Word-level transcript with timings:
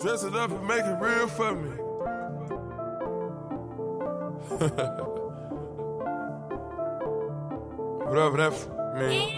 Dress 0.00 0.22
it 0.22 0.36
up 0.36 0.52
and 0.52 0.64
make 0.68 0.84
it 0.84 0.96
real 1.00 1.26
for 1.26 1.54
me. 1.56 1.70
Whatever 8.06 8.36
that 8.36 8.52
f- 8.52 8.68
mean. 8.94 9.34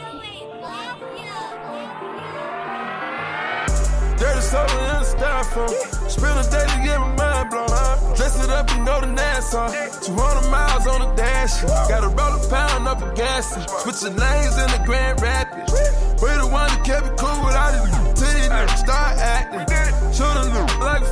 Dirty 4.18 4.40
soda 4.42 4.76
in 4.84 5.00
the 5.00 5.08
styrofoam. 5.16 6.10
Spend 6.10 6.38
a 6.38 6.50
day 6.50 6.66
to 6.66 6.82
get 6.84 7.00
my 7.00 7.16
mind 7.16 7.50
blown. 7.50 8.14
Dress 8.16 8.44
it 8.44 8.50
up, 8.50 8.70
you 8.70 8.84
know 8.84 9.00
the 9.00 9.06
Nassau. 9.06 9.68
200 10.02 10.50
miles 10.50 10.86
on 10.86 11.00
the 11.00 11.14
dash. 11.16 11.62
Gotta 11.88 12.08
roll 12.08 12.36
a 12.36 12.48
pound 12.50 12.86
up 12.86 13.00
a 13.00 13.14
gas. 13.14 13.48
Switching 13.82 14.14
lanes 14.14 14.58
in 14.58 14.68
the 14.76 14.82
Grand 14.84 15.22
Rapids. 15.22 15.72
We 16.20 16.28
the 16.36 16.46
one 16.52 16.68
that 16.68 16.84
kept 16.84 17.06
it 17.06 17.16
cool 17.16 17.46
without 17.46 17.72
it. 17.72 18.16
Till 18.16 18.28
you 18.36 18.76
start 18.76 19.16
acting. 19.16 19.79
Should've 20.20 20.52
looked 20.52 20.80
like 20.80 21.02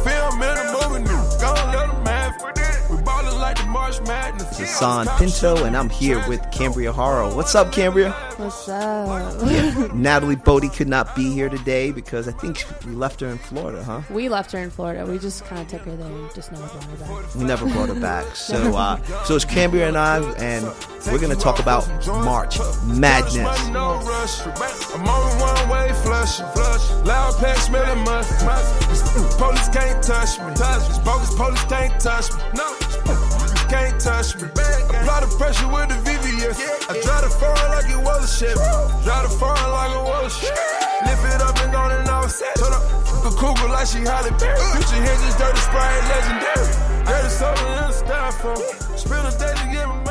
ballin' 3.88 4.04
like 4.04 4.08
March 4.08 4.08
Madness. 4.08 4.48
This 4.56 4.60
is 4.60 4.76
San 4.76 5.06
Pinto, 5.18 5.64
and 5.64 5.76
I'm 5.76 5.90
here 5.90 6.26
with 6.28 6.40
Cambria 6.50 6.92
Haro. 6.92 7.34
What's 7.34 7.54
up, 7.54 7.72
Cambria? 7.72 8.12
What's 8.36 8.68
up? 8.68 9.42
Natalie 9.94 10.36
Bodie 10.36 10.68
could 10.68 10.88
not 10.88 11.14
be 11.16 11.32
here 11.32 11.48
today 11.48 11.92
because 11.92 12.28
I 12.28 12.32
think 12.32 12.64
we 12.86 12.92
left 12.92 13.20
her 13.20 13.28
in 13.28 13.38
Florida, 13.38 13.82
huh? 13.82 14.02
we 14.10 14.28
left 14.28 14.52
her 14.52 14.58
in 14.58 14.70
Florida. 14.70 15.06
We 15.10 15.18
just 15.18 15.44
kind 15.44 15.62
of 15.62 15.68
took 15.68 15.82
her 15.82 15.96
there 15.96 16.06
and 16.06 16.34
just 16.34 16.52
never 16.52 16.66
brought 16.66 16.84
her 16.84 16.96
back. 16.96 17.34
We 17.34 17.44
never 17.44 17.66
brought 17.66 17.88
her 17.88 18.00
back. 18.00 18.26
So, 18.48 18.76
uh, 18.76 18.96
so 19.24 19.36
it's 19.36 19.44
Cambria 19.44 19.88
and 19.88 19.96
I, 19.98 20.22
and 20.38 20.64
we're 21.06 21.18
gonna 21.18 21.36
talk 21.36 21.58
about 21.58 21.86
March 22.06 22.58
Madness. 22.86 23.68
No 23.68 24.00
can't 33.68 34.00
touch 34.00 34.34
me. 34.36 34.48
Apply 34.48 35.20
the 35.20 35.30
pressure 35.36 35.68
with 35.68 35.88
the 35.92 35.98
VVS. 36.02 36.56
I 36.88 37.00
drive 37.04 37.24
the 37.24 37.30
foreign 37.36 37.68
like 37.70 37.88
it 37.88 38.00
was 38.00 38.24
a 38.24 38.30
ship. 38.32 38.56
Drive 39.04 39.28
the 39.28 39.34
foreign 39.36 39.70
like 39.70 39.92
it 39.92 40.04
was 40.08 40.24
a 40.26 40.34
ship. 40.40 40.58
Lift 41.04 41.24
it 41.28 41.40
up 41.44 41.56
and 41.60 41.72
go 41.72 41.80
and 41.84 42.08
offset. 42.08 42.54
Turn 42.56 42.72
up 42.72 42.84
the 43.22 43.30
cougar 43.36 43.68
like 43.68 43.86
she 43.86 44.00
Halle 44.00 44.32
Berry. 44.40 44.58
Future 44.72 45.00
Hendrix, 45.04 45.36
dirty 45.36 45.60
sprite, 45.60 46.02
legendary. 46.08 46.68
Dirty 47.04 47.30
soda 47.30 47.64
in 47.68 47.86
the 47.88 47.96
styrofoam. 48.00 48.98
Spend 48.98 49.24
a 49.28 49.32
day 49.36 49.52
to 49.52 49.66
get 49.70 50.07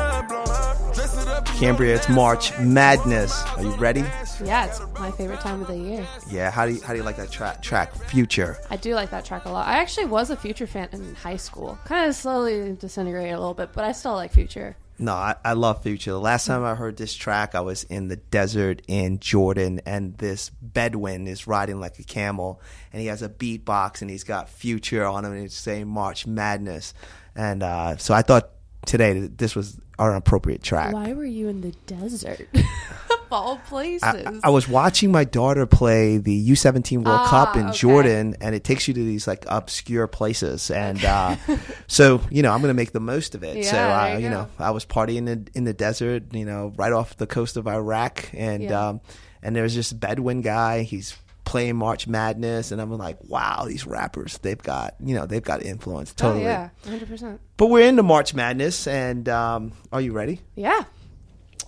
Cambria, 1.58 1.94
it's 1.96 2.08
March 2.08 2.56
Madness. 2.58 3.42
Are 3.56 3.62
you 3.62 3.74
ready? 3.76 4.00
Yeah, 4.44 4.66
it's 4.66 4.80
my 4.98 5.10
favorite 5.10 5.40
time 5.40 5.60
of 5.60 5.66
the 5.66 5.76
year. 5.76 6.06
Yeah. 6.30 6.50
How 6.50 6.66
do 6.66 6.74
you 6.74 6.80
how 6.80 6.92
do 6.92 6.98
you 6.98 7.02
like 7.04 7.16
that 7.16 7.30
track? 7.30 7.62
Track 7.62 7.94
Future. 7.94 8.58
I 8.70 8.76
do 8.76 8.94
like 8.94 9.10
that 9.10 9.24
track 9.24 9.44
a 9.44 9.50
lot. 9.50 9.66
I 9.66 9.78
actually 9.78 10.06
was 10.06 10.30
a 10.30 10.36
Future 10.36 10.66
fan 10.66 10.88
in 10.92 11.14
high 11.16 11.36
school. 11.36 11.78
Kind 11.84 12.08
of 12.08 12.14
slowly 12.14 12.74
disintegrated 12.74 13.34
a 13.34 13.38
little 13.38 13.54
bit, 13.54 13.70
but 13.72 13.84
I 13.84 13.92
still 13.92 14.14
like 14.14 14.32
Future. 14.32 14.76
No, 15.00 15.12
I, 15.12 15.36
I 15.44 15.52
love 15.52 15.82
Future. 15.82 16.10
The 16.10 16.18
last 16.18 16.46
time 16.46 16.64
I 16.64 16.74
heard 16.74 16.96
this 16.96 17.14
track, 17.14 17.54
I 17.54 17.60
was 17.60 17.84
in 17.84 18.08
the 18.08 18.16
desert 18.16 18.82
in 18.88 19.20
Jordan, 19.20 19.80
and 19.86 20.18
this 20.18 20.50
Bedouin 20.50 21.28
is 21.28 21.46
riding 21.46 21.78
like 21.78 21.98
a 22.00 22.04
camel, 22.04 22.60
and 22.92 23.00
he 23.00 23.06
has 23.06 23.22
a 23.22 23.28
beatbox, 23.28 24.00
and 24.00 24.10
he's 24.10 24.24
got 24.24 24.48
Future 24.48 25.04
on 25.04 25.24
him, 25.24 25.32
and 25.32 25.44
it's 25.44 25.54
saying 25.54 25.86
March 25.86 26.26
Madness, 26.26 26.94
and 27.36 27.62
uh, 27.62 27.96
so 27.96 28.12
I 28.12 28.22
thought 28.22 28.50
today 28.88 29.20
that 29.20 29.38
this 29.38 29.54
was 29.54 29.78
our 29.98 30.14
appropriate 30.16 30.62
track. 30.62 30.92
Why 30.92 31.12
were 31.12 31.24
you 31.24 31.48
in 31.48 31.60
the 31.60 31.70
desert? 31.86 32.40
of 32.54 33.32
all 33.32 33.56
places. 33.68 34.02
I, 34.02 34.40
I 34.44 34.50
was 34.50 34.66
watching 34.66 35.12
my 35.12 35.24
daughter 35.24 35.66
play 35.66 36.16
the 36.18 36.50
U17 36.50 37.04
World 37.04 37.20
Ah, 37.24 37.28
Cup 37.28 37.56
in 37.56 37.66
okay. 37.68 37.76
Jordan, 37.76 38.36
and 38.40 38.54
it 38.54 38.64
takes 38.64 38.88
you 38.88 38.94
to 38.94 39.00
these 39.04 39.26
like 39.26 39.44
obscure 39.48 40.06
places, 40.06 40.70
and 40.70 41.04
uh, 41.04 41.36
so 41.86 42.20
you 42.30 42.42
know 42.42 42.52
I'm 42.52 42.60
going 42.62 42.70
to 42.70 42.74
make 42.74 42.92
the 42.92 43.00
most 43.00 43.34
of 43.34 43.44
it. 43.44 43.64
so 43.64 43.76
Yeah, 43.76 43.88
uh, 43.96 44.04
there 44.08 44.18
you 44.18 44.24
you 44.24 44.30
know 44.30 44.48
I 44.58 44.70
was 44.70 44.86
partying 44.86 45.28
in, 45.28 45.46
in 45.54 45.64
the 45.64 45.74
desert, 45.74 46.32
you 46.34 46.44
know, 46.46 46.72
right 46.76 46.92
off 46.92 47.16
the 47.16 47.26
coast 47.26 47.56
of 47.56 47.68
Iraq, 47.68 48.30
and 48.32 48.62
Yeah. 48.62 48.88
um, 48.88 49.00
and 49.42 49.54
there's 49.54 49.74
this 49.74 49.92
Bedouin 49.92 50.40
guy. 50.40 50.82
He's 50.82 51.14
playing 51.48 51.76
March 51.76 52.06
Madness, 52.06 52.72
and 52.72 52.80
I'm 52.80 52.92
like, 52.98 53.16
wow, 53.24 53.64
these 53.66 53.86
rappers, 53.86 54.36
they've 54.38 54.62
got 54.62 54.94
you 55.00 55.14
know 55.14 55.24
they've 55.24 55.42
got 55.42 55.62
influence 55.62 56.12
oh, 56.18 56.20
totally. 56.22 56.44
yeah, 56.44 56.68
100%. 56.84 57.38
But 57.56 57.68
we're 57.68 57.88
into 57.88 58.02
March 58.02 58.34
Madness, 58.34 58.86
and 58.86 59.28
um, 59.30 59.72
are 59.90 60.00
you 60.00 60.12
ready? 60.12 60.42
Yeah, 60.54 60.84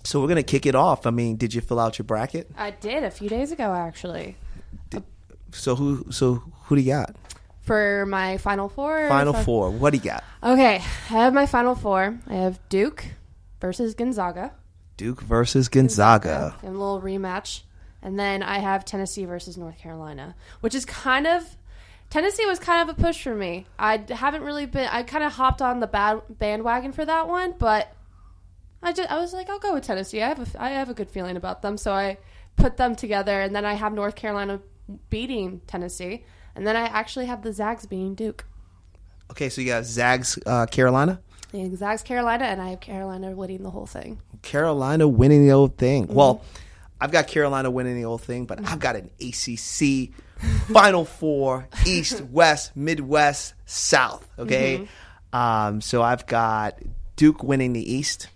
So 0.04 0.20
we're 0.20 0.26
going 0.28 0.36
to 0.36 0.42
kick 0.42 0.66
it 0.66 0.74
off. 0.74 1.06
I 1.06 1.10
mean, 1.10 1.36
did 1.36 1.54
you 1.54 1.62
fill 1.62 1.80
out 1.80 1.98
your 1.98 2.04
bracket? 2.04 2.50
I 2.58 2.72
did 2.72 3.04
a 3.04 3.10
few 3.10 3.28
days 3.30 3.52
ago, 3.52 3.72
actually. 3.72 4.36
So 5.52 5.74
who 5.74 6.06
so 6.10 6.34
who 6.64 6.76
do 6.76 6.82
you 6.82 6.92
got? 6.92 7.16
For 7.62 8.04
my 8.06 8.36
Final 8.38 8.68
Four. 8.68 9.08
Final 9.08 9.34
I- 9.34 9.42
four. 9.44 9.70
What 9.70 9.90
do 9.90 9.96
you 9.96 10.04
got? 10.04 10.22
Okay, 10.42 10.76
I 10.76 10.78
have 11.22 11.32
my 11.32 11.46
Final 11.46 11.74
Four. 11.74 12.18
I 12.28 12.34
have 12.34 12.60
Duke 12.68 13.06
versus 13.60 13.94
Gonzaga. 13.94 14.52
Duke 14.96 15.22
versus 15.22 15.68
Gonzaga. 15.68 16.54
And 16.62 16.76
a 16.76 16.78
little 16.78 17.00
rematch. 17.00 17.62
And 18.02 18.18
then 18.18 18.42
I 18.42 18.58
have 18.58 18.84
Tennessee 18.84 19.24
versus 19.24 19.56
North 19.56 19.78
Carolina, 19.78 20.34
which 20.60 20.74
is 20.74 20.84
kind 20.84 21.26
of 21.26 21.56
Tennessee 22.10 22.44
was 22.44 22.58
kind 22.58 22.88
of 22.88 22.98
a 22.98 23.00
push 23.00 23.22
for 23.22 23.34
me. 23.36 23.66
I 23.78 24.04
haven't 24.10 24.42
really 24.42 24.66
been. 24.66 24.88
I 24.90 25.04
kind 25.04 25.22
of 25.22 25.32
hopped 25.32 25.62
on 25.62 25.78
the 25.78 25.86
bad 25.86 26.22
bandwagon 26.28 26.92
for 26.92 27.04
that 27.04 27.28
one, 27.28 27.54
but 27.56 27.94
I 28.82 28.92
just 28.92 29.10
I 29.10 29.18
was 29.18 29.32
like, 29.32 29.48
I'll 29.48 29.60
go 29.60 29.74
with 29.74 29.84
Tennessee. 29.84 30.20
I 30.20 30.28
have 30.28 30.54
a 30.54 30.62
I 30.62 30.70
have 30.70 30.90
a 30.90 30.94
good 30.94 31.08
feeling 31.08 31.36
about 31.36 31.62
them, 31.62 31.76
so 31.76 31.92
I 31.92 32.18
put 32.56 32.76
them 32.76 32.96
together. 32.96 33.40
And 33.40 33.54
then 33.54 33.64
I 33.64 33.74
have 33.74 33.92
North 33.92 34.16
Carolina 34.16 34.60
beating 35.08 35.60
Tennessee, 35.68 36.24
and 36.56 36.66
then 36.66 36.74
I 36.74 36.86
actually 36.86 37.26
have 37.26 37.42
the 37.42 37.52
Zags 37.52 37.86
beating 37.86 38.16
Duke. 38.16 38.44
Okay, 39.30 39.48
so 39.48 39.60
you 39.60 39.68
got 39.68 39.84
Zags 39.84 40.36
uh, 40.46 40.66
Carolina. 40.66 41.20
The 41.52 41.76
Zags 41.76 42.02
Carolina, 42.02 42.44
and 42.44 42.60
I 42.60 42.70
have 42.70 42.80
Carolina 42.80 43.30
winning 43.32 43.62
the 43.62 43.70
whole 43.70 43.86
thing. 43.86 44.20
Carolina 44.42 45.06
winning 45.06 45.46
the 45.46 45.54
whole 45.54 45.68
thing. 45.68 46.06
Mm-hmm. 46.06 46.14
Well, 46.14 46.42
I've 47.00 47.10
got 47.12 47.26
Carolina 47.28 47.70
winning 47.70 47.96
the 47.96 48.04
old 48.04 48.22
thing, 48.22 48.44
but 48.46 48.58
I've 48.66 48.78
got 48.80 48.96
an 48.96 49.10
ACC 49.20 50.10
Final 50.72 51.04
Four, 51.04 51.68
East, 51.86 52.20
West, 52.22 52.76
Midwest, 52.76 53.54
South. 53.66 54.28
Okay, 54.38 54.78
Mm-hmm. 55.32 55.36
um, 55.36 55.80
so 55.80 56.02
I've 56.02 56.26
got 56.26 56.78
Duke 57.16 57.42
winning 57.42 57.72
the 57.72 57.92
East. 57.94 58.28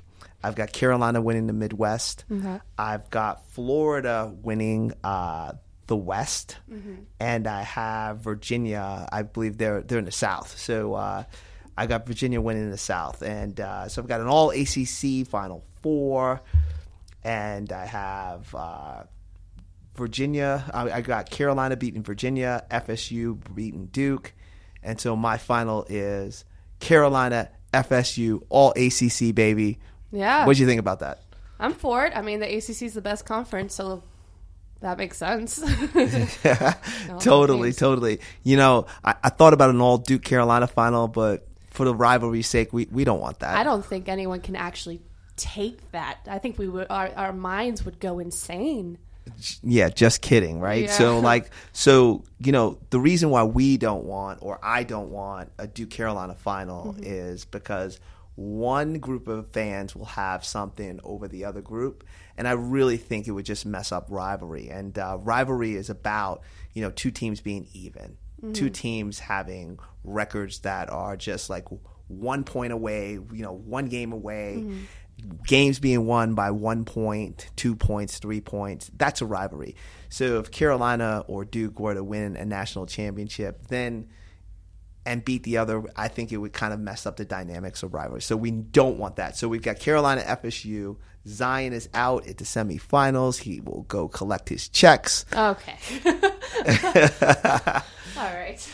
I've 0.42 0.54
got 0.54 0.72
Carolina 0.72 1.20
winning 1.22 1.46
the 1.46 1.52
Midwest. 1.54 2.24
Okay. 2.30 2.60
I've 2.78 3.08
got 3.10 3.46
Florida 3.50 4.30
winning 4.42 4.92
uh, 5.02 5.52
the 5.86 5.96
West, 5.96 6.56
Mm-hmm. 6.70 6.94
and 7.20 7.46
I 7.46 7.62
have 7.62 8.18
Virginia. 8.18 9.08
I 9.10 9.22
believe 9.22 9.58
they're 9.58 9.80
they're 9.82 9.98
in 9.98 10.04
the 10.04 10.10
South. 10.12 10.58
So 10.58 10.94
uh, 10.94 11.24
I 11.76 11.86
got 11.86 12.06
Virginia 12.06 12.40
winning 12.40 12.70
the 12.70 12.78
South, 12.78 13.22
and 13.22 13.58
uh, 13.60 13.88
so 13.88 14.02
I've 14.02 14.08
got 14.08 14.20
an 14.20 14.26
All 14.26 14.50
ACC 14.50 15.26
Final 15.26 15.64
Four, 15.82 16.40
and 17.24 17.72
I 17.72 17.86
have 17.86 18.54
uh, 18.54 19.02
Virginia. 19.94 20.64
I, 20.72 20.90
I 20.90 21.00
got 21.00 21.30
Carolina 21.30 21.76
beating 21.76 22.02
Virginia, 22.02 22.64
FSU 22.70 23.38
beating 23.54 23.86
Duke, 23.86 24.34
and 24.82 25.00
so 25.00 25.16
my 25.16 25.38
final 25.38 25.86
is 25.88 26.44
Carolina, 26.80 27.50
FSU, 27.72 28.42
All 28.48 28.72
ACC 28.72 29.34
baby. 29.34 29.78
Yeah, 30.12 30.46
What 30.46 30.56
do 30.56 30.62
you 30.62 30.68
think 30.68 30.78
about 30.78 31.00
that? 31.00 31.22
I'm 31.58 31.72
for 31.72 32.06
it. 32.06 32.12
I 32.14 32.22
mean, 32.22 32.40
the 32.40 32.46
ACC 32.46 32.82
is 32.82 32.94
the 32.94 33.00
best 33.00 33.24
conference, 33.24 33.74
so 33.74 34.04
that 34.80 34.98
makes 34.98 35.16
sense. 35.16 35.56
totally, 37.20 37.72
totally. 37.72 38.20
You 38.42 38.56
know, 38.56 38.86
I, 39.04 39.14
I 39.24 39.28
thought 39.30 39.54
about 39.54 39.70
an 39.70 39.80
all 39.80 39.98
Duke 39.98 40.22
Carolina 40.22 40.66
final, 40.66 41.08
but 41.08 41.48
for 41.70 41.84
the 41.84 41.94
rivalry's 41.94 42.46
sake, 42.46 42.72
we, 42.72 42.86
we 42.90 43.04
don't 43.04 43.20
want 43.20 43.40
that. 43.40 43.56
I 43.56 43.64
don't 43.64 43.84
think 43.84 44.08
anyone 44.08 44.40
can 44.40 44.54
actually 44.54 45.00
take 45.36 45.90
that. 45.92 46.18
I 46.28 46.38
think 46.38 46.58
we 46.58 46.68
would 46.68 46.86
our, 46.90 47.10
our 47.16 47.32
minds 47.32 47.84
would 47.84 48.00
go 48.00 48.18
insane. 48.18 48.98
Yeah, 49.62 49.88
just 49.88 50.20
kidding, 50.20 50.60
right? 50.60 50.84
Yeah. 50.84 50.92
So, 50.92 51.18
like, 51.32 51.50
so 51.72 52.24
you 52.38 52.52
know, 52.52 52.78
the 52.90 53.00
reason 53.00 53.30
why 53.30 53.44
we 53.44 53.76
don't 53.76 54.04
want, 54.04 54.40
or 54.42 54.58
I 54.62 54.84
don't 54.84 55.10
want, 55.10 55.50
a 55.58 55.66
Duke 55.66 55.90
Carolina 55.90 56.34
final 56.34 56.92
Mm-hmm. 56.92 57.02
is 57.04 57.44
because 57.44 57.98
one 58.36 58.98
group 58.98 59.28
of 59.28 59.48
fans 59.52 59.94
will 59.94 60.04
have 60.06 60.44
something 60.44 60.98
over 61.04 61.28
the 61.28 61.44
other 61.44 61.62
group, 61.62 62.04
and 62.36 62.46
I 62.48 62.52
really 62.52 62.96
think 62.96 63.26
it 63.28 63.30
would 63.30 63.46
just 63.46 63.64
mess 63.64 63.92
up 63.92 64.06
rivalry. 64.10 64.68
And 64.68 64.98
uh, 64.98 65.18
rivalry 65.20 65.74
is 65.74 65.88
about 65.88 66.42
you 66.74 66.82
know 66.82 66.90
two 66.90 67.10
teams 67.10 67.40
being 67.40 67.68
even, 67.72 68.16
two 68.52 68.68
teams 68.70 69.20
having 69.20 69.78
records 70.02 70.58
that 70.60 70.90
are 70.90 71.16
just 71.16 71.48
like 71.48 71.64
one 72.08 72.44
point 72.44 72.72
away, 72.74 73.12
you 73.12 73.42
know, 73.42 73.52
one 73.52 73.86
game 73.86 74.12
away 74.12 74.62
games 75.46 75.78
being 75.78 76.06
won 76.06 76.34
by 76.34 76.50
one 76.50 76.84
point, 76.84 77.48
two 77.56 77.74
points, 77.74 78.18
three 78.18 78.40
points. 78.40 78.90
That's 78.96 79.20
a 79.20 79.26
rivalry. 79.26 79.76
So 80.08 80.38
if 80.38 80.50
Carolina 80.50 81.24
or 81.26 81.44
Duke 81.44 81.80
were 81.80 81.94
to 81.94 82.04
win 82.04 82.36
a 82.36 82.44
national 82.44 82.86
championship, 82.86 83.66
then 83.68 84.08
and 85.06 85.24
beat 85.24 85.42
the 85.42 85.58
other, 85.58 85.84
I 85.96 86.08
think 86.08 86.32
it 86.32 86.38
would 86.38 86.54
kind 86.54 86.72
of 86.72 86.80
mess 86.80 87.04
up 87.04 87.16
the 87.16 87.26
dynamics 87.26 87.82
of 87.82 87.92
rivalry. 87.92 88.22
So 88.22 88.36
we 88.36 88.50
don't 88.50 88.96
want 88.96 89.16
that. 89.16 89.36
So 89.36 89.48
we've 89.48 89.62
got 89.62 89.78
Carolina 89.78 90.22
FSU. 90.22 90.96
Zion 91.26 91.72
is 91.72 91.88
out 91.94 92.26
at 92.26 92.38
the 92.38 92.44
semifinals. 92.44 93.38
He 93.38 93.60
will 93.60 93.82
go 93.82 94.08
collect 94.08 94.48
his 94.48 94.68
checks. 94.68 95.26
Okay. 95.32 95.76
All 98.16 98.32
right. 98.32 98.70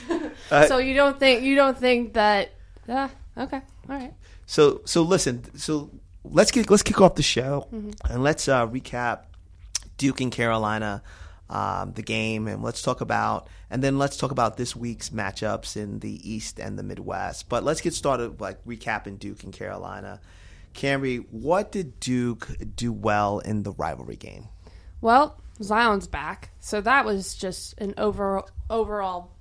Uh, 0.51 0.67
so 0.67 0.79
you 0.79 0.95
don't 0.95 1.19
think 1.19 1.43
you 1.43 1.55
don't 1.55 1.79
think 1.79 2.15
that? 2.15 2.53
Uh, 2.89 3.09
okay, 3.39 3.63
all 3.89 3.97
right. 3.97 4.13
So 4.47 4.83
so 4.85 5.03
listen. 5.03 5.45
So 5.57 5.91
let's 6.25 6.51
get 6.51 6.71
let's 6.71 6.83
kick 6.83 7.01
off 7.01 7.15
the 7.15 7.23
show 7.23 7.67
and 8.09 8.23
let's 8.23 8.49
uh, 8.49 8.67
recap 8.67 9.25
Duke 9.97 10.21
and 10.21 10.33
Carolina, 10.33 11.03
um, 11.49 11.93
the 11.93 12.03
game, 12.03 12.49
and 12.49 12.63
let's 12.63 12.83
talk 12.83 13.01
about 13.01 13.49
and 13.71 13.83
then 13.83 13.99
let's 13.99 14.17
talk 14.17 14.31
about 14.31 14.57
this 14.57 14.75
week's 14.75 15.11
matchups 15.11 15.77
in 15.77 16.01
the 16.01 16.31
East 16.31 16.59
and 16.59 16.79
the 16.79 16.83
Midwest. 16.83 17.49
But 17.49 17.65
let's 17.65 17.81
get 17.81 17.95
started 17.95 18.41
like 18.41 18.65
recapping 18.65 19.19
Duke 19.19 19.45
and 19.45 19.53
Carolina. 19.53 20.21
Cambria, 20.73 21.21
what 21.31 21.73
did 21.73 21.99
Duke 21.99 22.49
do 22.77 22.93
well 22.93 23.41
in 23.41 23.65
the 23.65 23.73
rivalry 23.73 24.17
game? 24.17 24.49
Well, 25.01 25.41
Zion's 25.63 26.07
back, 26.07 26.51
so 26.61 26.81
that 26.81 27.05
was 27.05 27.35
just 27.35 27.79
an 27.79 27.95
over 27.99 28.43
overall 28.69 29.33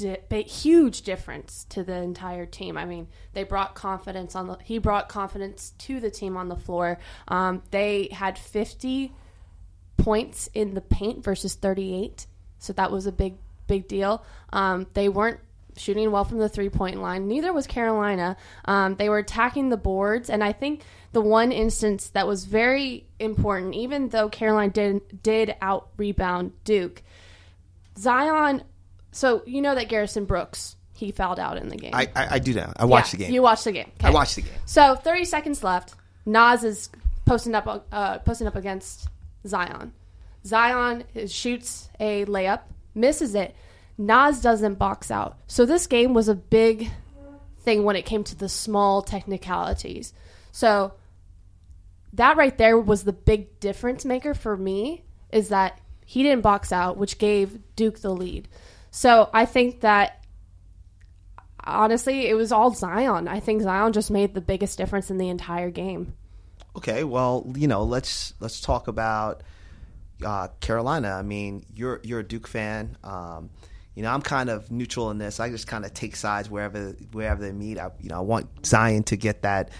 di- 0.00 0.42
huge 0.42 1.02
difference 1.02 1.64
to 1.70 1.84
the 1.84 1.94
entire 1.94 2.46
team. 2.46 2.76
I 2.76 2.84
mean, 2.84 3.08
they 3.32 3.44
brought 3.44 3.74
confidence 3.74 4.34
on 4.34 4.46
the. 4.46 4.58
He 4.64 4.78
brought 4.78 5.08
confidence 5.08 5.72
to 5.78 6.00
the 6.00 6.10
team 6.10 6.36
on 6.36 6.48
the 6.48 6.56
floor. 6.56 6.98
Um, 7.28 7.62
they 7.70 8.08
had 8.12 8.38
fifty 8.38 9.12
points 9.96 10.48
in 10.54 10.74
the 10.74 10.80
paint 10.80 11.22
versus 11.22 11.54
thirty-eight, 11.54 12.26
so 12.58 12.72
that 12.72 12.90
was 12.90 13.06
a 13.06 13.12
big 13.12 13.34
big 13.66 13.86
deal. 13.86 14.24
Um, 14.52 14.86
they 14.94 15.08
weren't 15.08 15.40
shooting 15.76 16.10
well 16.10 16.24
from 16.24 16.38
the 16.38 16.48
three 16.48 16.68
point 16.68 17.00
line. 17.00 17.28
Neither 17.28 17.52
was 17.52 17.66
Carolina. 17.66 18.36
Um, 18.64 18.96
they 18.96 19.08
were 19.08 19.18
attacking 19.18 19.68
the 19.68 19.76
boards, 19.76 20.28
and 20.28 20.42
I 20.42 20.52
think 20.52 20.82
the 21.12 21.20
one 21.20 21.52
instance 21.52 22.08
that 22.10 22.26
was 22.26 22.44
very 22.44 23.06
important, 23.18 23.74
even 23.74 24.08
though 24.08 24.28
Carolina 24.28 24.72
did 24.72 25.22
did 25.22 25.54
out 25.60 25.88
rebound 25.96 26.52
Duke, 26.64 27.02
Zion. 27.96 28.64
So 29.12 29.42
you 29.46 29.62
know 29.62 29.74
that 29.74 29.88
Garrison 29.88 30.24
Brooks 30.24 30.76
he 30.94 31.12
fouled 31.12 31.38
out 31.40 31.56
in 31.56 31.68
the 31.68 31.76
game. 31.76 31.92
I 31.94 32.08
I, 32.14 32.34
I 32.34 32.38
do 32.38 32.54
that. 32.54 32.74
I 32.76 32.84
watched 32.84 33.14
Yeah, 33.14 33.18
the 33.18 33.24
game. 33.24 33.34
You 33.34 33.42
watched 33.42 33.64
the 33.64 33.72
game. 33.72 33.90
I 34.02 34.10
watched 34.10 34.36
the 34.36 34.42
game. 34.42 34.52
So 34.66 34.94
30 34.94 35.24
seconds 35.24 35.64
left. 35.64 35.94
Nas 36.26 36.62
is 36.62 36.90
posting 37.24 37.54
up 37.54 37.86
uh, 37.90 38.18
posting 38.18 38.46
up 38.46 38.56
against 38.56 39.08
Zion. 39.46 39.92
Zion 40.44 41.04
shoots 41.26 41.88
a 41.98 42.24
layup, 42.26 42.60
misses 42.94 43.34
it. 43.34 43.54
Nas 43.98 44.40
doesn't 44.40 44.74
box 44.74 45.10
out. 45.10 45.38
So 45.46 45.66
this 45.66 45.86
game 45.86 46.14
was 46.14 46.28
a 46.28 46.34
big 46.34 46.90
thing 47.60 47.84
when 47.84 47.96
it 47.96 48.06
came 48.06 48.24
to 48.24 48.34
the 48.34 48.48
small 48.48 49.02
technicalities. 49.02 50.14
So 50.52 50.94
that 52.14 52.36
right 52.36 52.56
there 52.56 52.78
was 52.78 53.04
the 53.04 53.12
big 53.12 53.60
difference 53.60 54.04
maker 54.04 54.34
for 54.34 54.56
me 54.56 55.04
is 55.30 55.50
that 55.50 55.78
he 56.06 56.22
didn't 56.22 56.42
box 56.42 56.72
out, 56.72 56.96
which 56.96 57.18
gave 57.18 57.58
Duke 57.76 58.00
the 58.00 58.10
lead. 58.10 58.48
So 58.90 59.30
I 59.32 59.44
think 59.44 59.80
that 59.80 60.24
honestly, 61.64 62.26
it 62.28 62.34
was 62.34 62.52
all 62.52 62.72
Zion. 62.74 63.28
I 63.28 63.40
think 63.40 63.62
Zion 63.62 63.92
just 63.92 64.10
made 64.10 64.34
the 64.34 64.40
biggest 64.40 64.78
difference 64.78 65.10
in 65.10 65.18
the 65.18 65.28
entire 65.28 65.70
game. 65.70 66.14
Okay, 66.76 67.04
well, 67.04 67.50
you 67.56 67.68
know, 67.68 67.82
let's 67.82 68.34
let's 68.40 68.60
talk 68.60 68.88
about 68.88 69.42
uh, 70.24 70.48
Carolina. 70.60 71.10
I 71.10 71.22
mean, 71.22 71.64
you're 71.74 72.00
you're 72.04 72.20
a 72.20 72.24
Duke 72.24 72.46
fan. 72.46 72.96
Um, 73.02 73.50
you 73.94 74.02
know, 74.02 74.12
I'm 74.12 74.22
kind 74.22 74.48
of 74.48 74.70
neutral 74.70 75.10
in 75.10 75.18
this. 75.18 75.40
I 75.40 75.50
just 75.50 75.66
kind 75.66 75.84
of 75.84 75.92
take 75.94 76.16
sides 76.16 76.48
wherever 76.48 76.90
wherever 77.12 77.42
they 77.42 77.52
meet. 77.52 77.78
I, 77.78 77.90
you 78.00 78.08
know, 78.08 78.16
I 78.16 78.20
want 78.20 78.64
Zion 78.64 79.02
to 79.04 79.16
get 79.16 79.42
that 79.42 79.70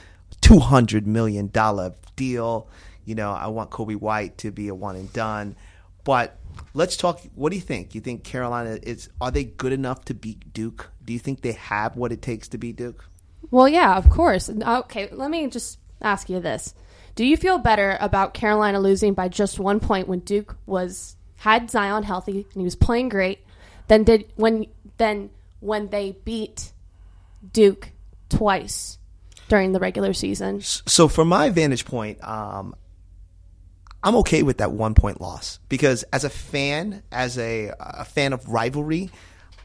two 0.41 0.59
hundred 0.59 1.07
million 1.07 1.49
dollar 1.49 1.95
deal. 2.17 2.69
You 3.05 3.15
know, 3.15 3.31
I 3.31 3.47
want 3.49 3.71
Coby 3.71 3.97
White 3.97 4.39
to 4.39 4.51
be 4.51 4.69
a 4.69 4.75
one 4.75 4.97
and 4.97 5.13
done. 5.13 5.57
But 6.05 6.39
let's 6.75 6.97
talk. 6.97 7.21
What 7.35 7.51
do 7.51 7.57
you 7.57 7.63
think? 7.63 7.95
You 7.95 8.01
think 8.01 8.25
Carolina 8.25 8.79
is? 8.83 9.09
Are 9.21 9.31
they 9.31 9.45
good 9.45 9.73
enough 9.73 10.05
to 10.07 10.15
beat 10.15 10.53
Duke? 10.53 10.91
Do 11.05 11.13
you 11.13 11.19
think 11.19 11.43
they 11.43 11.53
have 11.53 11.97
what 11.97 12.13
it 12.13 12.23
takes 12.23 12.49
to 12.49 12.59
beat 12.59 12.77
Duke? 12.77 13.05
Well, 13.51 13.69
yeah, 13.69 13.97
of 13.97 14.11
course. 14.11 14.49
Okay, 14.51 15.09
let 15.13 15.31
me 15.31 15.49
just 15.49 15.79
ask 16.01 16.29
you 16.29 16.41
this: 16.41 16.75
Do 17.15 17.25
you 17.25 17.37
feel 17.37 17.59
better 17.59 17.97
about 18.01 18.35
Carolina 18.35 18.81
losing 18.81 19.15
by 19.15 19.29
just 19.29 19.59
one 19.59 19.81
point 19.81 20.09
when 20.09 20.21
Duke 20.21 20.57
was 20.67 21.17
had 21.37 21.71
Zion 21.71 22.03
healthy 22.03 22.47
and 22.53 22.61
he 22.61 22.65
was 22.65 22.77
playing 22.77 23.09
great, 23.09 23.45
than 23.89 24.05
did 24.05 24.31
when 24.37 24.67
then 24.99 25.31
when 25.61 25.89
they 25.89 26.17
beat 26.25 26.73
Duke 27.53 27.91
twice 28.29 28.99
during 29.49 29.73
the 29.73 29.81
regular 29.81 30.13
season? 30.13 30.61
So 30.61 31.09
from 31.09 31.29
my 31.29 31.51
vantage 31.51 31.85
point, 31.85 32.23
um, 32.23 32.75
I'm 34.03 34.17
okay 34.17 34.43
with 34.43 34.59
that 34.59 34.73
one 34.73 34.95
point 34.95 35.21
loss 35.21 35.59
because 35.69 36.05
as 36.13 36.25
a 36.25 36.31
fan, 36.31 37.03
as 37.13 37.39
a, 37.39 37.73
a 37.79 38.05
fan 38.05 38.33
of 38.33 38.49
rivalry, 38.49 39.11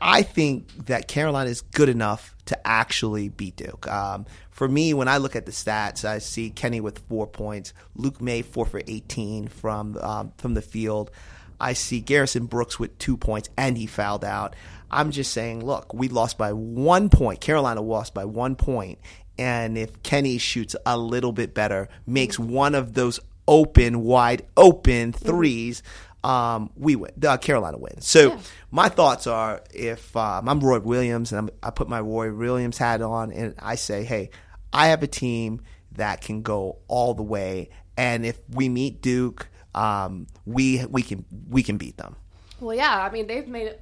I 0.02 0.24
think 0.24 0.88
that 0.88 1.08
Carolina 1.08 1.50
is 1.50 1.62
good 1.62 1.88
enough 1.88 2.36
to 2.46 2.68
actually 2.68 3.30
beat 3.30 3.56
Duke. 3.56 3.88
Um, 3.88 4.26
for 4.52 4.68
me, 4.68 4.94
when 4.94 5.08
I 5.08 5.18
look 5.18 5.36
at 5.36 5.46
the 5.46 5.52
stats, 5.52 6.06
I 6.06 6.20
see 6.20 6.50
Kenny 6.50 6.82
with 6.82 7.00
four 7.08 7.28
points, 7.28 7.74
Luke 7.96 8.22
Maye 8.22 8.42
four 8.42 8.66
for 8.66 8.82
18 8.86 9.48
from 9.48 9.98
um, 9.98 10.34
from 10.38 10.54
the 10.54 10.62
field. 10.62 11.12
I 11.60 11.74
see 11.74 12.02
Garrison 12.02 12.48
Brooks 12.48 12.78
with 12.78 12.98
two 12.98 13.16
points, 13.16 13.50
and 13.58 13.78
he 13.78 13.86
fouled 13.86 14.26
out. 14.26 14.56
I'm 14.92 15.12
just 15.12 15.32
saying, 15.32 15.66
look, 15.66 15.94
we 15.94 16.10
lost 16.10 16.38
by 16.38 16.52
one 16.52 17.10
point. 17.10 17.40
Carolina 17.40 17.82
lost 17.82 18.14
by 18.14 18.26
one 18.26 18.56
point, 18.56 19.00
and 19.38 19.78
if 19.78 20.04
Kenny 20.04 20.38
shoots 20.38 20.76
a 20.86 20.98
little 20.98 21.32
bit 21.32 21.54
better, 21.54 21.88
makes 22.06 22.38
one 22.38 22.76
of 22.76 22.94
those 22.94 23.20
open, 23.48 24.02
wide 24.04 24.44
open 24.58 25.14
threes, 25.14 25.84
um, 26.24 26.72
we 26.76 26.96
win. 26.96 27.12
Uh, 27.24 27.38
Carolina 27.38 27.78
wins. 27.78 28.08
So 28.08 28.30
Yeah. 28.30 28.40
my 28.72 28.90
thoughts 28.90 29.28
are, 29.28 29.62
if 29.74 30.16
um, 30.18 30.50
I'm 30.50 30.60
Roy 30.60 30.80
Williams 30.80 31.32
and 31.32 31.40
I'm, 31.40 31.50
I 31.62 31.70
put 31.70 31.88
my 31.88 32.00
Roy 32.00 32.34
Williams 32.34 32.78
hat 32.78 33.02
on, 33.02 33.32
and 33.32 33.54
I 33.60 33.76
say, 33.76 34.04
hey, 34.04 34.32
I 34.74 34.88
have 34.88 35.04
a 35.04 35.08
team 35.08 35.62
that 35.94 36.22
can 36.22 36.42
go 36.42 36.80
all 36.88 37.14
the 37.14 37.24
way, 37.24 37.70
and 37.96 38.26
if 38.26 38.40
we 38.50 38.68
meet 38.70 39.02
Duke, 39.02 39.48
um, 39.74 40.28
we 40.46 40.84
we 40.86 41.02
can 41.02 41.24
we 41.50 41.62
can 41.64 41.78
beat 41.78 41.98
them. 41.98 42.16
Well, 42.60 42.76
yeah, 42.76 42.98
I 43.04 43.10
mean 43.12 43.28
they've 43.28 43.48
made 43.48 43.76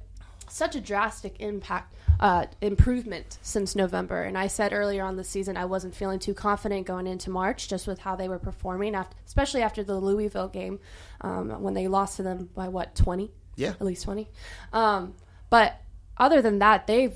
such 0.48 0.76
a 0.76 0.80
drastic 0.80 1.40
impact 1.40 1.94
uh, 2.24 2.46
improvement 2.62 3.38
since 3.42 3.76
November. 3.76 4.22
And 4.22 4.38
I 4.38 4.46
said 4.46 4.72
earlier 4.72 5.04
on 5.04 5.16
the 5.16 5.24
season 5.24 5.58
I 5.58 5.66
wasn't 5.66 5.94
feeling 5.94 6.18
too 6.18 6.32
confident 6.32 6.86
going 6.86 7.06
into 7.06 7.28
March, 7.28 7.68
just 7.68 7.86
with 7.86 7.98
how 7.98 8.16
they 8.16 8.30
were 8.30 8.38
performing, 8.38 8.94
after, 8.94 9.14
especially 9.26 9.60
after 9.60 9.84
the 9.84 10.00
Louisville 10.00 10.48
game 10.48 10.80
um, 11.20 11.60
when 11.62 11.74
they 11.74 11.86
lost 11.86 12.16
to 12.16 12.22
them 12.22 12.48
by 12.54 12.68
what 12.68 12.94
twenty, 12.94 13.30
Yeah. 13.56 13.70
at 13.72 13.82
least 13.82 14.04
twenty. 14.04 14.30
Um, 14.72 15.12
but 15.50 15.74
other 16.16 16.40
than 16.40 16.60
that, 16.60 16.86
they've 16.86 17.14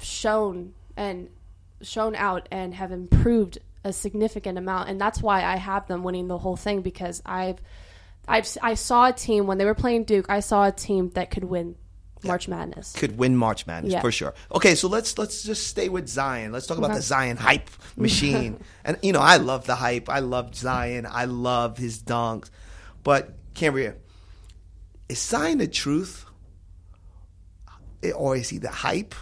shown 0.00 0.72
and 0.96 1.28
shown 1.82 2.14
out 2.16 2.48
and 2.50 2.72
have 2.72 2.90
improved 2.90 3.58
a 3.84 3.92
significant 3.92 4.56
amount, 4.56 4.88
and 4.88 4.98
that's 4.98 5.20
why 5.20 5.44
I 5.44 5.56
have 5.56 5.86
them 5.88 6.02
winning 6.02 6.26
the 6.26 6.38
whole 6.38 6.56
thing 6.56 6.80
because 6.80 7.20
I've. 7.26 7.60
I've, 8.30 8.46
I 8.62 8.74
saw 8.74 9.08
a 9.08 9.12
team 9.14 9.46
when 9.46 9.56
they 9.56 9.64
were 9.64 9.74
playing 9.74 10.04
Duke. 10.04 10.26
I 10.28 10.40
saw 10.40 10.66
a 10.66 10.72
team 10.72 11.08
that 11.14 11.30
could 11.30 11.44
win 11.44 11.76
March 12.24 12.48
Madness. 12.48 12.92
could 12.94 13.16
win 13.18 13.36
March 13.36 13.66
Madness 13.66 13.92
Yeah. 13.92 14.00
for 14.00 14.10
sure. 14.12 14.34
Okay, 14.54 14.74
so 14.74 14.88
let's 14.88 15.16
let's 15.18 15.42
just 15.42 15.66
stay 15.66 15.88
with 15.88 16.08
Zion. 16.08 16.52
Let's 16.52 16.66
talk 16.66 16.78
about 16.78 16.90
Okay. 16.90 16.98
the 16.98 17.02
Zion 17.02 17.36
hype 17.36 17.70
machine. 17.96 18.60
and 18.84 18.96
you 19.02 19.12
know, 19.12 19.20
I 19.20 19.36
love 19.36 19.66
the 19.66 19.74
hype. 19.76 20.08
I 20.08 20.18
love 20.20 20.54
Zion. 20.54 21.06
I 21.10 21.24
love 21.26 21.78
his 21.78 22.02
dunks. 22.02 22.50
But 23.02 23.34
Cambria, 23.54 23.94
is 25.08 25.18
Zion 25.20 25.58
the 25.58 25.68
truth, 25.68 26.24
or 28.14 28.36
is 28.36 28.48
he 28.50 28.58
the 28.58 28.70
hype, 28.70 29.14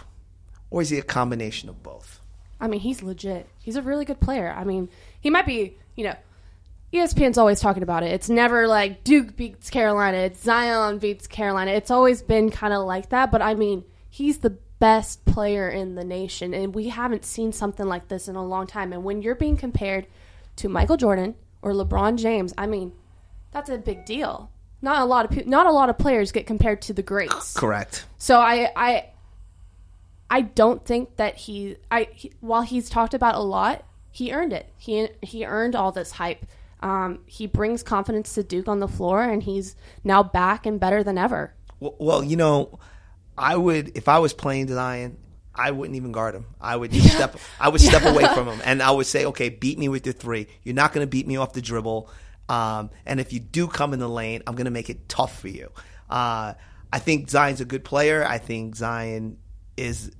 or 0.69 0.81
is 0.81 0.89
he 0.89 0.97
a 0.97 1.03
combination 1.03 1.69
of 1.69 1.81
both? 1.83 2.19
I 2.59 2.67
mean, 2.67 2.79
he's 2.79 3.03
legit. 3.03 3.47
He's 3.59 3.75
a 3.75 3.81
really 3.81 4.05
good 4.05 4.19
player. 4.19 4.51
I 4.55 4.63
mean, 4.63 4.89
he 5.21 5.29
might 5.29 5.45
be, 5.45 5.77
you 5.95 6.03
know, 6.05 6.15
ESPN's 6.93 7.37
always 7.37 7.59
talking 7.59 7.83
about 7.83 8.03
it. 8.03 8.13
It's 8.13 8.29
never 8.29 8.67
like 8.67 9.03
Duke 9.03 9.35
beats 9.35 9.69
Carolina, 9.69 10.17
it's 10.17 10.41
Zion 10.41 10.99
beats 10.99 11.27
Carolina. 11.27 11.71
It's 11.71 11.91
always 11.91 12.21
been 12.21 12.49
kind 12.49 12.73
of 12.73 12.85
like 12.85 13.09
that, 13.09 13.31
but 13.31 13.41
I 13.41 13.55
mean, 13.55 13.83
he's 14.09 14.37
the 14.39 14.57
best 14.79 15.25
player 15.25 15.69
in 15.69 15.95
the 15.95 16.03
nation 16.03 16.53
and 16.53 16.73
we 16.73 16.89
haven't 16.89 17.25
seen 17.25 17.51
something 17.51 17.85
like 17.85 18.07
this 18.07 18.27
in 18.27 18.35
a 18.35 18.45
long 18.45 18.67
time. 18.67 18.93
And 18.93 19.03
when 19.03 19.21
you're 19.21 19.35
being 19.35 19.57
compared 19.57 20.07
to 20.57 20.69
Michael 20.69 20.97
Jordan 20.97 21.35
or 21.61 21.71
LeBron 21.73 22.17
James, 22.17 22.53
I 22.57 22.67
mean, 22.67 22.93
that's 23.51 23.69
a 23.69 23.77
big 23.77 24.05
deal. 24.05 24.49
Not 24.81 25.01
a 25.01 25.05
lot 25.05 25.25
of 25.25 25.31
people, 25.31 25.49
not 25.49 25.65
a 25.65 25.71
lot 25.71 25.89
of 25.89 25.97
players 25.97 26.31
get 26.31 26.45
compared 26.45 26.83
to 26.83 26.93
the 26.93 27.01
greats. 27.01 27.53
Correct. 27.53 28.05
So 28.17 28.39
I 28.39 28.71
I 28.75 29.05
I 30.29 30.41
don't 30.41 30.85
think 30.85 31.15
that 31.15 31.35
he 31.35 31.77
I 31.89 32.07
he, 32.13 32.31
while 32.41 32.61
he's 32.61 32.89
talked 32.89 33.15
about 33.15 33.35
a 33.35 33.39
lot, 33.39 33.83
he 34.11 34.31
earned 34.31 34.53
it. 34.53 34.71
He 34.77 35.09
he 35.21 35.45
earned 35.45 35.75
all 35.75 35.91
this 35.91 36.11
hype. 36.11 36.45
Um, 36.81 37.19
he 37.25 37.47
brings 37.47 37.83
confidence 37.83 38.33
to 38.35 38.43
Duke 38.43 38.67
on 38.67 38.79
the 38.79 38.87
floor, 38.87 39.23
and 39.23 39.41
he's 39.41 39.75
now 40.03 40.23
back 40.23 40.65
and 40.65 40.79
better 40.79 41.03
than 41.03 41.17
ever. 41.17 41.53
Well, 41.79 41.95
well, 41.99 42.23
you 42.23 42.35
know, 42.35 42.79
I 43.37 43.55
would 43.55 43.97
if 43.97 44.07
I 44.07 44.19
was 44.19 44.33
playing 44.33 44.67
Zion, 44.67 45.17
I 45.53 45.71
wouldn't 45.71 45.95
even 45.95 46.11
guard 46.11 46.35
him. 46.35 46.45
I 46.61 46.75
would 46.75 46.91
just 46.91 47.13
step. 47.13 47.37
I 47.59 47.69
would 47.69 47.81
step 47.81 48.03
away 48.03 48.25
from 48.33 48.47
him, 48.47 48.61
and 48.63 48.81
I 48.81 48.91
would 48.91 49.07
say, 49.07 49.25
"Okay, 49.25 49.49
beat 49.49 49.79
me 49.79 49.89
with 49.89 50.05
your 50.05 50.13
three. 50.13 50.47
You're 50.63 50.75
not 50.75 50.93
going 50.93 51.05
to 51.05 51.09
beat 51.09 51.27
me 51.27 51.37
off 51.37 51.53
the 51.53 51.61
dribble. 51.61 52.09
Um, 52.49 52.91
and 53.05 53.19
if 53.19 53.33
you 53.33 53.39
do 53.39 53.67
come 53.67 53.93
in 53.93 53.99
the 53.99 54.07
lane, 54.07 54.41
I'm 54.47 54.55
going 54.55 54.65
to 54.65 54.71
make 54.71 54.89
it 54.89 55.09
tough 55.09 55.39
for 55.39 55.47
you." 55.47 55.71
Uh, 56.09 56.53
I 56.93 56.99
think 56.99 57.29
Zion's 57.29 57.59
a 57.59 57.65
good 57.65 57.83
player. 57.83 58.25
I 58.25 58.37
think 58.37 58.75
Zion 58.75 59.37
is 59.75 60.11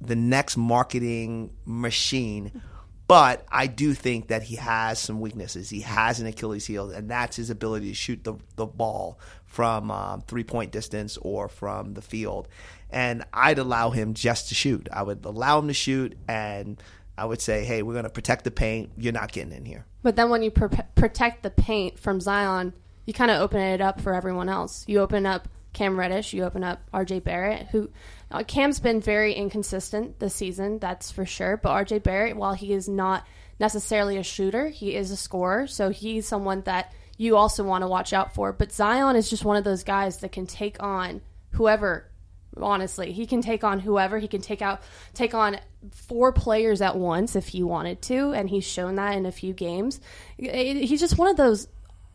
the 0.00 0.16
next 0.16 0.56
marketing 0.56 1.50
machine. 1.64 2.62
But 3.08 3.46
I 3.50 3.68
do 3.68 3.94
think 3.94 4.28
that 4.28 4.42
he 4.42 4.56
has 4.56 4.98
some 4.98 5.20
weaknesses. 5.20 5.70
He 5.70 5.80
has 5.82 6.18
an 6.18 6.26
Achilles 6.26 6.66
heel, 6.66 6.90
and 6.90 7.08
that's 7.08 7.36
his 7.36 7.50
ability 7.50 7.88
to 7.88 7.94
shoot 7.94 8.24
the, 8.24 8.34
the 8.56 8.66
ball 8.66 9.20
from 9.44 9.90
um, 9.90 10.22
three 10.22 10.42
point 10.42 10.72
distance 10.72 11.16
or 11.22 11.48
from 11.48 11.94
the 11.94 12.02
field. 12.02 12.48
And 12.90 13.24
I'd 13.32 13.58
allow 13.58 13.90
him 13.90 14.14
just 14.14 14.48
to 14.48 14.54
shoot. 14.54 14.88
I 14.92 15.02
would 15.02 15.24
allow 15.24 15.58
him 15.60 15.68
to 15.68 15.74
shoot, 15.74 16.16
and 16.26 16.82
I 17.16 17.24
would 17.24 17.40
say, 17.40 17.64
hey, 17.64 17.82
we're 17.82 17.92
going 17.92 18.04
to 18.04 18.10
protect 18.10 18.44
the 18.44 18.50
paint. 18.50 18.90
You're 18.98 19.12
not 19.12 19.32
getting 19.32 19.52
in 19.52 19.64
here. 19.64 19.86
But 20.02 20.16
then 20.16 20.28
when 20.28 20.42
you 20.42 20.50
pr- 20.50 20.66
protect 20.94 21.42
the 21.42 21.50
paint 21.50 21.98
from 21.98 22.20
Zion, 22.20 22.74
you 23.06 23.12
kind 23.12 23.30
of 23.30 23.40
open 23.40 23.60
it 23.60 23.80
up 23.80 24.00
for 24.00 24.14
everyone 24.14 24.48
else. 24.48 24.84
You 24.88 25.00
open 25.00 25.26
up 25.26 25.48
Cam 25.76 25.98
Reddish, 25.98 26.32
you 26.32 26.42
open 26.44 26.64
up 26.64 26.80
RJ 26.94 27.22
Barrett, 27.22 27.66
who 27.66 27.90
uh, 28.30 28.42
Cam's 28.44 28.80
been 28.80 28.98
very 28.98 29.34
inconsistent 29.34 30.18
this 30.18 30.34
season, 30.34 30.78
that's 30.78 31.10
for 31.10 31.26
sure. 31.26 31.58
But 31.58 31.86
RJ 31.86 32.02
Barrett, 32.02 32.34
while 32.34 32.54
he 32.54 32.72
is 32.72 32.88
not 32.88 33.26
necessarily 33.60 34.16
a 34.16 34.22
shooter, 34.22 34.68
he 34.68 34.94
is 34.94 35.10
a 35.10 35.18
scorer. 35.18 35.66
So 35.66 35.90
he's 35.90 36.26
someone 36.26 36.62
that 36.62 36.94
you 37.18 37.36
also 37.36 37.62
want 37.62 37.82
to 37.82 37.88
watch 37.88 38.14
out 38.14 38.34
for. 38.34 38.54
But 38.54 38.72
Zion 38.72 39.16
is 39.16 39.28
just 39.28 39.44
one 39.44 39.58
of 39.58 39.64
those 39.64 39.84
guys 39.84 40.16
that 40.20 40.32
can 40.32 40.46
take 40.46 40.82
on 40.82 41.20
whoever 41.50 42.10
honestly 42.58 43.12
he 43.12 43.26
can 43.26 43.42
take 43.42 43.62
on 43.62 43.80
whoever 43.80 44.18
he 44.18 44.26
can 44.26 44.40
take 44.40 44.62
out 44.62 44.80
take 45.12 45.34
on 45.34 45.60
four 45.92 46.32
players 46.32 46.80
at 46.80 46.96
once 46.96 47.36
if 47.36 47.48
he 47.48 47.62
wanted 47.62 48.00
to 48.00 48.32
and 48.32 48.48
he's 48.48 48.64
shown 48.64 48.94
that 48.94 49.14
in 49.14 49.26
a 49.26 49.30
few 49.30 49.52
games 49.52 50.00
he's 50.38 50.98
just 50.98 51.18
one 51.18 51.28
of 51.28 51.36
those 51.36 51.68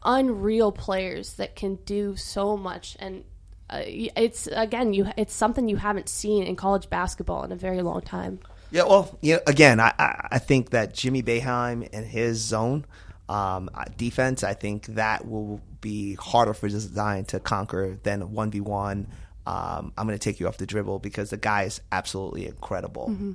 unreal 0.03 0.71
players 0.71 1.35
that 1.35 1.55
can 1.55 1.75
do 1.85 2.15
so 2.15 2.57
much 2.57 2.97
and 2.99 3.23
uh, 3.71 3.81
it's 3.85 4.47
again 4.47 4.93
you 4.93 5.07
it's 5.17 5.33
something 5.33 5.67
you 5.67 5.77
haven't 5.77 6.09
seen 6.09 6.43
in 6.43 6.55
college 6.55 6.89
basketball 6.89 7.43
in 7.43 7.51
a 7.51 7.55
very 7.55 7.81
long 7.81 8.01
time 8.01 8.39
yeah 8.71 8.83
well 8.83 9.17
you 9.21 9.35
know, 9.35 9.39
again 9.47 9.79
I, 9.79 9.93
I 10.31 10.39
think 10.39 10.71
that 10.71 10.93
jimmy 10.93 11.23
Boeheim 11.23 11.87
and 11.93 12.05
his 12.05 12.39
zone 12.39 12.85
um, 13.29 13.69
defense 13.97 14.43
i 14.43 14.53
think 14.53 14.87
that 14.87 15.27
will 15.27 15.61
be 15.79 16.13
harder 16.15 16.53
for 16.53 16.69
Zion 16.69 17.25
to 17.25 17.39
conquer 17.39 17.97
than 18.03 18.21
1v1 18.21 19.07
um, 19.45 19.91
I'm 19.97 20.05
going 20.05 20.17
to 20.17 20.23
take 20.23 20.39
you 20.39 20.47
off 20.47 20.57
the 20.57 20.65
dribble 20.65 20.99
because 20.99 21.31
the 21.31 21.37
guy 21.37 21.63
is 21.63 21.81
absolutely 21.91 22.45
incredible. 22.45 23.07
Mm-hmm. 23.09 23.31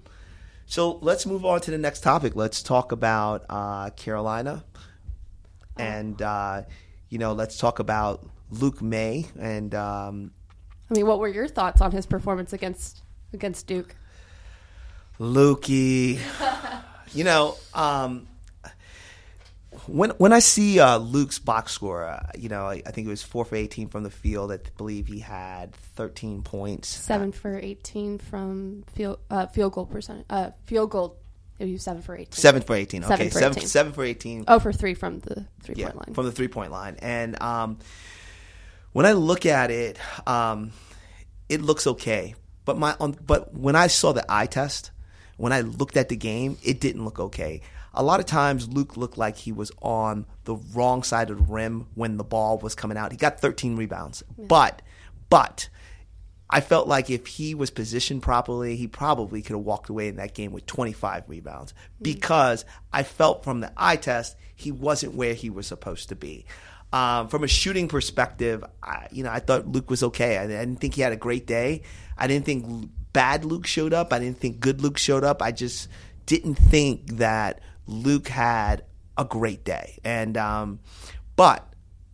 So 0.66 0.98
let's 1.00 1.26
move 1.26 1.44
on 1.44 1.60
to 1.62 1.70
the 1.70 1.78
next 1.78 2.00
topic. 2.00 2.36
Let's 2.36 2.62
talk 2.62 2.92
about 2.92 3.44
uh, 3.48 3.90
Carolina, 3.90 4.64
and 5.76 6.20
uh, 6.20 6.62
you 7.08 7.18
know, 7.18 7.32
let's 7.32 7.56
talk 7.56 7.78
about 7.78 8.28
Luke 8.50 8.82
Maye. 8.82 9.26
And 9.38 9.74
um, 9.74 10.32
I 10.90 10.94
mean, 10.94 11.06
what 11.06 11.18
were 11.18 11.28
your 11.28 11.48
thoughts 11.48 11.80
on 11.80 11.92
his 11.92 12.06
performance 12.06 12.52
against 12.52 13.02
against 13.32 13.66
Duke? 13.66 13.94
Lukey, 15.18 16.20
you 17.14 17.24
know, 17.24 17.56
um, 17.74 18.28
when 19.86 20.10
when 20.10 20.32
I 20.32 20.40
see 20.40 20.78
uh, 20.78 20.98
Luke's 20.98 21.38
box 21.38 21.72
score, 21.72 22.04
uh, 22.04 22.30
you 22.36 22.48
know, 22.48 22.66
I, 22.66 22.82
I, 22.86 22.90
think 22.90 23.06
it 23.06 23.10
was 23.10 23.22
four 23.22 23.44
for 23.44 23.56
eighteen 23.56 23.88
from 23.88 24.02
the 24.02 24.10
field. 24.10 24.52
I 24.52 24.58
believe 24.76 25.06
he 25.06 25.20
had 25.20 25.74
thirteen 25.74 26.42
points. 26.42 26.88
Seven 26.88 27.32
for 27.32 27.58
eighteen 27.58 28.18
from 28.18 28.84
field 28.94 29.18
uh, 29.30 29.46
field 29.46 29.72
goal 29.72 29.86
percent. 29.86 30.26
Uh, 30.28 30.50
field 30.64 30.90
goal. 30.90 31.16
It 31.58 31.72
was 31.72 31.82
seven 31.82 32.02
for 32.02 32.14
eighteen. 32.14 32.32
Seven 32.32 32.62
for 32.62 32.74
eighteen. 32.74 33.02
Okay, 33.04 33.30
seven 33.30 33.30
for 33.30 33.38
seven, 33.38 33.58
18. 33.58 33.68
seven 33.68 33.92
for 33.92 34.04
eighteen. 34.04 34.44
Oh, 34.48 34.58
for 34.58 34.72
three 34.72 34.94
from 34.94 35.20
the 35.20 35.46
three 35.62 35.76
yeah, 35.76 35.86
point 35.86 36.08
line. 36.08 36.14
From 36.14 36.26
the 36.26 36.32
three 36.32 36.48
point 36.48 36.72
line, 36.72 36.96
and 37.00 37.40
um, 37.40 37.78
when 38.96 39.06
I 39.06 39.12
look 39.12 39.44
at 39.46 39.70
it, 39.70 39.98
um, 40.26 40.72
it 41.48 41.60
looks 41.60 41.86
okay. 41.86 42.34
But 42.64 42.78
my 42.78 42.96
on, 42.98 43.12
but 43.24 43.54
when 43.54 43.76
I 43.76 43.86
saw 43.86 44.12
the 44.12 44.24
eye 44.28 44.46
test, 44.46 44.90
when 45.36 45.52
I 45.52 45.60
looked 45.60 45.96
at 45.96 46.08
the 46.08 46.16
game, 46.16 46.58
it 46.62 46.80
didn't 46.80 47.04
look 47.04 47.20
okay 47.20 47.62
a 47.96 48.02
lot 48.02 48.20
of 48.20 48.26
times 48.26 48.68
Luke 48.68 48.96
looked 48.96 49.16
like 49.16 49.36
he 49.36 49.52
was 49.52 49.72
on 49.80 50.26
the 50.44 50.56
wrong 50.74 51.02
side 51.02 51.30
of 51.30 51.38
the 51.38 51.52
rim 51.52 51.86
when 51.94 52.18
the 52.18 52.24
ball 52.24 52.58
was 52.58 52.74
coming 52.74 52.98
out. 52.98 53.10
He 53.10 53.16
got 53.16 53.40
13 53.40 53.76
rebounds, 53.76 54.22
yeah. 54.36 54.44
but 54.46 54.82
but 55.30 55.68
I 56.48 56.60
felt 56.60 56.86
like 56.86 57.10
if 57.10 57.26
he 57.26 57.54
was 57.54 57.70
positioned 57.70 58.22
properly, 58.22 58.76
he 58.76 58.86
probably 58.86 59.42
could 59.42 59.56
have 59.56 59.64
walked 59.64 59.88
away 59.88 60.08
in 60.08 60.16
that 60.16 60.34
game 60.34 60.52
with 60.52 60.66
25 60.66 61.24
rebounds 61.26 61.72
mm-hmm. 61.72 62.02
because 62.02 62.64
I 62.92 63.02
felt 63.02 63.42
from 63.42 63.60
the 63.60 63.72
eye 63.76 63.96
test 63.96 64.36
he 64.54 64.70
wasn't 64.70 65.14
where 65.14 65.34
he 65.34 65.50
was 65.50 65.66
supposed 65.66 66.10
to 66.10 66.14
be. 66.14 66.44
Um, 66.92 67.28
from 67.28 67.44
a 67.44 67.48
shooting 67.48 67.88
perspective, 67.88 68.64
I, 68.82 69.08
you 69.10 69.24
know, 69.24 69.30
I 69.30 69.40
thought 69.40 69.66
Luke 69.66 69.90
was 69.90 70.02
okay. 70.02 70.38
I, 70.38 70.44
I 70.44 70.46
didn't 70.46 70.76
think 70.76 70.94
he 70.94 71.02
had 71.02 71.12
a 71.12 71.16
great 71.16 71.46
day. 71.46 71.82
I 72.16 72.26
didn't 72.26 72.46
think 72.46 72.90
bad 73.12 73.44
Luke 73.44 73.66
showed 73.66 73.92
up. 73.92 74.12
I 74.12 74.18
didn't 74.18 74.38
think 74.38 74.60
good 74.60 74.80
Luke 74.80 74.98
showed 74.98 75.24
up. 75.24 75.42
I 75.42 75.52
just 75.52 75.88
didn't 76.26 76.54
think 76.54 77.16
that 77.16 77.60
Luke 77.86 78.28
had 78.28 78.84
a 79.16 79.24
great 79.24 79.64
day. 79.64 79.98
And, 80.04 80.36
um, 80.36 80.80
but 81.34 81.66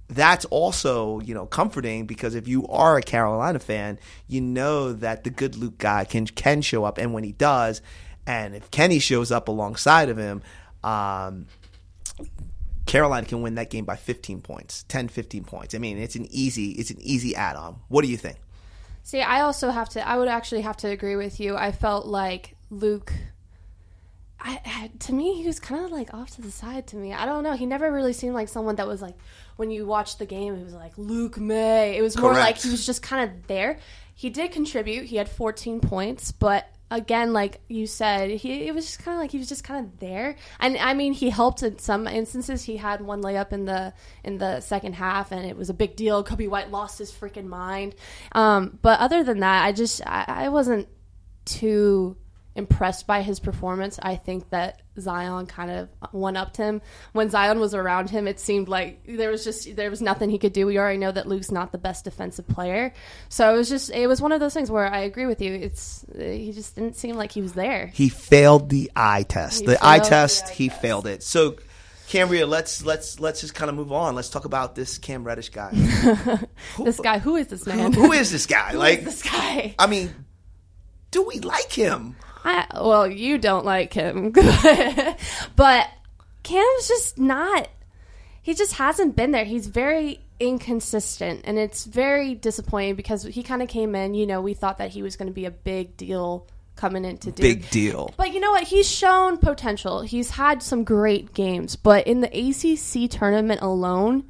that's 0.09 0.45
also, 0.47 1.21
you 1.21 1.35
know, 1.35 1.47
comforting 1.47 2.07
because 2.07 2.35
if 2.35 2.47
you 2.47 2.67
are 2.69 2.97
a 2.97 3.03
Carolina 3.03 3.59
fan, 3.59 3.99
you 4.27 4.41
know 4.41 4.93
that 4.93 5.25
the 5.25 5.31
good 5.31 5.57
Luke 5.57 5.79
guy 5.79 6.05
can, 6.05 6.27
can 6.27 6.63
show 6.63 6.85
up. 6.85 6.99
And 6.99 7.13
when 7.13 7.25
he 7.25 7.33
does, 7.33 7.83
and 8.27 8.55
if 8.55 8.71
Kenny 8.71 8.99
shows 8.99 9.33
up 9.33 9.49
alongside 9.49 10.09
of 10.09 10.19
him, 10.19 10.43
um, 10.85 11.47
Carolina 12.87 13.27
can 13.27 13.43
win 13.43 13.55
that 13.57 13.71
game 13.71 13.85
by 13.85 13.97
15 13.97 14.41
points, 14.41 14.85
10, 14.89 15.09
15 15.09 15.45
points. 15.45 15.75
I 15.75 15.79
mean, 15.79 15.99
it's 15.99 16.17
an 16.17 16.27
easy, 16.31 16.73
it's 16.73 16.91
an 16.91 17.01
easy 17.01 17.35
add-on. 17.35 17.77
What 17.89 18.03
do 18.03 18.09
you 18.09 18.17
think? 18.17 18.39
See, 19.05 19.21
I 19.21 19.41
also 19.41 19.71
have 19.71 19.89
to. 19.91 20.07
I 20.07 20.17
would 20.17 20.29
actually 20.29 20.61
have 20.63 20.77
to 20.79 20.89
agree 20.89 21.17
with 21.17 21.41
you. 21.41 21.57
I 21.57 21.73
felt 21.73 22.07
like 22.07 22.55
Luke 22.71 23.13
I, 24.45 24.61
I, 24.65 24.91
to 25.01 25.15
me, 25.15 25.35
he 25.35 25.47
was 25.47 25.61
kind 25.61 25.85
of 25.85 25.93
like 25.93 26.13
off 26.13 26.33
to 26.33 26.43
the 26.43 26.51
side 26.51 26.89
to 26.89 26.97
me. 26.97 27.13
I 27.13 27.27
don't 27.27 27.45
know. 27.45 27.53
He 27.53 27.67
never 27.67 27.93
really 27.93 28.13
seemed 28.13 28.35
like 28.35 28.49
someone 28.49 28.77
that 28.77 28.89
was 28.89 29.01
like, 29.01 29.15
when 29.57 29.71
you 29.71 29.87
watch 29.87 30.19
the 30.19 30.27
game, 30.27 30.55
it 30.55 30.65
was 30.65 30.75
like 30.75 30.93
Luke 30.97 31.39
Maye. 31.39 31.97
It 31.97 32.03
was 32.03 32.19
more 32.19 32.33
Correct. 32.33 32.47
like 32.47 32.59
he 32.59 32.71
was 32.71 32.85
just 32.85 33.03
kind 33.03 33.31
of 33.31 33.47
there. 33.47 33.79
He 34.15 34.31
did 34.31 34.51
contribute. 34.51 35.05
He 35.05 35.17
had 35.17 35.29
14 35.29 35.81
points, 35.81 36.33
but 36.33 36.69
again, 36.93 37.33
like 37.33 37.61
you 37.69 37.87
said, 37.87 38.31
he 38.31 38.67
it 38.67 38.75
was 38.75 38.87
just 38.87 38.99
kind 39.03 39.17
of 39.17 39.21
like 39.21 39.31
he 39.31 39.39
was 39.39 39.49
just 39.49 39.65
kind 39.65 39.85
of 39.85 39.99
there. 39.99 40.37
And 40.61 40.77
I 40.77 40.95
mean, 40.95 41.13
he 41.13 41.31
helped 41.31 41.63
in 41.63 41.79
some 41.79 42.07
instances. 42.07 42.65
He 42.65 42.77
had 42.77 43.01
one 43.01 43.23
layup 43.23 43.53
in 43.53 43.65
the 43.65 43.95
in 44.23 44.39
the 44.39 44.61
second 44.61 44.95
half, 44.95 45.33
and 45.33 45.47
it 45.47 45.57
was 45.57 45.71
a 45.71 45.75
big 45.75 45.97
deal. 45.97 46.23
Coby 46.23 46.49
White 46.49 46.71
lost 46.71 46.99
his 46.99 47.11
freaking 47.11 47.47
mind. 47.47 47.95
Um, 48.33 48.79
but 48.83 49.01
other 49.01 49.25
than 49.25 49.41
that, 49.41 49.65
I 49.65 49.73
just 49.73 50.03
I, 50.07 50.25
I 50.29 50.49
wasn't 50.51 50.89
too 51.45 52.17
impressed 52.55 53.07
by 53.07 53.23
his 53.23 53.41
performance. 53.41 53.99
I 54.03 54.17
think 54.17 54.51
that 54.51 54.83
Zion 54.99 55.47
kind 55.47 55.71
of 55.71 55.89
one 56.13 56.37
upped 56.37 56.57
him. 56.57 56.83
When 57.13 57.31
Zion 57.31 57.61
was 57.61 57.75
around 57.75 58.11
him, 58.11 58.29
it 58.29 58.39
seemed 58.39 58.69
like 58.69 59.01
there 59.07 59.31
was 59.31 59.45
just 59.45 59.75
there 59.75 59.91
was 59.91 60.03
nothing 60.03 60.31
he 60.31 60.39
could 60.39 60.53
do. 60.53 60.67
We 60.67 60.79
already 60.79 60.99
know 60.99 61.13
that 61.13 61.27
Luke's 61.27 61.51
not 61.51 61.73
the 61.73 61.79
best 61.79 62.05
defensive 62.05 62.47
player, 62.47 62.93
so 63.29 63.55
it 63.55 63.57
was 63.57 63.69
just 63.69 63.91
it 63.91 64.07
was 64.07 64.21
one 64.21 64.33
of 64.33 64.41
those 64.41 64.55
things 64.55 64.71
where 64.71 64.87
I 64.87 65.01
agree 65.01 65.27
with 65.27 65.41
you. 65.41 65.55
It's 65.55 66.05
he 66.17 66.53
just 66.53 66.75
didn't 66.75 66.97
seem 66.97 67.17
like 67.17 67.33
he 67.33 67.41
was 67.41 67.55
there. 67.55 67.87
He 67.95 68.09
failed 68.09 68.69
the 68.69 68.91
eye 68.95 69.25
test. 69.25 69.61
He 69.61 69.67
the 69.67 69.79
eye 69.81 69.99
test, 69.99 70.47
the 70.47 70.53
eye 70.53 70.55
he 70.55 70.69
test. 70.69 70.83
failed 70.83 71.07
it. 71.07 71.23
So. 71.23 71.57
Cambria, 72.09 72.47
let's 72.47 72.85
let's 72.85 73.21
let's 73.21 73.41
just 73.41 73.55
kind 73.55 73.71
of 73.71 73.75
move 73.75 73.91
on. 73.91 74.15
Let's 74.15 74.29
talk 74.29 74.45
about 74.45 74.75
this 74.75 74.99
Cam 74.99 75.25
Reddish 75.25 75.49
guy. 75.49 75.71
this 76.79 77.01
guy, 77.01 77.19
who 77.19 77.37
is 77.37 77.47
this 77.47 77.65
man? 77.65 77.95
who, 77.95 78.03
who 78.03 78.13
is 78.13 78.31
this 78.31 78.45
guy? 78.45 78.71
who 78.73 78.79
like 78.79 79.03
this 79.03 79.23
guy? 79.23 79.75
I 79.79 79.87
mean, 79.87 80.13
do 81.11 81.23
we 81.23 81.39
like 81.39 81.73
him? 81.73 82.17
I, 82.45 82.67
well, 82.75 83.07
you 83.07 83.39
don't 83.39 83.65
like 83.65 83.93
him, 83.93 84.31
but 85.57 85.89
Cam's 86.43 86.89
just 86.89 87.19
not. 87.19 87.69
He 88.43 88.55
just 88.55 88.75
hasn't 88.75 89.15
been 89.15 89.31
there. 89.31 89.45
He's 89.45 89.69
very 89.69 90.21
inconsistent, 90.41 91.43
and 91.45 91.59
it's 91.59 91.85
very 91.85 92.35
disappointing 92.35 92.97
because 92.97 93.23
he 93.23 93.43
kind 93.43 93.63
of 93.63 93.69
came 93.69 93.95
in. 93.95 94.15
You 94.15 94.27
know, 94.27 94.41
we 94.41 94.55
thought 94.55 94.79
that 94.79 94.91
he 94.91 95.03
was 95.03 95.17
going 95.17 95.29
to 95.29 95.33
be 95.33 95.45
a 95.45 95.51
big 95.51 95.97
deal 95.97 96.49
coming 96.75 97.05
into 97.05 97.31
Duke. 97.31 97.37
Big 97.37 97.71
deal. 97.71 98.13
But 98.17 98.33
you 98.33 98.41
know 98.41 98.51
what? 98.51 98.65
He's 98.65 98.91
shown 98.91 99.37
potential. 99.39 100.01
He's 100.03 100.31
had 100.31 100.63
some 100.63 100.83
great 100.83 101.33
games, 101.35 101.77
but 101.77 102.07
in 102.07 102.21
the 102.21 102.29
ACC 102.29 103.09
tournament 103.09 103.61
alone, 103.63 104.25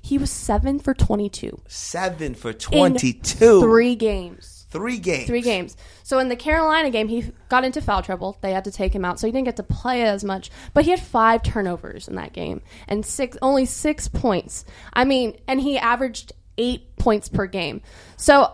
he 0.00 0.18
was 0.18 0.30
seven 0.30 0.78
for 0.78 0.94
twenty-two. 0.94 1.60
Seven 1.66 2.34
for 2.34 2.52
twenty-two. 2.52 3.60
three 3.60 3.96
games. 3.96 4.59
Three 4.70 4.98
games. 4.98 5.26
Three 5.26 5.40
games. 5.40 5.76
So 6.04 6.18
in 6.20 6.28
the 6.28 6.36
Carolina 6.36 6.90
game, 6.90 7.08
he 7.08 7.32
got 7.48 7.64
into 7.64 7.80
foul 7.80 8.02
trouble. 8.02 8.38
They 8.40 8.52
had 8.52 8.64
to 8.64 8.70
take 8.70 8.94
him 8.94 9.04
out, 9.04 9.18
so 9.18 9.26
he 9.26 9.32
didn't 9.32 9.46
get 9.46 9.56
to 9.56 9.64
play 9.64 10.02
as 10.02 10.22
much. 10.22 10.50
But 10.72 10.84
he 10.84 10.90
had 10.90 11.00
five 11.00 11.42
turnovers 11.42 12.06
in 12.06 12.14
that 12.14 12.32
game 12.32 12.62
and 12.86 13.04
six, 13.04 13.36
only 13.42 13.66
six 13.66 14.06
points. 14.06 14.64
I 14.92 15.04
mean, 15.04 15.36
and 15.48 15.60
he 15.60 15.76
averaged 15.76 16.32
eight 16.56 16.96
points 16.96 17.28
per 17.28 17.46
game. 17.46 17.82
So 18.16 18.52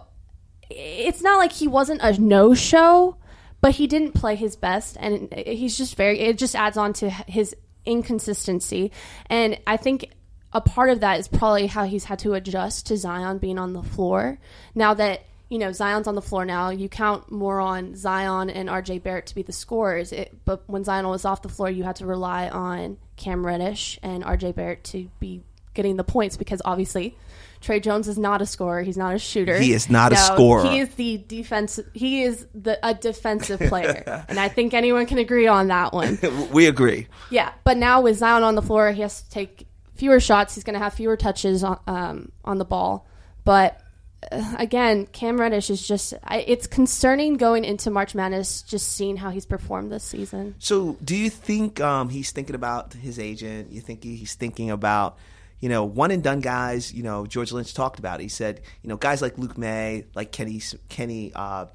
it's 0.71 1.23
not 1.23 1.37
like 1.37 1.53
he 1.53 1.69
wasn't 1.69 2.01
a 2.03 2.19
no-show, 2.19 3.17
but 3.61 3.73
he 3.73 3.87
didn't 3.87 4.13
play 4.13 4.37
his 4.37 4.57
best, 4.57 4.97
and 4.99 5.33
he's 5.35 5.77
just 5.77 5.97
very. 5.97 6.21
It 6.21 6.39
just 6.39 6.57
adds 6.57 6.77
on 6.77 6.93
to 6.95 7.11
his 7.11 7.55
inconsistency, 7.85 8.91
and 9.27 9.59
I 9.67 9.77
think 9.77 10.11
a 10.53 10.61
part 10.61 10.91
of 10.91 11.01
that 11.01 11.19
is 11.21 11.29
probably 11.29 11.67
how 11.67 11.85
he's 11.85 12.05
had 12.05 12.19
to 12.21 12.35
adjust 12.35 12.87
to 12.87 12.97
Zion 12.97 13.39
being 13.39 13.59
on 13.59 13.75
the 13.75 13.83
floor 13.83 14.39
now 14.75 14.95
that 14.95 15.25
you 15.49 15.59
know 15.59 15.73
Zion's 15.73 16.07
on 16.07 16.15
the 16.15 16.23
floor 16.23 16.45
now. 16.45 16.71
You 16.71 16.89
count 16.89 17.31
more 17.31 17.61
on 17.61 17.95
Zion 17.95 18.51
and 18.51 18.69
RJ 18.69 19.03
Barrett 19.03 19.27
to 19.27 19.35
be 19.35 19.43
the 19.43 19.53
scorers. 19.53 20.13
It, 20.13 20.35
but 20.45 20.69
when 20.69 20.85
Zion 20.85 21.07
was 21.09 21.25
off 21.25 21.43
the 21.43 21.49
floor, 21.49 21.71
you 21.71 21.85
had 21.85 21.97
to 21.97 22.07
rely 22.07 22.49
on 22.49 22.99
Cam 23.17 23.45
Reddish 23.47 23.99
and 24.03 24.25
RJ 24.25 24.55
Barrett 24.55 24.85
to 24.85 25.09
be 25.21 25.43
getting 25.75 25.97
the 25.97 26.05
points 26.05 26.37
because 26.37 26.63
obviously 26.65 27.17
Tre 27.61 27.81
Jones 27.81 28.09
is 28.09 28.19
not 28.19 28.43
a 28.43 28.47
scorer. 28.47 28.83
He's 28.83 28.97
not 28.97 29.15
a 29.15 29.19
shooter. 29.19 29.59
He 29.59 29.73
is 29.73 29.89
not 29.89 30.13
a 30.13 30.17
scorer. 30.17 30.69
He 30.69 30.79
is 30.79 30.89
the 30.95 31.19
defense. 31.19 31.79
He 31.93 32.23
is 32.23 32.47
the 32.55 32.79
a 32.87 32.95
defensive 32.95 33.61
player, 33.69 34.25
and 34.29 34.41
I 34.41 34.49
think 34.49 34.75
anyone 34.75 35.07
can 35.07 35.19
agree 35.19 35.47
on 35.47 35.69
that 35.69 35.93
one. 35.93 36.19
we 36.53 36.67
agree. 36.67 37.07
Yeah, 37.31 37.53
but 37.65 37.77
now 37.77 38.01
with 38.01 38.17
Zion 38.19 38.43
on 38.43 38.55
the 38.55 38.63
floor, 38.63 38.91
he 38.93 39.03
has 39.03 39.23
to 39.23 39.31
take 39.31 39.67
fewer 39.95 40.21
shots. 40.21 40.55
He's 40.55 40.65
going 40.65 40.75
to 40.75 40.81
have 40.81 40.95
fewer 40.95 41.17
touches 41.17 41.65
on, 41.65 41.79
um, 41.87 42.33
on 42.45 42.59
the 42.59 42.65
ball. 42.65 43.07
But 43.45 43.81
again, 44.59 45.07
Cam 45.07 45.39
Reddish 45.39 45.71
is 45.71 45.87
just, 45.87 46.15
I, 46.25 46.39
it's 46.41 46.67
concerning 46.67 47.35
going 47.35 47.65
into 47.65 47.91
March 47.91 48.15
Madness, 48.15 48.63
just 48.63 48.93
seeing 48.93 49.17
how 49.17 49.31
he's 49.31 49.47
performed 49.47 49.93
this 49.93 50.05
season. 50.05 50.55
So, 50.59 50.97
do 51.05 51.17
you 51.17 51.31
think 51.31 51.81
um, 51.81 52.09
he's 52.09 52.31
thinking 52.31 52.55
about 52.55 52.93
his 52.95 53.19
agent? 53.19 53.73
You 53.73 53.81
think 53.81 54.03
he's 54.03 54.35
thinking 54.35 54.71
about, 54.71 55.19
you 55.61 55.69
know, 55.69 55.85
one 55.85 56.11
and 56.11 56.23
done 56.23 56.41
guys? 56.41 56.93
You 56.93 57.03
know, 57.03 57.27
George 57.27 57.53
Lynch 57.53 57.75
talked 57.75 57.99
about. 57.99 58.21
It. 58.21 58.25
He 58.25 58.29
said, 58.29 58.61
you 58.83 58.89
know, 58.89 58.97
guys 58.97 59.23
like 59.23 59.39
Luke 59.39 59.59
Maye, 59.59 60.05
like 60.15 60.33
Kenny, 60.33 60.61
Kenny, 60.89 61.33
uh, 61.35 61.67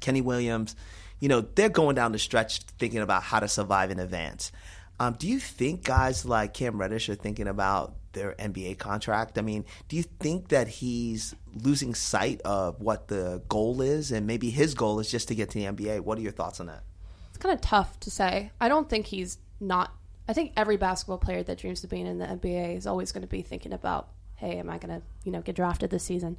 Kenny 0.00 0.20
Williams, 0.20 0.76
you 1.20 1.28
know, 1.28 1.40
they're 1.40 1.68
going 1.68 1.96
down 1.96 2.12
the 2.12 2.18
stretch 2.18 2.60
thinking 2.78 3.00
about 3.00 3.22
how 3.22 3.40
to 3.40 3.48
survive 3.48 3.90
in 3.90 3.98
advance. 3.98 4.52
Um, 5.00 5.14
do 5.14 5.26
you 5.26 5.40
think 5.40 5.82
guys 5.82 6.24
like 6.24 6.54
Cam 6.54 6.78
Reddish 6.78 7.08
are 7.08 7.14
thinking 7.14 7.48
about 7.48 7.94
their 8.12 8.34
NBA 8.34 8.78
contract? 8.78 9.38
I 9.38 9.42
mean, 9.42 9.64
do 9.88 9.96
you 9.96 10.02
think 10.02 10.48
that 10.48 10.68
he's 10.68 11.34
losing 11.54 11.94
sight 11.94 12.40
of 12.42 12.80
what 12.80 13.08
the 13.08 13.42
goal 13.48 13.80
is, 13.80 14.12
and 14.12 14.26
maybe 14.26 14.50
his 14.50 14.74
goal 14.74 15.00
is 15.00 15.10
just 15.10 15.28
to 15.28 15.34
get 15.34 15.50
to 15.50 15.58
the 15.58 15.64
NBA? 15.64 16.00
What 16.00 16.18
are 16.18 16.22
your 16.22 16.32
thoughts 16.32 16.60
on 16.60 16.66
that? 16.66 16.82
It's 17.30 17.38
kind 17.38 17.54
of 17.54 17.60
tough 17.60 17.98
to 18.00 18.10
say. 18.10 18.50
I 18.60 18.68
don't 18.68 18.88
think 18.88 19.06
he's 19.06 19.38
not. 19.60 19.92
I 20.28 20.32
think 20.32 20.52
every 20.56 20.76
basketball 20.76 21.18
player 21.18 21.42
that 21.42 21.58
dreams 21.58 21.84
of 21.84 21.90
being 21.90 22.06
in 22.06 22.18
the 22.18 22.26
NBA 22.26 22.76
is 22.76 22.86
always 22.86 23.12
going 23.12 23.22
to 23.22 23.28
be 23.28 23.42
thinking 23.42 23.72
about, 23.72 24.08
hey, 24.36 24.58
am 24.58 24.70
I 24.70 24.78
going 24.78 25.00
to, 25.00 25.06
you 25.24 25.32
know, 25.32 25.42
get 25.42 25.56
drafted 25.56 25.90
this 25.90 26.04
season? 26.04 26.36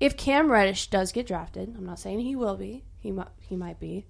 If 0.00 0.16
Cam 0.16 0.50
Reddish 0.50 0.88
does 0.88 1.12
get 1.12 1.26
drafted, 1.26 1.74
I'm 1.76 1.86
not 1.86 1.98
saying 1.98 2.20
he 2.20 2.36
will 2.36 2.56
be. 2.56 2.84
He 2.98 3.12
might, 3.12 3.28
he 3.40 3.56
might 3.56 3.78
be, 3.78 4.06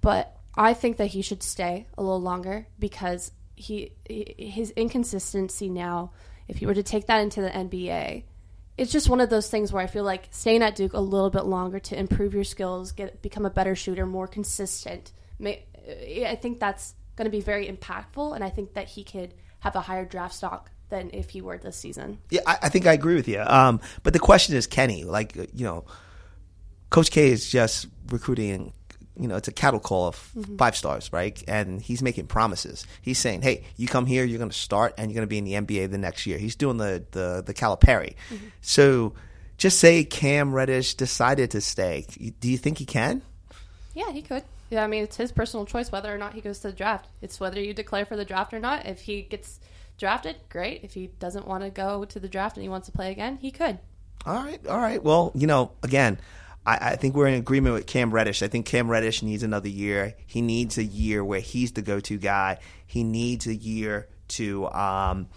but 0.00 0.36
I 0.54 0.72
think 0.72 0.96
that 0.96 1.08
he 1.08 1.20
should 1.20 1.42
stay 1.42 1.86
a 1.98 2.02
little 2.02 2.20
longer 2.20 2.66
because 2.78 3.32
he 3.54 3.92
his 4.08 4.70
inconsistency 4.70 5.68
now. 5.68 6.12
If 6.48 6.58
he 6.58 6.66
were 6.66 6.74
to 6.74 6.82
take 6.82 7.06
that 7.06 7.20
into 7.20 7.42
the 7.42 7.50
NBA, 7.50 8.22
it's 8.78 8.92
just 8.92 9.08
one 9.08 9.20
of 9.20 9.30
those 9.30 9.48
things 9.48 9.72
where 9.72 9.82
I 9.82 9.86
feel 9.86 10.04
like 10.04 10.28
staying 10.30 10.62
at 10.62 10.76
Duke 10.76 10.92
a 10.92 11.00
little 11.00 11.30
bit 11.30 11.44
longer 11.44 11.78
to 11.78 11.98
improve 11.98 12.34
your 12.34 12.44
skills, 12.44 12.92
get 12.92 13.22
become 13.22 13.46
a 13.46 13.50
better 13.50 13.74
shooter, 13.74 14.06
more 14.06 14.26
consistent. 14.26 15.12
I 15.42 16.38
think 16.40 16.60
that's 16.60 16.94
going 17.16 17.24
to 17.26 17.30
be 17.30 17.40
very 17.40 17.66
impactful, 17.68 18.34
and 18.34 18.44
I 18.44 18.50
think 18.50 18.74
that 18.74 18.88
he 18.88 19.04
could 19.04 19.34
have 19.60 19.76
a 19.76 19.80
higher 19.80 20.04
draft 20.04 20.34
stock 20.34 20.70
than 20.88 21.10
if 21.12 21.30
he 21.30 21.40
were 21.40 21.58
this 21.58 21.76
season. 21.76 22.18
Yeah, 22.30 22.42
I, 22.46 22.58
I 22.62 22.68
think 22.68 22.86
I 22.86 22.92
agree 22.92 23.14
with 23.14 23.28
you. 23.28 23.40
Um, 23.40 23.80
but 24.02 24.12
the 24.12 24.18
question 24.18 24.54
is, 24.54 24.66
Kenny, 24.66 25.04
like 25.04 25.34
you 25.34 25.64
know, 25.64 25.84
Coach 26.90 27.10
K 27.10 27.30
is 27.30 27.48
just 27.48 27.86
recruiting. 28.08 28.72
You 29.18 29.28
know, 29.28 29.36
it's 29.36 29.48
a 29.48 29.52
cattle 29.52 29.80
call 29.80 30.08
of 30.08 30.16
mm-hmm. 30.36 30.56
five 30.56 30.76
stars, 30.76 31.12
right? 31.12 31.42
And 31.48 31.80
he's 31.80 32.02
making 32.02 32.26
promises. 32.26 32.86
He's 33.02 33.18
saying, 33.18 33.42
"Hey, 33.42 33.64
you 33.76 33.88
come 33.88 34.06
here, 34.06 34.24
you're 34.24 34.38
going 34.38 34.50
to 34.50 34.56
start, 34.56 34.94
and 34.98 35.10
you're 35.10 35.16
going 35.16 35.26
to 35.26 35.26
be 35.26 35.38
in 35.38 35.44
the 35.44 35.54
NBA 35.54 35.90
the 35.90 35.98
next 35.98 36.26
year." 36.26 36.38
He's 36.38 36.56
doing 36.56 36.76
the 36.76 37.04
the 37.10 37.42
the 37.44 37.54
Calipari. 37.54 38.14
Mm-hmm. 38.30 38.46
So, 38.60 39.14
just 39.58 39.78
say 39.78 40.04
Cam 40.04 40.52
Reddish 40.52 40.94
decided 40.94 41.50
to 41.52 41.60
stay. 41.60 42.06
Do 42.40 42.48
you 42.48 42.58
think 42.58 42.78
he 42.78 42.86
can? 42.86 43.22
Yeah, 43.94 44.12
he 44.12 44.22
could. 44.22 44.44
Yeah, 44.70 44.82
I 44.82 44.88
mean, 44.88 45.04
it's 45.04 45.16
his 45.16 45.32
personal 45.32 45.64
choice 45.64 45.92
whether 45.92 46.12
or 46.12 46.18
not 46.18 46.34
he 46.34 46.40
goes 46.40 46.58
to 46.60 46.68
the 46.68 46.76
draft. 46.76 47.06
It's 47.22 47.38
whether 47.38 47.60
you 47.60 47.72
declare 47.72 48.04
for 48.04 48.16
the 48.16 48.24
draft 48.24 48.52
or 48.52 48.58
not. 48.58 48.86
If 48.86 49.00
he 49.00 49.22
gets 49.22 49.60
drafted, 49.96 50.36
great. 50.48 50.82
If 50.82 50.94
he 50.94 51.06
doesn't 51.18 51.46
want 51.46 51.62
to 51.64 51.70
go 51.70 52.04
to 52.04 52.20
the 52.20 52.28
draft 52.28 52.56
and 52.56 52.62
he 52.62 52.68
wants 52.68 52.86
to 52.86 52.92
play 52.92 53.12
again, 53.12 53.38
he 53.40 53.50
could. 53.50 53.78
All 54.24 54.34
right, 54.34 54.64
all 54.66 54.78
right. 54.78 55.02
Well, 55.02 55.30
you 55.34 55.46
know, 55.46 55.70
again, 55.84 56.18
I, 56.66 56.78
I 56.90 56.96
think 56.96 57.14
we're 57.14 57.28
in 57.28 57.34
agreement 57.34 57.74
with 57.74 57.86
Cam 57.86 58.10
Reddish. 58.10 58.42
I 58.42 58.48
think 58.48 58.66
Cam 58.66 58.90
Reddish 58.90 59.22
needs 59.22 59.42
another 59.42 59.68
year. 59.68 60.14
He 60.26 60.42
needs 60.42 60.76
a 60.76 60.84
year 60.84 61.24
where 61.24 61.40
he's 61.40 61.72
the 61.72 61.82
go-to 61.82 62.18
guy. 62.18 62.58
He 62.86 63.04
needs 63.04 63.46
a 63.46 63.54
year 63.54 64.08
to 64.28 64.66
um, 64.70 65.28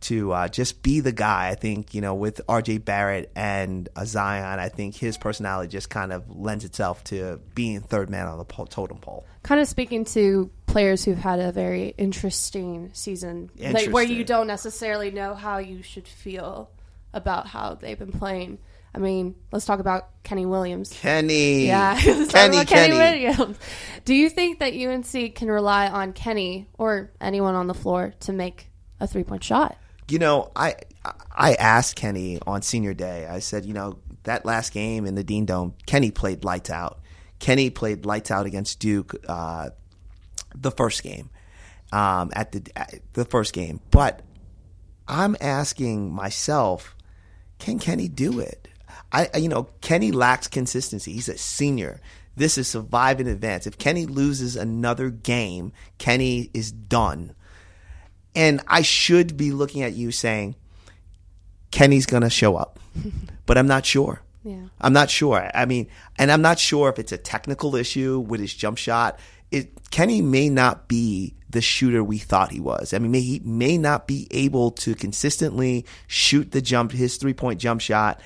to 0.00 0.32
uh, 0.32 0.48
just 0.48 0.82
be 0.82 1.00
the 1.00 1.12
guy. 1.12 1.48
I 1.48 1.54
think 1.54 1.94
you 1.94 2.00
know 2.00 2.14
with 2.14 2.40
R.J. 2.48 2.78
Barrett 2.78 3.30
and 3.36 3.88
uh, 3.94 4.04
Zion, 4.04 4.58
I 4.58 4.68
think 4.70 4.96
his 4.96 5.18
personality 5.18 5.68
just 5.68 5.90
kind 5.90 6.12
of 6.12 6.30
lends 6.30 6.64
itself 6.64 7.04
to 7.04 7.40
being 7.54 7.80
third 7.80 8.08
man 8.08 8.26
on 8.26 8.38
the 8.38 8.44
totem 8.44 8.98
pole. 8.98 9.26
Kind 9.42 9.60
of 9.60 9.68
speaking 9.68 10.04
to 10.06 10.50
players 10.66 11.04
who've 11.04 11.18
had 11.18 11.40
a 11.40 11.52
very 11.52 11.94
interesting 11.98 12.90
season, 12.92 13.50
like, 13.58 13.90
where 13.90 14.04
you 14.04 14.24
don't 14.24 14.46
necessarily 14.46 15.10
know 15.10 15.34
how 15.34 15.58
you 15.58 15.82
should 15.82 16.06
feel 16.08 16.70
about 17.12 17.46
how 17.46 17.74
they've 17.74 17.98
been 17.98 18.12
playing. 18.12 18.58
I 18.94 18.98
mean, 18.98 19.36
let's 19.52 19.64
talk 19.64 19.78
about 19.78 20.08
Kenny 20.24 20.46
Williams. 20.46 20.92
Kenny, 20.92 21.66
Yeah, 21.66 21.98
let's 22.06 22.32
talk 22.32 22.50
Kenny, 22.50 22.64
Kenny. 22.64 22.96
Williams. 22.96 23.56
Do 24.04 24.14
you 24.14 24.28
think 24.28 24.58
that 24.58 24.74
UNC 24.74 25.34
can 25.34 25.48
rely 25.48 25.88
on 25.88 26.12
Kenny 26.12 26.68
or 26.76 27.12
anyone 27.20 27.54
on 27.54 27.66
the 27.68 27.74
floor 27.74 28.14
to 28.20 28.32
make 28.32 28.70
a 28.98 29.06
three 29.06 29.24
point 29.24 29.44
shot? 29.44 29.76
You 30.08 30.18
know, 30.18 30.50
I 30.56 30.74
I 31.30 31.54
asked 31.54 31.96
Kenny 31.96 32.40
on 32.46 32.62
senior 32.62 32.94
day. 32.94 33.26
I 33.26 33.38
said, 33.38 33.64
you 33.64 33.74
know, 33.74 33.98
that 34.24 34.44
last 34.44 34.72
game 34.72 35.06
in 35.06 35.14
the 35.14 35.24
Dean 35.24 35.46
Dome, 35.46 35.74
Kenny 35.86 36.10
played 36.10 36.44
lights 36.44 36.70
out. 36.70 36.98
Kenny 37.38 37.70
played 37.70 38.04
lights 38.04 38.30
out 38.30 38.44
against 38.44 38.80
Duke 38.80 39.14
uh, 39.28 39.70
the 40.54 40.70
first 40.70 41.02
game, 41.02 41.30
um, 41.92 42.30
at 42.34 42.52
the 42.52 42.62
at 42.76 43.00
the 43.14 43.24
first 43.24 43.52
game. 43.52 43.80
But 43.90 44.22
I'm 45.08 45.36
asking 45.40 46.12
myself, 46.12 46.94
can 47.60 47.78
Kenny 47.78 48.08
do 48.08 48.40
it? 48.40 48.68
I, 49.12 49.28
you 49.36 49.48
know, 49.48 49.68
Kenny 49.80 50.12
lacks 50.12 50.48
consistency. 50.48 51.12
He's 51.12 51.28
a 51.28 51.38
senior. 51.38 52.00
This 52.36 52.58
is 52.58 52.68
survive 52.68 53.20
in 53.20 53.26
advance. 53.26 53.66
If 53.66 53.78
Kenny 53.78 54.06
loses 54.06 54.56
another 54.56 55.10
game, 55.10 55.72
Kenny 55.98 56.50
is 56.54 56.72
done. 56.72 57.34
And 58.34 58.62
I 58.66 58.82
should 58.82 59.36
be 59.36 59.52
looking 59.52 59.82
at 59.82 59.94
you 59.94 60.12
saying, 60.12 60.54
Kenny's 61.70 62.06
going 62.06 62.22
to 62.22 62.30
show 62.30 62.56
up, 62.56 62.78
but 63.46 63.58
I'm 63.58 63.66
not 63.66 63.84
sure. 63.84 64.22
Yeah. 64.44 64.66
I'm 64.80 64.92
not 64.92 65.10
sure. 65.10 65.50
I 65.54 65.66
mean, 65.66 65.88
and 66.18 66.32
I'm 66.32 66.42
not 66.42 66.58
sure 66.58 66.88
if 66.88 66.98
it's 66.98 67.12
a 67.12 67.18
technical 67.18 67.76
issue 67.76 68.20
with 68.20 68.40
his 68.40 68.54
jump 68.54 68.78
shot. 68.78 69.18
It, 69.50 69.90
Kenny 69.90 70.22
may 70.22 70.48
not 70.48 70.88
be 70.88 71.34
the 71.50 71.60
shooter 71.60 72.02
we 72.04 72.18
thought 72.18 72.50
he 72.52 72.60
was. 72.60 72.94
I 72.94 72.98
mean, 72.98 73.10
may, 73.10 73.20
he 73.20 73.40
may 73.44 73.76
not 73.76 74.06
be 74.06 74.26
able 74.30 74.70
to 74.72 74.94
consistently 74.94 75.84
shoot 76.06 76.52
the 76.52 76.62
jump, 76.62 76.92
his 76.92 77.16
three 77.16 77.34
point 77.34 77.60
jump 77.60 77.80
shot. 77.80 78.20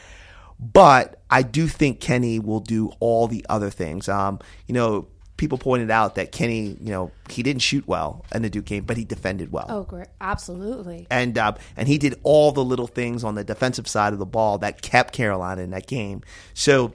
But 0.61 1.21
I 1.31 1.43
do 1.43 1.67
think 1.67 2.01
Kenny 2.01 2.39
will 2.39 2.61
do 2.61 2.93
all 3.01 3.27
the 3.27 3.45
other 3.49 3.71
things. 3.71 4.09
Um, 4.09 4.39
you 4.69 4.75
know, 4.75 5.09
people 5.37 5.59
pointed 5.59 5.91
out 5.91 6.15
that 6.15 6.31
Kenny, 6.31 6.77
you 6.81 6.91
know, 6.91 7.11
he 7.29 7.43
didn't 7.43 7.63
shoot 7.63 7.87
well 7.89 8.25
in 8.33 8.43
the 8.43 8.51
Duke 8.51 8.67
game, 8.67 8.85
but 8.85 8.97
he 8.97 9.05
defended 9.05 9.51
well 9.51 9.67
Oh, 9.69 9.83
great. 9.83 10.07
Absolutely. 10.21 11.07
and 11.11 11.37
uh, 11.37 11.53
and 11.77 11.89
he 11.89 11.99
did 11.99 12.15
all 12.23 12.53
the 12.53 12.65
little 12.65 12.87
things 12.87 13.25
on 13.25 13.35
the 13.35 13.43
defensive 13.45 13.89
side 13.89 14.13
of 14.13 14.19
the 14.21 14.27
ball 14.27 14.59
that 14.59 14.81
kept 14.81 15.13
Carolina 15.13 15.63
in 15.63 15.71
that 15.71 15.87
game. 15.89 16.23
So 16.55 16.95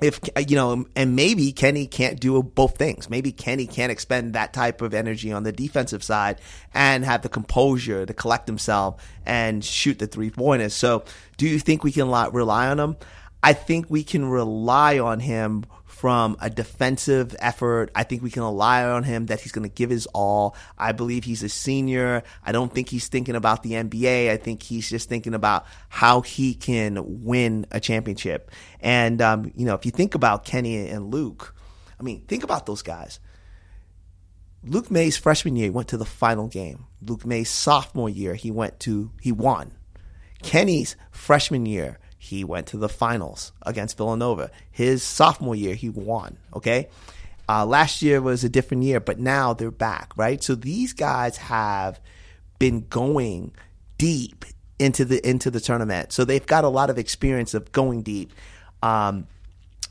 if 0.00 0.20
uh, 0.36 0.40
you 0.40 0.56
know, 0.56 0.84
and 0.96 1.16
maybe 1.16 1.52
Kenny 1.52 1.86
can't 1.86 2.18
do 2.18 2.42
both 2.42 2.76
things. 2.76 3.10
Maybe 3.10 3.32
Kenny 3.32 3.66
can't 3.66 3.92
expend 3.92 4.34
that 4.34 4.52
type 4.52 4.82
of 4.82 4.94
energy 4.94 5.32
on 5.32 5.42
the 5.42 5.52
defensive 5.52 6.02
side 6.02 6.40
and 6.74 7.04
have 7.04 7.22
the 7.22 7.28
composure 7.28 8.06
to 8.06 8.14
collect 8.14 8.46
himself 8.46 9.02
and 9.26 9.64
shoot 9.64 9.98
the 9.98 10.06
three 10.06 10.30
pointers. 10.30 10.74
So, 10.74 11.04
do 11.36 11.46
you 11.46 11.58
think 11.58 11.84
we 11.84 11.92
can 11.92 12.08
rely 12.08 12.68
on 12.68 12.78
him? 12.78 12.96
I 13.42 13.52
think 13.52 13.86
we 13.88 14.04
can 14.04 14.26
rely 14.26 14.98
on 14.98 15.20
him 15.20 15.64
from 16.00 16.34
a 16.40 16.48
defensive 16.48 17.36
effort. 17.40 17.90
I 17.94 18.04
think 18.04 18.22
we 18.22 18.30
can 18.30 18.42
rely 18.42 18.84
on 18.84 19.04
him 19.04 19.26
that 19.26 19.42
he's 19.42 19.52
going 19.52 19.68
to 19.68 19.74
give 19.74 19.90
his 19.90 20.06
all. 20.06 20.56
I 20.78 20.92
believe 20.92 21.24
he's 21.24 21.42
a 21.42 21.50
senior. 21.50 22.22
I 22.42 22.52
don't 22.52 22.72
think 22.72 22.88
he's 22.88 23.08
thinking 23.08 23.36
about 23.36 23.62
the 23.62 23.72
NBA. 23.72 24.30
I 24.30 24.38
think 24.38 24.62
he's 24.62 24.88
just 24.88 25.10
thinking 25.10 25.34
about 25.34 25.66
how 25.90 26.22
he 26.22 26.54
can 26.54 27.22
win 27.22 27.66
a 27.70 27.80
championship. 27.80 28.50
And, 28.80 29.20
um, 29.20 29.52
you 29.54 29.66
know, 29.66 29.74
if 29.74 29.84
you 29.84 29.92
think 29.92 30.14
about 30.14 30.46
Kenny 30.46 30.88
and 30.88 31.12
Luke, 31.12 31.54
I 31.98 32.02
mean, 32.02 32.22
think 32.22 32.44
about 32.44 32.64
those 32.64 32.80
guys. 32.80 33.20
Luke 34.64 34.90
Maye's 34.90 35.18
freshman 35.18 35.54
year, 35.54 35.66
he 35.66 35.70
went 35.70 35.88
to 35.88 35.98
the 35.98 36.06
final 36.06 36.48
game. 36.48 36.86
Luke 37.02 37.26
Maye's 37.26 37.50
sophomore 37.50 38.08
year, 38.08 38.34
he 38.34 38.50
went 38.50 38.80
to, 38.80 39.10
he 39.20 39.32
won. 39.32 39.72
Kenny's 40.42 40.96
freshman 41.10 41.66
year, 41.66 41.98
he 42.22 42.44
went 42.44 42.66
to 42.66 42.76
the 42.76 42.88
finals 42.90 43.50
against 43.62 43.96
Villanova. 43.96 44.50
His 44.70 45.02
sophomore 45.02 45.56
year, 45.56 45.74
he 45.74 45.88
won. 45.88 46.36
Okay. 46.54 46.90
Uh, 47.48 47.64
last 47.64 48.02
year 48.02 48.20
was 48.20 48.44
a 48.44 48.48
different 48.50 48.82
year, 48.82 49.00
but 49.00 49.18
now 49.18 49.54
they're 49.54 49.70
back, 49.70 50.12
right? 50.18 50.44
So 50.44 50.54
these 50.54 50.92
guys 50.92 51.38
have 51.38 51.98
been 52.58 52.86
going 52.90 53.52
deep 53.96 54.44
into 54.78 55.06
the 55.06 55.26
into 55.26 55.50
the 55.50 55.60
tournament, 55.60 56.12
so 56.12 56.26
they've 56.26 56.46
got 56.46 56.62
a 56.62 56.68
lot 56.68 56.90
of 56.90 56.98
experience 56.98 57.54
of 57.54 57.72
going 57.72 58.02
deep. 58.02 58.34
Um, 58.82 59.26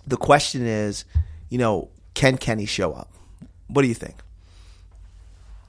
the 0.05 0.15
question 0.15 0.67
is, 0.67 1.05
you 1.49 1.57
know, 1.57 1.89
can 2.13 2.37
Kenny 2.37 2.67
show 2.67 2.93
up? 2.93 3.09
What 3.67 3.81
do 3.81 3.87
you 3.87 3.95
think? 3.95 4.17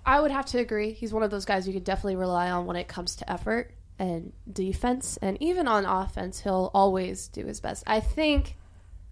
I 0.04 0.20
would 0.20 0.30
have 0.30 0.44
to 0.46 0.58
agree. 0.58 0.92
He's 0.92 1.12
one 1.12 1.22
of 1.22 1.30
those 1.30 1.46
guys 1.46 1.66
you 1.66 1.72
could 1.72 1.84
definitely 1.84 2.16
rely 2.16 2.50
on 2.50 2.66
when 2.66 2.76
it 2.76 2.86
comes 2.86 3.16
to 3.16 3.32
effort 3.32 3.72
and 4.00 4.32
defense, 4.50 5.18
and 5.20 5.36
even 5.42 5.68
on 5.68 5.84
offense, 5.84 6.40
he'll 6.40 6.70
always 6.72 7.28
do 7.28 7.44
his 7.44 7.60
best. 7.60 7.84
I 7.86 8.00
think, 8.00 8.56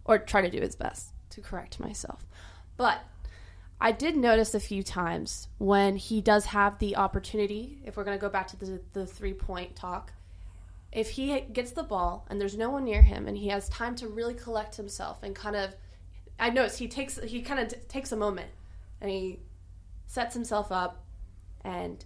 or 0.06 0.18
try 0.18 0.40
to 0.40 0.50
do 0.50 0.60
his 0.60 0.74
best 0.74 1.12
to 1.28 1.42
correct 1.42 1.78
myself. 1.78 2.26
But 2.78 3.04
I 3.80 3.92
did 3.92 4.16
notice 4.16 4.54
a 4.54 4.60
few 4.60 4.82
times 4.82 5.48
when 5.58 5.96
he 5.96 6.22
does 6.22 6.46
have 6.46 6.78
the 6.78 6.96
opportunity, 6.96 7.82
if 7.84 7.98
we're 7.98 8.04
going 8.04 8.16
to 8.16 8.20
go 8.20 8.30
back 8.30 8.48
to 8.48 8.56
the, 8.56 8.80
the 8.94 9.04
three 9.04 9.34
point 9.34 9.76
talk, 9.76 10.14
if 10.90 11.10
he 11.10 11.38
gets 11.52 11.72
the 11.72 11.82
ball 11.82 12.26
and 12.30 12.40
there's 12.40 12.56
no 12.56 12.70
one 12.70 12.86
near 12.86 13.02
him 13.02 13.28
and 13.28 13.36
he 13.36 13.48
has 13.48 13.68
time 13.68 13.94
to 13.96 14.08
really 14.08 14.32
collect 14.32 14.76
himself 14.76 15.22
and 15.22 15.34
kind 15.34 15.54
of, 15.54 15.74
I 16.40 16.48
noticed 16.48 16.78
he 16.78 16.88
takes, 16.88 17.18
he 17.22 17.42
kind 17.42 17.60
of 17.60 17.68
t- 17.68 17.76
takes 17.88 18.10
a 18.10 18.16
moment 18.16 18.48
and 19.02 19.10
he 19.10 19.40
sets 20.06 20.34
himself 20.34 20.72
up 20.72 21.04
and 21.62 22.02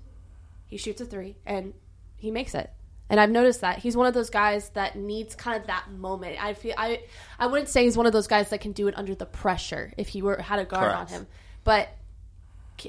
he 0.67 0.77
shoots 0.77 1.01
a 1.01 1.05
three 1.05 1.37
and 1.47 1.75
he 2.23 2.31
makes 2.31 2.55
it. 2.55 2.71
And 3.11 3.19
I've 3.19 3.31
noticed 3.31 3.63
that 3.63 3.81
he's 3.81 3.97
one 3.97 4.07
of 4.07 4.15
those 4.15 4.31
guys 4.31 4.69
that 4.71 4.95
needs 4.95 5.35
kind 5.35 5.61
of 5.61 5.67
that 5.67 5.91
moment. 5.91 6.43
I 6.43 6.55
feel 6.55 6.73
I 6.79 7.01
I 7.37 7.49
wouldn't 7.49 7.69
say 7.69 7.83
he's 7.83 7.97
one 7.97 8.07
of 8.07 8.13
those 8.13 8.29
guys 8.29 8.51
that 8.51 8.61
can 8.61 8.71
do 8.71 8.87
it 8.87 8.97
under 8.97 9.17
the 9.17 9.27
pressure 9.27 9.93
if 9.99 10.09
he 10.09 10.23
were 10.23 10.41
had 10.41 10.61
a 10.61 10.65
guard 10.65 10.93
Correct. 10.93 11.01
on 11.01 11.07
him. 11.09 11.27
But 11.65 11.89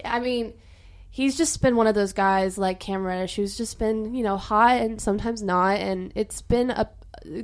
I 0.06 0.20
mean, 0.20 0.54
he's 1.10 1.36
just 1.36 1.64
been 1.64 1.76
one 1.76 1.88
of 1.88 1.96
those 1.96 2.14
guys 2.14 2.60
like 2.60 2.80
Cam 2.80 3.04
Reddish 3.04 3.36
who's 3.36 3.58
just 3.58 3.80
been, 3.80 4.14
you 4.14 4.24
know, 4.24 4.38
hot 4.38 4.78
and 4.82 5.02
sometimes 5.02 5.42
not 5.42 5.80
and 5.80 6.14
it's 6.14 6.44
been 6.44 6.70
a 6.70 6.90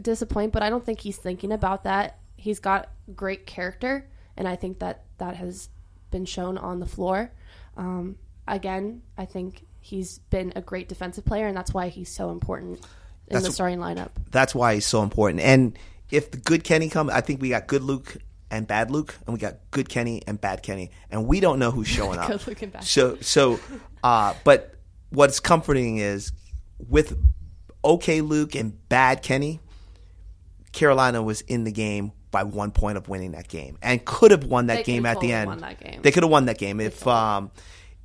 disappointment, 0.02 0.54
but 0.54 0.62
I 0.62 0.69
don't 0.69 0.86
think 0.86 1.02
he's 1.02 1.17
thinking 1.17 1.52
about 1.52 1.86
that. 1.86 2.19
He's 2.38 2.60
got 2.60 2.89
great 3.15 3.47
character 3.47 4.08
and 4.38 4.47
I 4.47 4.56
think 4.56 4.78
that 4.80 5.06
that 5.17 5.36
has 5.38 5.69
been 6.12 6.25
shown 6.25 6.58
on 6.60 6.80
the 6.80 6.86
floor. 6.86 7.32
Um, 7.75 8.17
again, 8.47 9.02
I 9.17 9.25
think 9.25 9.65
he's 9.89 10.19
been 10.30 10.54
a 10.56 10.62
great 10.62 10.88
defensive 10.88 11.25
player, 11.25 11.47
and 11.47 11.58
that's 11.58 11.73
why 11.73 11.88
he's 11.89 12.10
so 12.10 12.30
important 12.30 12.80
in 13.28 13.34
That's 13.34 13.45
the 13.47 13.52
starting 13.52 13.80
lineup. 13.80 14.10
That's 14.32 14.54
why 14.56 14.75
he's 14.75 14.86
so 14.86 15.02
important. 15.04 15.41
And 15.41 15.78
if 16.12 16.32
the 16.32 16.38
good 16.38 16.63
Kenny 16.63 16.89
come, 16.89 17.10
I 17.10 17.21
think 17.21 17.41
we 17.41 17.49
got 17.49 17.67
good 17.67 17.84
Luke 17.84 18.17
and 18.52 18.67
bad 18.67 18.91
Luke, 18.91 19.15
and 19.25 19.34
we 19.34 19.39
got 19.39 19.56
good 19.71 19.89
Kenny 19.89 20.21
and 20.28 20.39
bad 20.39 20.63
Kenny, 20.63 20.91
and 21.12 21.28
we 21.28 21.39
don't 21.39 21.60
know 21.60 21.71
who's 21.71 21.88
showing 21.97 22.19
up. 22.19 22.47
Luke 22.47 22.62
and 22.62 22.71
bad. 22.71 22.84
So, 22.84 23.17
so, 23.21 23.60
uh, 24.04 24.34
but 24.43 24.75
what's 25.10 25.39
comforting 25.39 25.97
is 25.97 26.32
with 26.88 27.17
okay 27.84 28.21
Luke 28.21 28.56
and 28.56 28.88
bad 28.89 29.21
Kenny, 29.23 29.60
Carolina 30.71 31.21
was 31.21 31.41
in 31.41 31.63
the 31.63 31.71
game 31.71 32.12
by 32.32 32.43
one 32.43 32.71
point 32.71 32.97
of 32.97 33.10
winning 33.10 33.32
that 33.32 33.47
game, 33.47 33.78
and 33.82 34.04
could 34.06 34.32
have 34.32 34.43
won 34.43 34.67
that 34.67 34.78
They 34.78 34.84
game 34.84 35.06
at 35.06 35.19
the 35.19 35.32
end. 35.32 35.47
won 35.47 35.60
that 35.60 35.80
game. 35.80 36.02
They 36.02 36.12
could 36.12 36.23
have 36.23 36.32
won 36.32 36.45
that 36.45 36.58
game 36.60 36.80
if, 36.80 37.06
um, 37.08 37.49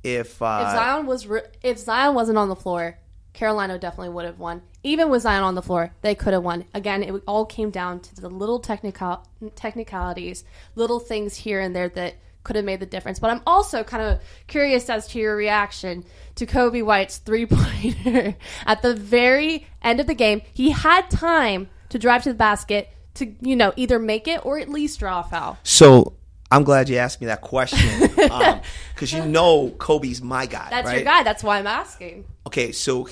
if, 0.05 0.41
uh, 0.41 0.65
if 0.65 0.71
Zion 0.71 1.05
was 1.05 1.27
re- 1.27 1.41
if 1.63 1.77
Zion 1.79 2.13
wasn't 2.13 2.37
on 2.37 2.49
the 2.49 2.55
floor, 2.55 2.97
Carolina 3.33 3.77
definitely 3.77 4.09
would 4.09 4.25
have 4.25 4.39
won. 4.39 4.61
Even 4.83 5.09
with 5.09 5.23
Zion 5.23 5.43
on 5.43 5.55
the 5.55 5.61
floor, 5.61 5.91
they 6.01 6.15
could 6.15 6.33
have 6.33 6.43
won. 6.43 6.65
Again, 6.73 7.03
it 7.03 7.23
all 7.27 7.45
came 7.45 7.69
down 7.69 7.99
to 8.01 8.15
the 8.15 8.29
little 8.29 8.59
technical 8.59 9.25
technicalities, 9.55 10.43
little 10.75 10.99
things 10.99 11.37
here 11.37 11.59
and 11.59 11.75
there 11.75 11.89
that 11.89 12.15
could 12.43 12.55
have 12.55 12.65
made 12.65 12.79
the 12.79 12.85
difference. 12.85 13.19
But 13.19 13.31
I'm 13.31 13.41
also 13.45 13.83
kind 13.83 14.03
of 14.03 14.21
curious 14.47 14.89
as 14.89 15.07
to 15.09 15.19
your 15.19 15.35
reaction 15.35 16.05
to 16.35 16.45
Coby 16.45 16.83
White's 16.83 17.17
three 17.17 17.45
pointer 17.45 18.35
at 18.65 18.81
the 18.81 18.93
very 18.93 19.67
end 19.81 19.99
of 19.99 20.07
the 20.07 20.13
game. 20.13 20.41
He 20.53 20.69
had 20.69 21.09
time 21.09 21.69
to 21.89 21.99
drive 21.99 22.23
to 22.23 22.29
the 22.29 22.35
basket 22.35 22.89
to 23.15 23.33
you 23.41 23.55
know 23.55 23.73
either 23.75 23.97
make 23.99 24.27
it 24.27 24.45
or 24.45 24.59
at 24.59 24.69
least 24.69 24.99
draw 24.99 25.21
a 25.21 25.23
foul. 25.23 25.57
So 25.63 26.13
I'm 26.55 26.63
glad 26.63 26.87
you 26.87 26.95
asked 26.95 27.19
me 27.19 27.27
that 27.27 27.41
question 27.41 27.99
because 28.93 29.11
you 29.11 29.25
know 29.25 29.71
Coby's 29.71 30.21
my 30.21 30.45
guy. 30.45 30.67
That's 30.69 30.85
right? 30.85 30.95
your 30.95 31.03
guy. 31.03 31.21
That's 31.21 31.43
why 31.43 31.59
I'm 31.59 31.67
asking. 31.67 32.23
Okay, 32.47 32.71
so 32.71 33.09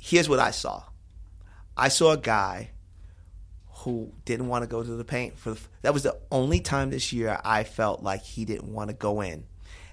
here's 0.00 0.30
what 0.30 0.38
I 0.38 0.50
saw. 0.50 0.82
I 1.76 1.88
saw 1.88 2.12
a 2.12 2.16
guy 2.16 2.70
who 3.80 4.14
didn't 4.24 4.48
want 4.48 4.62
to 4.62 4.66
go 4.66 4.82
to 4.82 4.90
the 4.90 5.04
paint 5.04 5.38
for 5.38 5.50
the, 5.50 5.60
that 5.82 5.92
was 5.92 6.04
the 6.04 6.16
only 6.32 6.58
time 6.60 6.88
this 6.88 7.12
year 7.12 7.38
I 7.44 7.64
felt 7.64 8.02
like 8.02 8.22
he 8.22 8.46
didn't 8.46 8.72
want 8.72 8.88
to 8.88 8.96
go 8.96 9.20
in. 9.20 9.44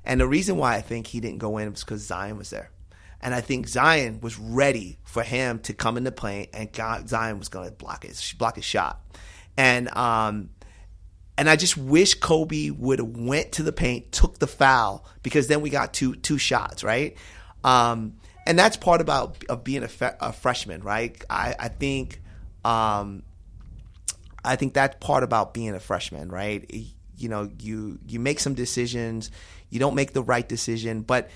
And 0.05 0.21
the 0.21 0.27
reason 0.27 0.55
why 0.55 0.75
I 0.75 0.81
think 0.81 1.07
he 1.07 1.19
didn't 1.19 1.39
go 1.39 1.57
in 1.57 1.71
was 1.71 1.83
because 1.83 2.03
Zion 2.03 2.37
was 2.37 2.51
there. 2.51 2.71
And 3.19 3.33
I 3.35 3.41
think 3.41 3.67
Zion 3.67 4.21
was 4.21 4.39
ready 4.39 4.97
for 5.03 5.23
him 5.23 5.59
to 5.59 5.73
come 5.73 5.97
in 5.97 6.05
the 6.05 6.11
paint, 6.13 6.51
and 6.53 6.71
God, 6.71 7.09
Zion 7.09 7.37
was 7.37 7.49
going 7.49 7.67
to 7.67 7.75
block 7.75 8.03
his 8.03 8.33
block 8.37 8.55
his 8.55 8.63
shot. 8.63 9.01
And 9.57 9.89
um, 9.89 10.51
and 11.37 11.49
I 11.49 11.55
just 11.55 11.77
wish 11.77 12.19
Coby 12.19 12.71
would 12.71 12.99
have 12.99 13.09
went 13.09 13.53
to 13.53 13.63
the 13.63 13.71
paint, 13.71 14.11
took 14.11 14.39
the 14.39 14.47
foul, 14.47 15.05
because 15.23 15.47
then 15.47 15.61
we 15.61 15.69
got 15.69 15.93
two 15.93 16.15
two 16.15 16.37
shots, 16.37 16.83
right? 16.83 17.17
Um, 17.63 18.15
and 18.45 18.59
that's 18.59 18.77
part 18.77 19.01
about 19.01 19.43
of 19.45 19.63
being 19.63 19.83
a, 19.83 19.87
fe- 19.87 20.15
a 20.19 20.33
freshman, 20.33 20.81
right? 20.83 21.21
I, 21.29 21.55
I 21.59 21.67
think, 21.69 22.21
um, 22.65 23.23
I 24.43 24.57
think 24.57 24.73
that's 24.73 24.97
part 24.99 25.23
about 25.23 25.53
being 25.53 25.73
a 25.73 25.79
freshman, 25.79 26.29
right? 26.29 26.69
You 27.17 27.29
know, 27.29 27.49
you 27.59 27.99
you 28.05 28.19
make 28.19 28.39
some 28.39 28.53
decisions, 28.53 29.31
you 29.69 29.79
don't 29.79 29.95
make 29.95 30.13
the 30.13 30.21
right 30.21 30.47
decision, 30.47 31.01
but 31.01 31.29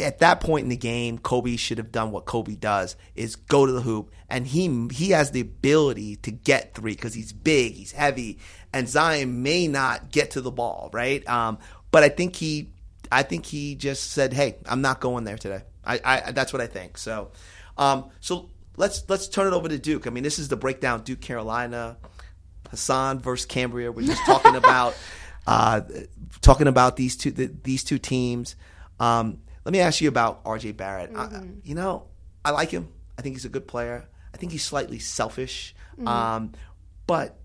at 0.00 0.18
that 0.18 0.40
point 0.40 0.64
in 0.64 0.68
the 0.68 0.76
game, 0.76 1.18
Coby 1.18 1.58
should 1.58 1.78
have 1.78 1.92
done 1.92 2.10
what 2.10 2.24
Coby 2.24 2.58
does: 2.58 2.96
is 3.14 3.36
go 3.36 3.66
to 3.66 3.72
the 3.72 3.80
hoop, 3.80 4.10
and 4.28 4.46
he 4.46 4.88
he 4.92 5.10
has 5.10 5.30
the 5.30 5.40
ability 5.40 6.16
to 6.16 6.30
get 6.30 6.74
three 6.74 6.94
because 6.94 7.14
he's 7.14 7.32
big, 7.32 7.74
he's 7.74 7.92
heavy, 7.92 8.38
and 8.72 8.88
Zion 8.88 9.42
may 9.42 9.68
not 9.68 10.10
get 10.10 10.32
to 10.32 10.40
the 10.40 10.50
ball, 10.50 10.90
right? 10.92 11.26
Um, 11.28 11.58
but 11.90 12.02
I 12.02 12.08
think 12.08 12.34
he, 12.34 12.70
I 13.12 13.22
think 13.22 13.46
he 13.46 13.76
just 13.76 14.12
said, 14.12 14.32
"Hey, 14.32 14.56
I'm 14.66 14.82
not 14.82 15.00
going 15.00 15.24
there 15.24 15.38
today." 15.38 15.62
I, 15.84 16.00
I 16.04 16.32
that's 16.32 16.52
what 16.52 16.60
I 16.60 16.66
think. 16.66 16.98
So, 16.98 17.30
um, 17.78 18.10
so 18.20 18.50
let's 18.76 19.08
let's 19.08 19.28
turn 19.28 19.46
it 19.46 19.56
over 19.56 19.68
to 19.68 19.78
Duke. 19.78 20.06
I 20.06 20.10
mean, 20.10 20.24
this 20.24 20.38
is 20.38 20.48
the 20.48 20.56
breakdown: 20.56 21.02
Duke, 21.02 21.20
Carolina, 21.20 21.96
Hassan 22.70 23.20
versus 23.20 23.46
Cambria. 23.46 23.92
We're 23.92 24.06
just 24.06 24.24
talking 24.24 24.56
about 24.56 24.96
uh, 25.46 25.82
talking 26.40 26.66
about 26.66 26.96
these 26.96 27.16
two 27.16 27.30
the, 27.30 27.46
these 27.62 27.84
two 27.84 27.98
teams. 27.98 28.56
Um, 28.98 29.38
let 29.64 29.72
me 29.72 29.80
ask 29.80 30.00
you 30.00 30.08
about 30.08 30.44
RJ 30.44 30.76
Barrett. 30.76 31.10
I, 31.16 31.42
you 31.62 31.74
know, 31.74 32.04
I 32.44 32.50
like 32.50 32.70
him. 32.70 32.88
I 33.18 33.22
think 33.22 33.34
he's 33.34 33.44
a 33.44 33.48
good 33.50 33.66
player. 33.68 34.06
I 34.32 34.36
think 34.36 34.52
he's 34.52 34.64
slightly 34.64 34.98
selfish. 34.98 35.74
Um, 36.06 36.52
but 37.06 37.38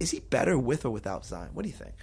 is 0.00 0.10
he 0.12 0.20
better 0.20 0.56
with 0.58 0.84
or 0.84 0.90
without 0.90 1.24
Zion? 1.26 1.50
What 1.54 1.62
do 1.64 1.68
you 1.68 1.74
think? 1.74 1.94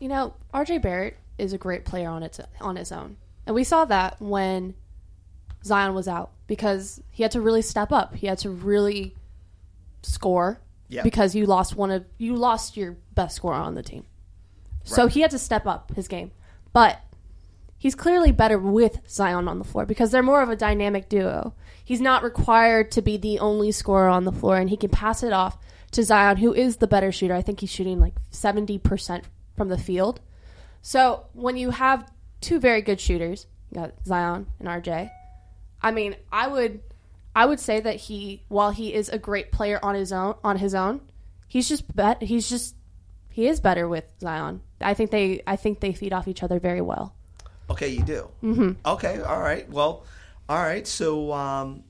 You 0.00 0.08
know, 0.08 0.34
RJ 0.52 0.82
Barrett 0.82 1.16
is 1.38 1.52
a 1.52 1.58
great 1.58 1.84
player 1.84 2.08
on 2.08 2.22
its 2.22 2.40
on 2.60 2.76
his 2.76 2.90
own. 2.92 3.16
And 3.46 3.54
we 3.54 3.64
saw 3.64 3.84
that 3.86 4.20
when 4.20 4.74
Zion 5.64 5.94
was 5.94 6.08
out 6.08 6.32
because 6.48 7.00
he 7.10 7.22
had 7.22 7.32
to 7.32 7.40
really 7.40 7.62
step 7.62 7.92
up. 7.92 8.14
He 8.16 8.26
had 8.26 8.38
to 8.38 8.50
really 8.50 9.14
score 10.02 10.60
Yeah. 10.88 11.02
because 11.02 11.34
you 11.34 11.46
lost 11.46 11.76
one 11.76 11.90
of 11.92 12.04
you 12.18 12.34
lost 12.36 12.76
your 12.76 12.96
best 13.14 13.36
scorer 13.36 13.54
on 13.54 13.74
the 13.74 13.82
team. 13.82 14.04
So 14.84 15.06
he 15.06 15.20
had 15.20 15.30
to 15.30 15.38
step 15.38 15.66
up 15.66 15.94
his 15.94 16.08
game. 16.08 16.32
But 16.72 17.00
he's 17.82 17.96
clearly 17.96 18.30
better 18.30 18.60
with 18.60 19.00
Zion 19.08 19.48
on 19.48 19.58
the 19.58 19.64
floor 19.64 19.84
because 19.84 20.12
they're 20.12 20.22
more 20.22 20.40
of 20.40 20.48
a 20.48 20.54
dynamic 20.54 21.08
duo. 21.08 21.52
He's 21.84 22.00
not 22.00 22.22
required 22.22 22.92
to 22.92 23.02
be 23.02 23.16
the 23.16 23.40
only 23.40 23.72
scorer 23.72 24.08
on 24.08 24.24
the 24.24 24.30
floor 24.30 24.58
and 24.58 24.70
he 24.70 24.76
can 24.76 24.90
pass 24.90 25.24
it 25.24 25.32
off 25.32 25.58
to 25.90 26.04
Zion 26.04 26.36
who 26.36 26.54
is 26.54 26.76
the 26.76 26.86
better 26.86 27.10
shooter. 27.10 27.34
I 27.34 27.42
think 27.42 27.58
he's 27.58 27.72
shooting 27.72 27.98
like 27.98 28.14
70% 28.30 29.24
from 29.56 29.68
the 29.68 29.76
field. 29.76 30.20
So 30.80 31.26
when 31.32 31.56
you 31.56 31.70
have 31.70 32.08
two 32.40 32.60
very 32.60 32.82
good 32.82 33.00
shooters, 33.00 33.48
you 33.72 33.80
got 33.80 33.94
Zion 34.06 34.46
and 34.60 34.68
RJ. 34.68 35.10
I 35.82 35.90
mean, 35.90 36.14
I 36.30 36.46
would 36.46 36.82
I 37.34 37.46
would 37.46 37.58
say 37.58 37.80
that 37.80 37.96
he 37.96 38.44
while 38.46 38.70
he 38.70 38.94
is 38.94 39.08
a 39.08 39.18
great 39.18 39.50
player 39.50 39.80
on 39.82 39.96
his 39.96 40.12
own 40.12 40.36
on 40.44 40.58
his 40.58 40.76
own, 40.76 41.00
he's 41.48 41.68
just 41.68 41.96
bet 41.96 42.22
he's 42.22 42.48
just 42.48 42.76
he 43.28 43.48
is 43.48 43.58
better 43.58 43.88
with 43.88 44.04
Zion. 44.20 44.60
I 44.80 44.94
think 44.94 45.10
they 45.10 45.42
I 45.48 45.56
think 45.56 45.80
they 45.80 45.92
feed 45.92 46.12
off 46.12 46.28
each 46.28 46.44
other 46.44 46.60
very 46.60 46.80
well. 46.80 47.16
Okay, 47.70 47.88
you 47.88 48.02
do. 48.02 48.28
Mm-hmm. 48.42 48.72
Okay, 48.84 49.20
all 49.20 49.40
right. 49.40 49.68
Well, 49.70 50.04
all 50.48 50.58
right. 50.58 50.86
So 50.86 51.32
um, 51.32 51.84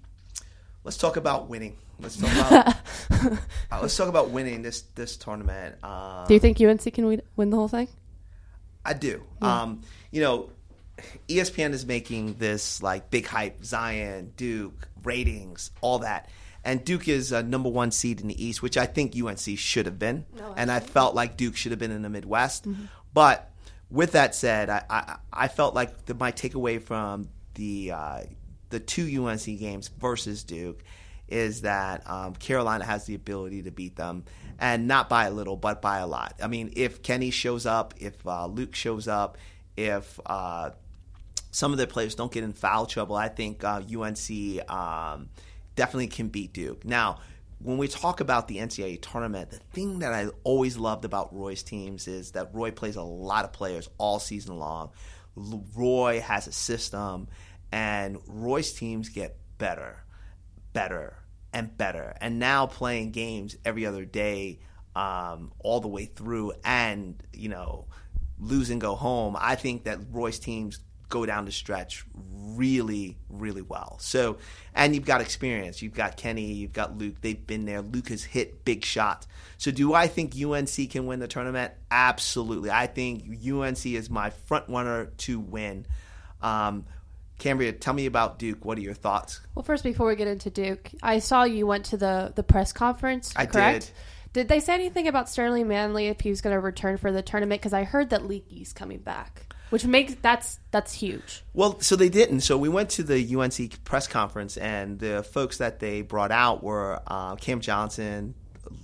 let's 0.85 0.97
talk 0.97 1.17
about 1.17 1.49
winning. 1.49 1.77
Let's 2.01 2.17
talk 2.17 2.33
about 2.33 2.77
uh, 3.71 3.81
let's 3.81 3.97
talk 3.97 4.09
about 4.09 4.31
winning 4.31 4.63
this 4.63 4.83
this 4.95 5.17
tournament. 5.17 5.83
Um, 5.85 6.27
Do 6.27 6.35
you 6.35 6.41
think 6.41 6.61
UNC 6.61 6.83
can 6.93 7.07
win, 7.37 7.51
the 7.51 7.57
whole 7.57 7.69
thing? 7.69 7.89
I 8.85 8.95
do. 8.95 9.23
Um, 9.41 9.83
you 10.11 10.21
know, 10.21 10.51
ESPN 11.29 11.73
is 11.73 11.87
making 11.87 12.35
this 12.35 12.83
like 12.83 13.11
big 13.11 13.27
hype, 13.27 13.65
Zion, 13.65 14.33
Duke, 14.37 14.89
ratings, 15.05 15.71
all 15.81 16.01
that. 16.01 16.29
And 16.65 16.85
Duke 16.85 17.09
is 17.09 17.33
a 17.33 17.43
number 17.43 17.69
one 17.69 17.91
seed 17.91 18.21
in 18.21 18.29
the 18.29 18.45
East, 18.45 18.63
which 18.63 18.77
I 18.77 18.87
think 18.87 19.15
UNC 19.21 19.59
should 19.59 19.87
have 19.87 19.99
been. 19.99 20.25
No, 20.37 20.55
and 20.57 20.71
I 20.71 20.81
felt 20.81 21.15
like 21.15 21.37
Duke 21.37 21.57
should 21.57 21.73
have 21.73 21.79
been 21.81 21.91
in 21.91 22.03
the 22.03 22.09
Midwest. 22.09 22.67
But 23.13 23.52
with 23.93 24.13
that 24.13 24.35
said, 24.35 24.71
I, 24.71 24.83
I, 24.89 25.17
I 25.33 25.49
felt 25.49 25.75
like 25.75 26.07
the, 26.07 26.15
my 26.15 26.33
takeaway 26.33 26.83
from 26.83 27.29
the 27.55 27.93
uh, 27.93 28.21
the 28.71 28.81
two 28.81 29.27
UNC 29.27 29.45
games 29.45 29.89
versus 29.89 30.43
Duke 30.43 30.83
is 31.29 31.63
that 31.63 32.09
um, 32.09 32.35
Carolina 32.35 32.85
has 32.85 33.05
the 33.05 33.15
ability 33.15 33.63
to 33.63 33.71
beat 33.71 33.97
them, 33.97 34.25
and 34.59 34.89
not 34.89 35.09
by 35.09 35.27
a 35.27 35.31
little, 35.31 35.57
but 35.57 35.83
by 35.83 35.99
a 35.99 36.07
lot. 36.07 36.35
I 36.43 36.47
mean, 36.47 36.73
if 36.75 37.03
Kenny 37.03 37.31
shows 37.31 37.67
up, 37.67 37.95
if 37.99 38.27
uh, 38.27 38.47
Luke 38.47 38.75
shows 38.75 39.09
up, 39.09 39.37
if 39.77 40.19
uh, 40.27 40.71
some 41.51 41.73
of 41.73 41.79
their 41.79 41.87
players 41.87 42.15
don't 42.15 42.33
get 42.33 42.45
in 42.45 42.53
foul 42.53 42.87
trouble, 42.87 43.15
I 43.15 43.29
think 43.29 43.63
uh, 43.63 43.83
UNC 43.95 44.71
um, 44.71 45.29
definitely 45.77 46.09
can 46.09 46.29
beat 46.29 46.53
Duke. 46.53 46.85
Now, 46.85 47.21
when 47.63 47.79
we 47.79 47.89
talk 47.89 48.21
about 48.21 48.49
the 48.49 48.59
NCAA 48.59 49.01
tournament, 49.01 49.51
the 49.51 49.59
thing 49.59 50.01
that 50.01 50.13
I 50.13 50.29
always 50.43 50.77
loved 50.77 51.05
about 51.05 51.35
Roy's 51.35 51.63
teams 51.63 52.09
is 52.09 52.33
that 52.33 52.55
Roy 52.55 52.71
plays 52.71 52.97
a 52.97 53.03
lot 53.03 53.45
of 53.45 53.53
players 53.53 53.89
all 53.99 54.19
season 54.19 54.59
long. 54.59 54.91
Roy 55.37 56.21
has 56.21 56.47
a 56.47 56.53
system, 56.53 57.29
and 57.71 58.19
Roy's 58.27 58.73
teams 58.73 59.09
get 59.09 59.39
better, 59.59 60.05
better, 60.73 61.17
and 61.53 61.77
better. 61.77 62.17
And 62.21 62.39
now 62.39 62.67
playing 62.67 63.13
games 63.13 63.57
every 63.65 63.87
other 63.87 64.05
day, 64.05 64.61
um, 64.97 65.53
all 65.61 65.81
the 65.81 65.89
way 65.89 66.07
through, 66.07 66.53
and 66.65 67.23
you 67.33 67.49
know, 67.49 67.87
lose 68.39 68.71
and 68.71 68.81
go 68.81 68.95
home. 68.95 69.37
I 69.39 69.55
think 69.55 69.85
that 69.85 69.99
Roy's 70.11 70.39
teams 70.39 70.81
go 71.13 71.27
down 71.27 71.45
the 71.45 71.53
stretch 71.53 72.05
really, 72.15 73.19
really 73.29 73.63
well. 73.63 73.99
So, 74.01 74.39
and 74.75 74.95
you've 74.95 75.05
got 75.05 75.21
experience. 75.21 75.83
You've 75.83 75.95
got 75.95 76.17
Kenny, 76.17 76.55
you've 76.55 76.73
got 76.73 76.97
Luke. 76.97 77.17
They've 77.21 77.47
been 77.47 77.67
there. 77.67 77.83
Luke 77.83 78.09
has 78.09 78.25
hit 78.25 78.65
big 78.65 78.85
shots. 78.85 79.29
So, 79.59 79.71
do 79.71 79.95
I 79.95 80.09
think 80.09 80.35
UNC 80.35 80.91
can 80.91 81.07
win 81.07 81.21
the 81.21 81.29
tournament? 81.29 81.73
Absolutely. 81.91 82.71
I 82.71 82.87
think 82.87 83.25
UNC 83.47 83.87
is 83.87 84.11
my 84.11 84.31
front 84.31 84.69
runner 84.69 85.13
to 85.19 85.39
win. 85.39 85.87
Um, 86.41 86.87
Cambria, 87.39 87.73
tell 87.73 87.95
me 87.95 88.07
about 88.07 88.39
Duke. 88.39 88.65
What 88.65 88.79
are 88.79 88.83
your 88.83 88.95
thoughts? 88.95 89.41
Well, 89.55 89.65
first, 89.65 89.85
before 89.85 90.07
we 90.07 90.17
get 90.17 90.29
into 90.29 90.49
Duke, 90.49 90.91
I 91.03 91.19
saw 91.19 91.45
you 91.45 91.67
went 91.67 91.85
to 91.87 91.97
the 91.97 92.33
the 92.35 92.43
press 92.43 92.73
conference. 92.73 93.35
I 93.37 93.47
correct? 93.47 93.87
did. 93.87 93.93
Did 94.33 94.49
they 94.49 94.61
say 94.61 94.73
anything 94.73 95.09
about 95.09 95.29
Sterling 95.29 95.69
Manley 95.69 96.07
if 96.07 96.23
he 96.23 96.31
was 96.31 96.41
going 96.41 96.57
to 96.57 96.61
return 96.61 96.97
for 96.97 97.13
the 97.13 97.21
tournament? 97.21 97.61
Because 97.61 97.75
I 97.75 97.85
heard 97.85 98.11
that 98.11 98.27
Leaky's 98.27 98.73
coming 98.73 98.99
back, 99.01 99.52
which 99.73 99.87
makes 99.87 100.15
that's 100.21 100.61
that's 100.71 100.93
huge. 100.93 101.43
Well, 101.55 101.81
so 101.81 101.97
they 101.97 102.11
didn't. 102.11 102.43
So 102.43 102.59
we 102.59 102.69
went 102.69 102.91
to 102.91 103.03
the 103.03 103.37
UNC 103.37 103.83
press 103.85 104.07
conference, 104.07 104.59
and 104.59 104.99
the 104.99 105.23
folks 105.23 105.57
that 105.59 105.81
they 105.81 106.03
brought 106.03 106.31
out 106.31 106.63
were 106.63 107.01
uh, 107.07 107.37
Cam 107.37 107.61
Johnson, 107.61 108.35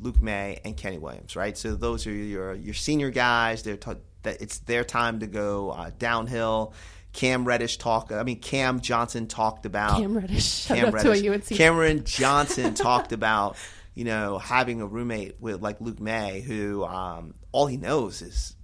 Luke 0.01 0.23
Maye, 0.23 0.61
and 0.65 0.79
Kenny 0.79 0.97
Williams. 0.97 1.37
Right. 1.37 1.59
So 1.59 1.75
those 1.75 2.07
are 2.07 2.11
your 2.11 2.55
your 2.55 2.73
senior 2.73 3.11
guys. 3.11 3.63
They're 3.65 3.77
t- 3.77 3.93
that 4.23 4.41
it's 4.41 4.61
their 4.61 4.83
time 4.83 5.21
to 5.21 5.27
go 5.27 5.73
uh, 5.73 5.91
downhill. 5.99 6.73
Cam 7.13 7.45
Reddish 7.45 7.77
talked. 7.77 8.11
I 8.11 8.23
mean, 8.23 8.41
Cam 8.41 8.81
Johnson 8.81 9.27
talked 9.27 9.67
about 9.67 10.01
Cam 10.01 10.17
Reddish. 10.17 10.67
Cam 10.69 10.87
out 10.87 11.01
to 11.03 11.11
a 11.11 11.11
Reddish. 11.11 11.51
UNC. 11.51 11.59
Cameron 11.59 12.05
Johnson 12.07 12.73
talked 12.73 13.13
about 13.13 13.59
you 13.95 14.05
know 14.05 14.39
having 14.39 14.81
a 14.81 14.87
roommate 14.87 15.39
with 15.39 15.61
like 15.61 15.83
Luke 15.83 16.01
Maye, 16.01 16.41
who 16.41 16.83
um, 16.87 17.35
all 17.53 17.67
he 17.67 17.77
knows 17.77 18.23
is 18.23 18.55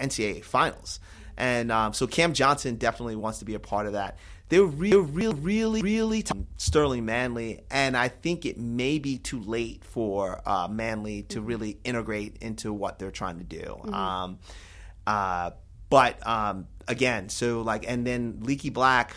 NCAA 0.00 0.44
finals, 0.44 1.00
and 1.36 1.70
um, 1.72 1.92
so 1.92 2.06
Cam 2.06 2.32
Johnson 2.34 2.76
definitely 2.76 3.16
wants 3.16 3.38
to 3.40 3.44
be 3.44 3.54
a 3.54 3.60
part 3.60 3.86
of 3.86 3.92
that. 3.94 4.18
They're 4.50 4.62
real, 4.64 5.02
real, 5.02 5.34
really, 5.34 5.82
really 5.82 6.22
t- 6.22 6.32
Sterling 6.56 7.04
Manley, 7.04 7.60
and 7.70 7.94
I 7.96 8.08
think 8.08 8.46
it 8.46 8.58
may 8.58 8.98
be 8.98 9.18
too 9.18 9.40
late 9.40 9.84
for 9.84 10.40
uh, 10.46 10.68
Manley 10.68 11.24
to 11.24 11.42
really 11.42 11.76
integrate 11.84 12.38
into 12.40 12.72
what 12.72 12.98
they're 12.98 13.10
trying 13.10 13.38
to 13.38 13.44
do. 13.44 13.78
Um, 13.92 14.38
uh, 15.06 15.50
but 15.90 16.26
um, 16.26 16.66
again, 16.86 17.28
so 17.28 17.60
like, 17.62 17.84
and 17.90 18.06
then 18.06 18.38
Leaky 18.40 18.70
Black. 18.70 19.16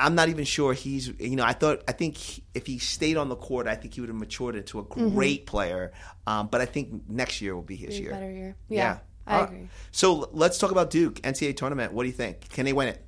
I'm 0.00 0.14
not 0.14 0.30
even 0.30 0.44
sure 0.46 0.72
he's. 0.72 1.08
You 1.20 1.36
know, 1.36 1.44
I 1.44 1.52
thought. 1.52 1.82
I 1.86 1.92
think 1.92 2.16
he- 2.16 2.42
if 2.54 2.66
he 2.66 2.78
stayed 2.78 3.18
on 3.18 3.28
the 3.28 3.36
court, 3.36 3.66
I 3.66 3.74
think 3.74 3.92
he 3.94 4.00
would 4.00 4.08
have 4.08 4.16
matured 4.16 4.56
into 4.56 4.78
a 4.78 4.82
great 4.82 5.44
player. 5.46 5.92
Um, 6.26 6.48
but 6.48 6.62
I 6.62 6.64
think 6.66 7.02
next 7.10 7.42
year 7.42 7.54
will 7.54 7.62
be 7.62 7.76
his 7.76 7.96
Be 7.98 8.04
year. 8.04 8.10
better 8.12 8.30
year. 8.30 8.56
Yeah, 8.70 8.98
I 9.26 9.34
All 9.34 9.40
right. 9.40 9.52
agree. 9.52 9.68
So 9.90 10.28
let's 10.32 10.58
talk 10.58 10.70
about 10.70 10.90
Duke 10.90 11.20
NCAA 11.22 11.56
tournament. 11.56 11.92
What 11.92 12.02
do 12.04 12.08
you 12.08 12.14
think? 12.14 12.48
Can 12.50 12.64
they 12.64 12.72
win 12.72 12.88
it? 12.88 13.04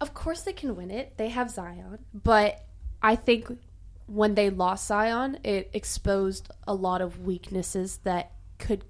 Of 0.00 0.14
course 0.14 0.42
they 0.42 0.52
can 0.52 0.74
win 0.76 0.90
it. 0.90 1.16
They 1.16 1.28
have 1.28 1.50
Zion, 1.50 1.98
but 2.12 2.64
I 3.02 3.16
think 3.16 3.58
when 4.06 4.34
they 4.34 4.50
lost 4.50 4.86
Zion, 4.88 5.38
it 5.44 5.70
exposed 5.72 6.50
a 6.66 6.74
lot 6.74 7.00
of 7.00 7.20
weaknesses 7.20 7.98
that 8.04 8.32
could 8.58 8.84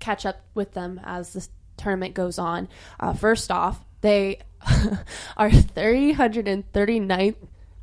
catch 0.00 0.26
up 0.26 0.42
with 0.52 0.72
them 0.72 1.00
as 1.02 1.32
the 1.32 1.48
tournament 1.76 2.14
goes 2.14 2.38
on. 2.38 2.68
Uh, 3.00 3.14
first 3.14 3.50
off, 3.50 3.84
they 4.00 4.40
are 5.36 5.50
339th 5.50 7.36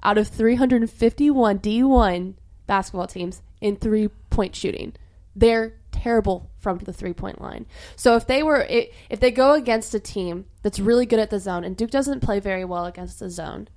out 0.03 0.17
of 0.17 0.27
351 0.27 1.59
D1 1.59 2.33
basketball 2.67 3.07
teams 3.07 3.41
in 3.59 3.75
three 3.75 4.09
point 4.29 4.55
shooting. 4.55 4.93
They're 5.35 5.73
terrible 5.91 6.50
from 6.62 6.78
the 6.78 6.93
three 6.93 7.13
point 7.13 7.41
line. 7.41 7.65
So 7.97 8.15
if 8.15 8.26
they 8.28 8.41
were 8.43 8.65
if 8.69 9.19
they 9.19 9.32
go 9.32 9.54
against 9.54 9.93
a 9.93 10.00
team 10.00 10.45
that's 10.62 10.80
really 10.80 11.06
good 11.06 11.19
at 11.19 11.30
the 11.30 11.39
zone 11.39 11.63
and 11.65 11.76
Duke 11.76 11.91
doesn't 11.91 12.21
play 12.21 12.39
very 12.39 12.63
well 12.63 12.86
against 12.86 13.19
the 13.19 13.30
zone. 13.30 13.67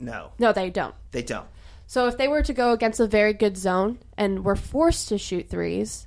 No, 0.00 0.32
No, 0.38 0.52
they 0.52 0.68
don't. 0.70 0.94
they 1.12 1.22
don't. 1.22 1.46
So 1.86 2.08
if 2.08 2.16
they 2.16 2.28
were 2.28 2.42
to 2.42 2.52
go 2.52 2.72
against 2.72 2.98
a 3.00 3.06
very 3.06 3.32
good 3.34 3.56
zone 3.56 3.98
and 4.16 4.44
were 4.44 4.56
forced 4.56 5.08
to 5.10 5.18
shoot 5.18 5.48
threes, 5.48 6.06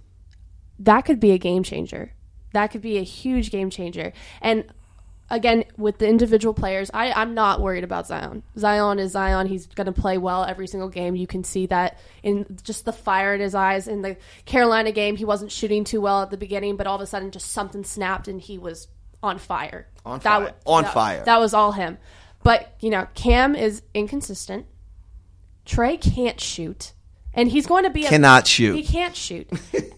that 0.80 1.02
could 1.02 1.20
be 1.20 1.32
a 1.32 1.38
game 1.38 1.64
changer. 1.64 2.14
That 2.54 2.68
could 2.72 2.82
be 2.82 2.98
a 2.98 3.04
huge 3.04 3.52
game 3.52 3.70
changer. 3.70 4.14
And 4.42 4.66
again, 5.30 5.66
with 5.78 5.98
the 5.98 6.08
individual 6.08 6.54
players, 6.54 6.90
I, 6.94 7.12
I'm 7.12 7.34
not 7.34 7.62
worried 7.62 7.84
about 7.84 8.08
Zion. 8.08 8.44
Zion 8.58 9.00
is 9.00 9.12
Zion. 9.12 9.48
He's 9.48 9.68
going 9.68 9.86
to 9.86 9.92
play 9.92 10.18
well 10.18 10.44
every 10.44 10.68
single 10.68 10.90
game. 10.90 11.16
You 11.16 11.28
can 11.28 11.44
see 11.44 11.66
that 11.68 11.98
in 12.24 12.58
just 12.64 12.86
the 12.86 12.94
fire 12.94 13.34
in 13.34 13.42
his 13.42 13.56
eyes. 13.56 13.88
In 13.88 14.02
the 14.02 14.18
Carolina 14.46 14.92
game, 14.92 15.16
he 15.16 15.26
wasn't 15.26 15.52
shooting 15.52 15.84
too 15.84 16.02
well 16.02 16.22
at 16.22 16.30
the 16.30 16.38
beginning, 16.38 16.78
but 16.78 16.88
all 16.88 16.96
of 16.96 17.02
a 17.02 17.06
sudden, 17.06 17.32
just 17.32 17.52
something 17.52 17.84
snapped 17.84 18.28
and 18.28 18.40
he 18.42 18.58
was 18.58 18.88
on 19.22 19.38
fire. 19.38 19.88
On 20.06 20.20
fire. 20.20 20.54
On 20.66 20.84
that- 20.84 20.94
fire. 20.94 21.24
That 21.26 21.40
was 21.40 21.54
all 21.54 21.72
him. 21.74 21.98
But, 22.44 22.76
you 22.80 22.90
know, 22.90 23.08
Cam 23.14 23.56
is 23.56 23.82
inconsistent. 23.94 24.68
Tre 25.66 25.98
can't 25.98 26.40
shoot. 26.40 26.94
And 27.38 27.50
he's 27.50 27.68
going 27.68 27.84
to 27.84 27.90
be 27.92 28.06
a 28.06 28.10
Cannot 28.10 28.48
shoot. 28.48 28.76
He 28.76 28.84
can't 28.84 29.16
shoot. 29.16 29.48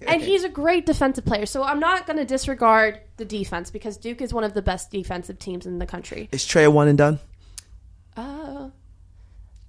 and 0.05 0.21
he's 0.21 0.43
a 0.43 0.49
great 0.49 0.85
defensive 0.85 1.25
player. 1.25 1.45
So 1.45 1.63
I'm 1.63 1.79
not 1.79 2.05
going 2.05 2.17
to 2.17 2.25
disregard 2.25 2.99
the 3.15 3.25
defense 3.25 3.71
because 3.71 3.95
Duke 3.95 4.21
is 4.21 4.33
one 4.33 4.43
of 4.43 4.53
the 4.53 4.61
best 4.61 4.91
defensive 4.91 5.39
teams 5.39 5.65
in 5.65 5.79
the 5.79 5.85
country. 5.85 6.27
Is 6.33 6.45
Tre 6.45 6.65
a 6.65 6.71
one 6.71 6.89
and 6.89 6.97
done? 6.97 7.19
Uh, 8.17 8.69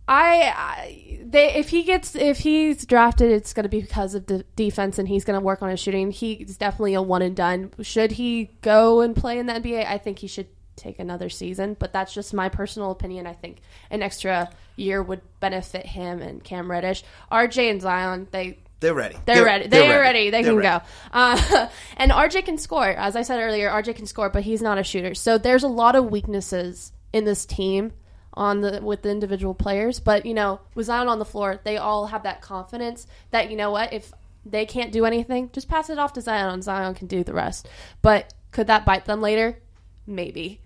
I, 0.08 0.52
I 0.56 1.20
they 1.24 1.54
if 1.54 1.68
he 1.68 1.84
gets 1.84 2.16
if 2.16 2.40
he's 2.40 2.84
drafted, 2.84 3.30
it's 3.30 3.52
going 3.52 3.62
to 3.62 3.68
be 3.68 3.80
because 3.80 4.16
of 4.16 4.26
the 4.26 4.44
defense, 4.56 4.98
and 4.98 5.06
he's 5.06 5.24
going 5.24 5.38
to 5.38 5.44
work 5.44 5.62
on 5.62 5.70
his 5.70 5.78
shooting. 5.78 6.10
He's 6.10 6.56
definitely 6.56 6.94
a 6.94 7.02
one 7.02 7.22
and 7.22 7.36
done. 7.36 7.70
Should 7.80 8.12
he 8.12 8.50
go 8.62 9.00
and 9.00 9.14
play 9.14 9.38
in 9.38 9.46
the 9.46 9.52
NBA? 9.52 9.86
I 9.86 9.98
think 9.98 10.18
he 10.18 10.26
should 10.26 10.48
take 10.80 10.98
another 10.98 11.28
season, 11.28 11.76
but 11.78 11.92
that's 11.92 12.12
just 12.12 12.34
my 12.34 12.48
personal 12.48 12.90
opinion. 12.90 13.26
I 13.26 13.32
think 13.34 13.58
an 13.90 14.02
extra 14.02 14.50
year 14.76 15.02
would 15.02 15.20
benefit 15.40 15.86
him 15.86 16.20
and 16.22 16.42
Cam 16.42 16.70
Reddish, 16.70 17.04
RJ 17.30 17.70
and 17.70 17.80
Zion. 17.82 18.28
They 18.30 18.58
They're 18.80 18.94
ready. 18.94 19.16
they're, 19.26 19.44
ready. 19.44 19.68
They're, 19.68 20.00
ready. 20.00 20.30
They 20.30 20.42
They're 20.42 20.52
can 20.52 20.56
ready. 20.58 20.78
go. 20.78 20.84
Uh, 21.12 21.68
and 21.96 22.10
RJ 22.12 22.44
can 22.44 22.58
score. 22.58 22.88
As 22.88 23.16
I 23.16 23.22
said 23.22 23.40
earlier, 23.40 23.70
RJ 23.70 23.96
can 23.96 24.06
score, 24.06 24.30
but 24.30 24.42
he's 24.42 24.62
not 24.62 24.78
a 24.78 24.82
shooter. 24.82 25.14
So 25.14 25.38
there's 25.38 25.62
a 25.62 25.68
lot 25.68 25.96
of 25.96 26.06
weaknesses 26.10 26.92
in 27.12 27.24
this 27.24 27.44
team 27.44 27.92
on 28.34 28.60
the 28.60 28.80
with 28.82 29.02
the 29.02 29.10
individual 29.10 29.54
players. 29.54 30.00
But 30.00 30.24
you 30.24 30.34
know, 30.34 30.60
with 30.74 30.86
Zion 30.86 31.08
on 31.08 31.18
the 31.18 31.24
floor, 31.24 31.60
they 31.64 31.76
all 31.76 32.06
have 32.06 32.22
that 32.22 32.40
confidence 32.40 33.06
that 33.30 33.50
you 33.50 33.56
know 33.56 33.70
what 33.70 33.92
if 33.92 34.12
they 34.46 34.64
can't 34.64 34.92
do 34.92 35.04
anything, 35.04 35.50
just 35.52 35.68
pass 35.68 35.90
it 35.90 35.98
off 35.98 36.14
to 36.14 36.20
Zion, 36.20 36.50
and 36.52 36.64
Zion 36.64 36.94
can 36.94 37.06
do 37.06 37.22
the 37.22 37.34
rest. 37.34 37.68
But 38.02 38.32
could 38.52 38.66
that 38.68 38.84
bite 38.86 39.04
them 39.04 39.20
later? 39.20 39.58
Maybe. 40.06 40.60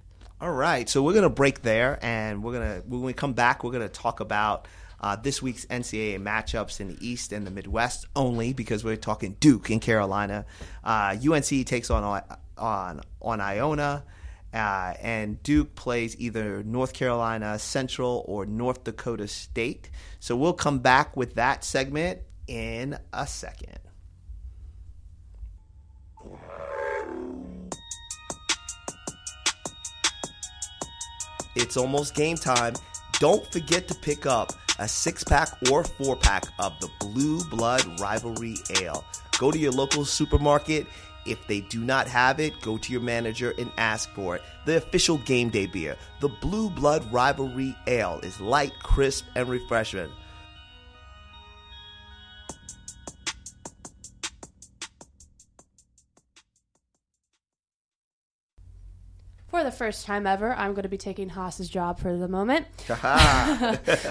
All 0.44 0.52
right, 0.52 0.86
so 0.86 1.02
we're 1.02 1.14
gonna 1.14 1.30
break 1.30 1.62
there, 1.62 1.98
and 2.02 2.44
we're 2.44 2.52
gonna 2.52 2.82
when 2.86 3.00
we 3.00 3.14
come 3.14 3.32
back, 3.32 3.64
we're 3.64 3.72
gonna 3.72 3.88
talk 3.88 4.20
about 4.20 4.68
uh, 5.00 5.16
this 5.16 5.40
week's 5.40 5.64
NCAA 5.64 6.20
matchups 6.20 6.80
in 6.80 6.88
the 6.88 6.98
East 7.00 7.32
and 7.32 7.46
the 7.46 7.50
Midwest 7.50 8.04
only 8.14 8.52
because 8.52 8.84
we're 8.84 8.96
talking 8.96 9.38
Duke 9.40 9.70
in 9.70 9.80
Carolina. 9.80 10.44
Uh, 10.84 11.16
UNC 11.26 11.46
takes 11.64 11.88
on 11.88 12.22
on 12.58 13.00
on 13.22 13.40
Iona, 13.40 14.04
uh, 14.52 14.92
and 15.00 15.42
Duke 15.42 15.74
plays 15.76 16.14
either 16.20 16.62
North 16.62 16.92
Carolina 16.92 17.58
Central 17.58 18.22
or 18.28 18.44
North 18.44 18.84
Dakota 18.84 19.26
State. 19.26 19.88
So 20.20 20.36
we'll 20.36 20.52
come 20.52 20.80
back 20.80 21.16
with 21.16 21.36
that 21.36 21.64
segment 21.64 22.20
in 22.46 22.98
a 23.14 23.26
second. 23.26 23.78
It's 31.54 31.76
almost 31.76 32.14
game 32.14 32.36
time. 32.36 32.74
Don't 33.20 33.46
forget 33.52 33.86
to 33.88 33.94
pick 33.94 34.26
up 34.26 34.52
a 34.78 34.88
six 34.88 35.22
pack 35.22 35.48
or 35.70 35.84
four 35.84 36.16
pack 36.16 36.44
of 36.58 36.72
the 36.80 36.90
Blue 36.98 37.42
Blood 37.44 38.00
Rivalry 38.00 38.56
Ale. 38.80 39.04
Go 39.38 39.50
to 39.50 39.58
your 39.58 39.72
local 39.72 40.04
supermarket, 40.04 40.86
If 41.26 41.46
they 41.46 41.60
do 41.60 41.80
not 41.80 42.06
have 42.06 42.38
it, 42.38 42.60
go 42.60 42.76
to 42.76 42.92
your 42.92 43.00
manager 43.00 43.54
and 43.58 43.70
ask 43.78 44.10
for 44.10 44.36
it. 44.36 44.42
The 44.66 44.76
official 44.76 45.18
game 45.18 45.48
day 45.48 45.66
beer, 45.66 45.96
the 46.20 46.28
Blue 46.28 46.68
Blood 46.68 47.10
Rivalry 47.12 47.74
Ale, 47.86 48.20
is 48.22 48.40
light, 48.40 48.72
crisp, 48.82 49.24
and 49.34 49.48
refreshing. 49.48 50.10
For 59.54 59.62
the 59.62 59.70
first 59.70 60.04
time 60.04 60.26
ever, 60.26 60.52
I'm 60.52 60.72
going 60.72 60.82
to 60.82 60.88
be 60.88 60.98
taking 60.98 61.28
Haas's 61.28 61.68
job 61.68 62.00
for 62.00 62.16
the 62.16 62.26
moment. 62.26 62.66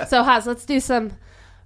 So, 0.07 0.23
Haas, 0.23 0.47
let's 0.47 0.65
do 0.65 0.79
some 0.79 1.11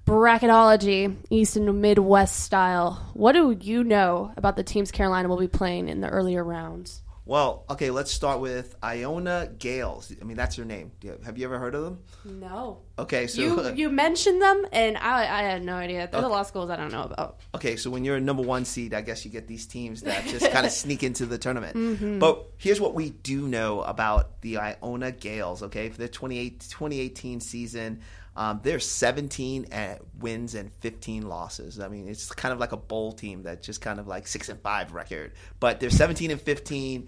bracketology, 0.04 1.16
East 1.30 1.58
and 1.58 1.80
Midwest 1.80 2.40
style. 2.40 3.12
What 3.14 3.34
do 3.34 3.56
you 3.62 3.84
know 3.84 4.34
about 4.36 4.56
the 4.56 4.64
teams 4.64 4.90
Carolina 4.90 5.28
will 5.28 5.38
be 5.38 5.48
playing 5.48 5.90
in 5.90 6.02
the 6.02 6.10
earlier 6.10 6.44
rounds? 6.44 7.04
Well, 7.28 7.66
okay, 7.70 7.92
let's 7.92 8.10
start 8.10 8.40
with 8.40 8.74
Iona 8.82 9.50
Gaels. 9.58 10.16
I 10.22 10.24
mean, 10.24 10.38
that's 10.38 10.56
her 10.56 10.64
name. 10.64 10.94
Have 11.26 11.38
you 11.38 11.44
ever 11.44 11.60
heard 11.60 11.76
of 11.76 11.84
them? 11.84 12.00
No. 12.24 12.80
Okay, 12.98 13.28
so 13.28 13.42
You 13.42 13.74
you 13.76 13.90
mentioned 13.90 14.42
them, 14.42 14.66
and 14.72 14.98
I, 14.98 15.24
I 15.24 15.42
had 15.44 15.62
no 15.62 15.76
idea. 15.76 16.08
They're 16.10 16.22
the 16.22 16.30
law 16.30 16.44
schools 16.44 16.70
I 16.70 16.78
don't 16.78 16.92
know 16.92 17.04
about. 17.04 17.42
okay, 17.54 17.76
so 17.76 17.90
when 17.90 18.06
you're 18.06 18.16
a 18.16 18.22
number 18.22 18.44
one 18.44 18.64
seed, 18.64 18.94
I 18.94 19.02
guess 19.02 19.26
you 19.26 19.32
get 19.32 19.46
these 19.46 19.68
teams 19.68 20.04
that 20.04 20.26
just 20.26 20.50
kind 20.54 20.66
of 20.66 20.72
sneak 20.72 21.04
into 21.04 21.26
the 21.26 21.38
tournament. 21.38 21.76
Mm-hmm. 21.76 22.20
But 22.20 22.48
here's 22.58 22.80
what 22.80 22.94
we 22.94 23.10
do 23.10 23.46
know 23.46 23.82
about 23.82 24.40
the 24.42 24.60
Iona 24.60 25.12
Gaels, 25.12 25.64
okay? 25.64 25.90
For 25.90 25.98
the 25.98 26.08
28, 26.08 26.62
2018 26.62 27.42
season, 27.42 28.02
um, 28.38 28.60
they're 28.62 28.80
17 28.80 29.70
at 29.72 30.00
wins 30.20 30.54
and 30.54 30.72
15 30.72 31.28
losses. 31.28 31.80
I 31.80 31.88
mean, 31.88 32.08
it's 32.08 32.32
kind 32.32 32.54
of 32.54 32.60
like 32.60 32.72
a 32.72 32.78
bowl 32.78 33.12
team 33.12 33.44
that 33.44 33.64
just 33.64 33.82
kind 33.82 34.00
of 34.00 34.08
like 34.08 34.28
six 34.28 34.48
and 34.48 34.62
five 34.62 34.94
record, 34.94 35.34
but 35.60 35.80
they're 35.80 35.90
17 35.90 36.30
and 36.30 36.40
15. 36.40 37.08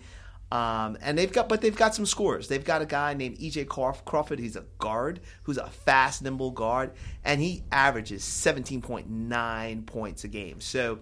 Um, 0.52 0.98
and 1.02 1.16
they've 1.16 1.32
got, 1.32 1.48
but 1.48 1.62
they've 1.62 1.76
got 1.76 1.94
some 1.94 2.08
scores. 2.08 2.48
They've 2.48 2.66
got 2.66 2.82
a 2.82 2.86
guy 2.88 3.14
named 3.14 3.38
EJ 3.38 3.68
Crawf- 3.68 4.04
Crawford. 4.04 4.40
He's 4.40 4.56
a 4.56 4.66
guard 4.80 5.20
who's 5.44 5.60
a 5.60 5.70
fast, 5.70 6.24
nimble 6.24 6.50
guard, 6.50 6.94
and 7.24 7.40
he 7.40 7.62
averages 7.72 8.24
17.9 8.24 9.86
points 9.86 10.24
a 10.24 10.28
game. 10.28 10.60
So 10.60 10.98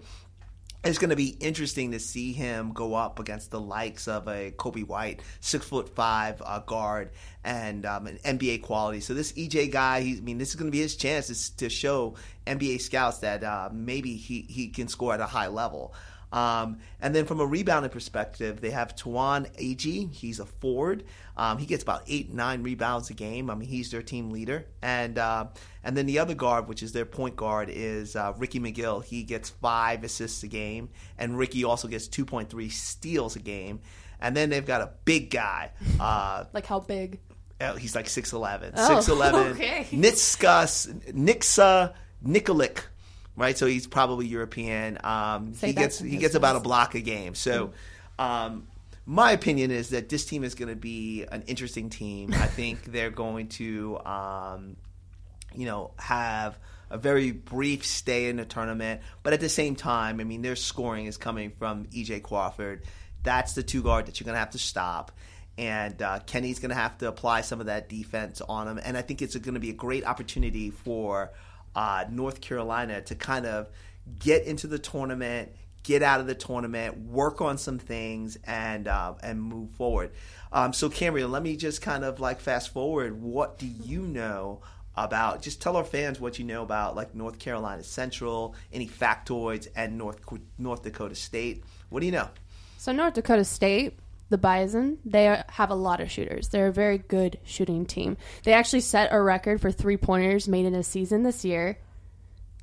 it's 0.84 0.98
going 0.98 1.10
to 1.10 1.16
be 1.16 1.36
interesting 1.40 1.90
to 1.90 1.98
see 1.98 2.32
him 2.32 2.72
go 2.72 2.94
up 2.94 3.18
against 3.18 3.50
the 3.50 3.60
likes 3.60 4.06
of 4.06 4.28
a 4.28 4.52
Coby 4.52 4.86
White, 4.86 5.20
six 5.40 5.66
foot 5.66 5.94
five 5.94 6.40
uh, 6.44 6.60
guard, 6.60 7.10
and 7.42 7.84
um, 7.84 8.06
an 8.06 8.18
NBA 8.24 8.62
quality. 8.62 9.00
So 9.00 9.12
this 9.12 9.32
EJ 9.32 9.72
guy, 9.72 10.02
he, 10.02 10.18
I 10.18 10.20
mean, 10.20 10.38
this 10.38 10.50
is 10.50 10.54
going 10.54 10.70
to 10.70 10.72
be 10.72 10.80
his 10.80 10.94
chance 10.94 11.50
to, 11.50 11.56
to 11.56 11.68
show 11.68 12.14
NBA 12.46 12.80
scouts 12.80 13.18
that 13.18 13.42
uh, 13.42 13.70
maybe 13.72 14.16
he 14.16 14.42
he 14.42 14.68
can 14.68 14.88
score 14.88 15.14
at 15.14 15.20
a 15.20 15.26
high 15.26 15.48
level. 15.48 15.94
Um, 16.32 16.78
and 17.00 17.14
then 17.14 17.24
from 17.24 17.40
a 17.40 17.46
rebounding 17.46 17.90
perspective, 17.90 18.60
they 18.60 18.70
have 18.70 18.94
Tawan 18.94 19.46
Ag. 19.58 20.12
He's 20.12 20.40
a 20.40 20.44
forward. 20.44 21.04
Um, 21.36 21.58
he 21.58 21.66
gets 21.66 21.82
about 21.82 22.02
eight, 22.06 22.32
nine 22.32 22.62
rebounds 22.62 23.08
a 23.10 23.14
game. 23.14 23.48
I 23.50 23.54
mean, 23.54 23.68
he's 23.68 23.90
their 23.90 24.02
team 24.02 24.30
leader. 24.30 24.66
And 24.82 25.18
uh, 25.18 25.46
and 25.82 25.96
then 25.96 26.06
the 26.06 26.18
other 26.18 26.34
guard, 26.34 26.68
which 26.68 26.82
is 26.82 26.92
their 26.92 27.06
point 27.06 27.36
guard, 27.36 27.70
is 27.70 28.14
uh, 28.16 28.34
Rickey 28.36 28.60
McGill. 28.60 29.04
He 29.04 29.22
gets 29.22 29.48
five 29.50 30.04
assists 30.04 30.42
a 30.42 30.48
game, 30.48 30.90
and 31.16 31.38
Ricky 31.38 31.64
also 31.64 31.88
gets 31.88 32.08
two 32.08 32.24
point 32.24 32.50
three 32.50 32.68
steals 32.68 33.36
a 33.36 33.40
game. 33.40 33.80
And 34.20 34.36
then 34.36 34.50
they've 34.50 34.66
got 34.66 34.80
a 34.80 34.90
big 35.04 35.30
guy. 35.30 35.70
Uh, 36.00 36.44
Like 36.52 36.66
how 36.66 36.80
big? 36.80 37.20
uh, 37.60 37.74
he's 37.76 37.94
like 37.94 38.06
6'11". 38.06 38.72
Oh, 38.76 38.98
6'11". 38.98 39.34
okay. 39.52 39.86
Nitskas, 39.92 41.12
Nixa 41.12 41.94
Nikolic, 42.24 42.82
right? 43.38 43.56
So 43.56 43.66
he's 43.66 43.86
probably 43.86 44.26
European. 44.26 44.98
Um, 45.02 45.54
he 45.54 45.72
gets 45.72 45.98
he 45.98 46.18
gets 46.18 46.34
about 46.34 46.56
a 46.56 46.60
block 46.60 46.94
a 46.94 47.00
game. 47.00 47.34
So 47.34 47.72
um, 48.18 48.66
my 49.06 49.32
opinion 49.32 49.70
is 49.70 49.90
that 49.90 50.08
this 50.08 50.26
team 50.26 50.44
is 50.44 50.54
going 50.54 50.68
to 50.68 50.76
be 50.76 51.24
an 51.30 51.42
interesting 51.46 51.88
team. 51.88 52.34
I 52.34 52.46
think 52.58 52.84
they're 52.84 53.10
going 53.10 53.48
to 53.48 53.98
um, 54.04 54.76
you 55.54 55.66
know, 55.66 55.92
have 55.98 56.58
a 56.90 56.98
very 56.98 57.32
brief 57.32 57.84
stay 57.84 58.28
in 58.28 58.36
the 58.36 58.44
tournament. 58.44 59.00
But 59.22 59.32
at 59.32 59.40
the 59.40 59.48
same 59.48 59.76
time, 59.76 60.20
I 60.20 60.24
mean, 60.24 60.42
their 60.42 60.56
scoring 60.56 61.06
is 61.06 61.16
coming 61.16 61.50
from 61.50 61.86
EJ 61.86 62.22
Crawford. 62.22 62.84
That's 63.22 63.54
the 63.54 63.62
two 63.62 63.82
guard 63.82 64.06
that 64.06 64.20
you're 64.20 64.24
going 64.24 64.34
to 64.34 64.40
have 64.40 64.50
to 64.50 64.58
stop. 64.58 65.12
And 65.56 66.00
uh, 66.00 66.20
Kenny's 66.20 66.60
going 66.60 66.70
to 66.70 66.76
have 66.76 66.98
to 66.98 67.08
apply 67.08 67.40
some 67.40 67.60
of 67.60 67.66
that 67.66 67.88
defense 67.88 68.40
on 68.40 68.68
him. 68.68 68.80
And 68.82 68.96
I 68.96 69.02
think 69.02 69.22
it's 69.22 69.36
going 69.36 69.54
to 69.54 69.60
be 69.60 69.70
a 69.70 69.74
great 69.74 70.04
opportunity 70.04 70.70
for 70.70 71.32
uh, 71.74 72.04
North 72.10 72.40
Carolina 72.40 73.00
to 73.02 73.14
kind 73.14 73.46
of 73.46 73.68
get 74.18 74.44
into 74.44 74.66
the 74.66 74.78
tournament, 74.78 75.52
get 75.82 76.02
out 76.02 76.20
of 76.20 76.26
the 76.26 76.34
tournament, 76.34 76.98
work 76.98 77.40
on 77.40 77.58
some 77.58 77.78
things, 77.78 78.36
and 78.44 78.88
uh, 78.88 79.14
and 79.22 79.42
move 79.42 79.70
forward. 79.70 80.10
Um, 80.52 80.72
so, 80.72 80.88
Cameron, 80.88 81.30
let 81.30 81.42
me 81.42 81.56
just 81.56 81.82
kind 81.82 82.04
of 82.04 82.20
like 82.20 82.40
fast 82.40 82.72
forward. 82.72 83.20
What 83.20 83.58
do 83.58 83.66
you 83.66 84.02
know 84.02 84.60
about? 84.96 85.42
Just 85.42 85.60
tell 85.60 85.76
our 85.76 85.84
fans 85.84 86.20
what 86.20 86.38
you 86.38 86.44
know 86.44 86.62
about 86.62 86.96
like 86.96 87.14
North 87.14 87.38
Carolina 87.38 87.82
Central, 87.82 88.54
any 88.72 88.86
factoids, 88.86 89.68
and 89.76 89.98
North 89.98 90.20
North 90.58 90.82
Dakota 90.82 91.14
State. 91.14 91.64
What 91.90 92.00
do 92.00 92.06
you 92.06 92.12
know? 92.12 92.28
So 92.78 92.92
North 92.92 93.14
Dakota 93.14 93.44
State, 93.44 93.98
the 94.30 94.38
Bison, 94.38 94.98
they 95.04 95.26
are, 95.28 95.44
have 95.48 95.70
a 95.70 95.74
lot 95.74 96.00
of 96.00 96.10
shooters. 96.10 96.48
They're 96.48 96.68
a 96.68 96.72
very 96.72 96.98
good 96.98 97.38
shooting 97.44 97.86
team. 97.86 98.16
They 98.44 98.52
actually 98.52 98.80
set 98.80 99.08
a 99.12 99.20
record 99.20 99.60
for 99.60 99.70
three 99.72 99.96
pointers 99.96 100.46
made 100.48 100.66
in 100.66 100.74
a 100.74 100.82
season 100.82 101.22
this 101.22 101.44
year. 101.44 101.78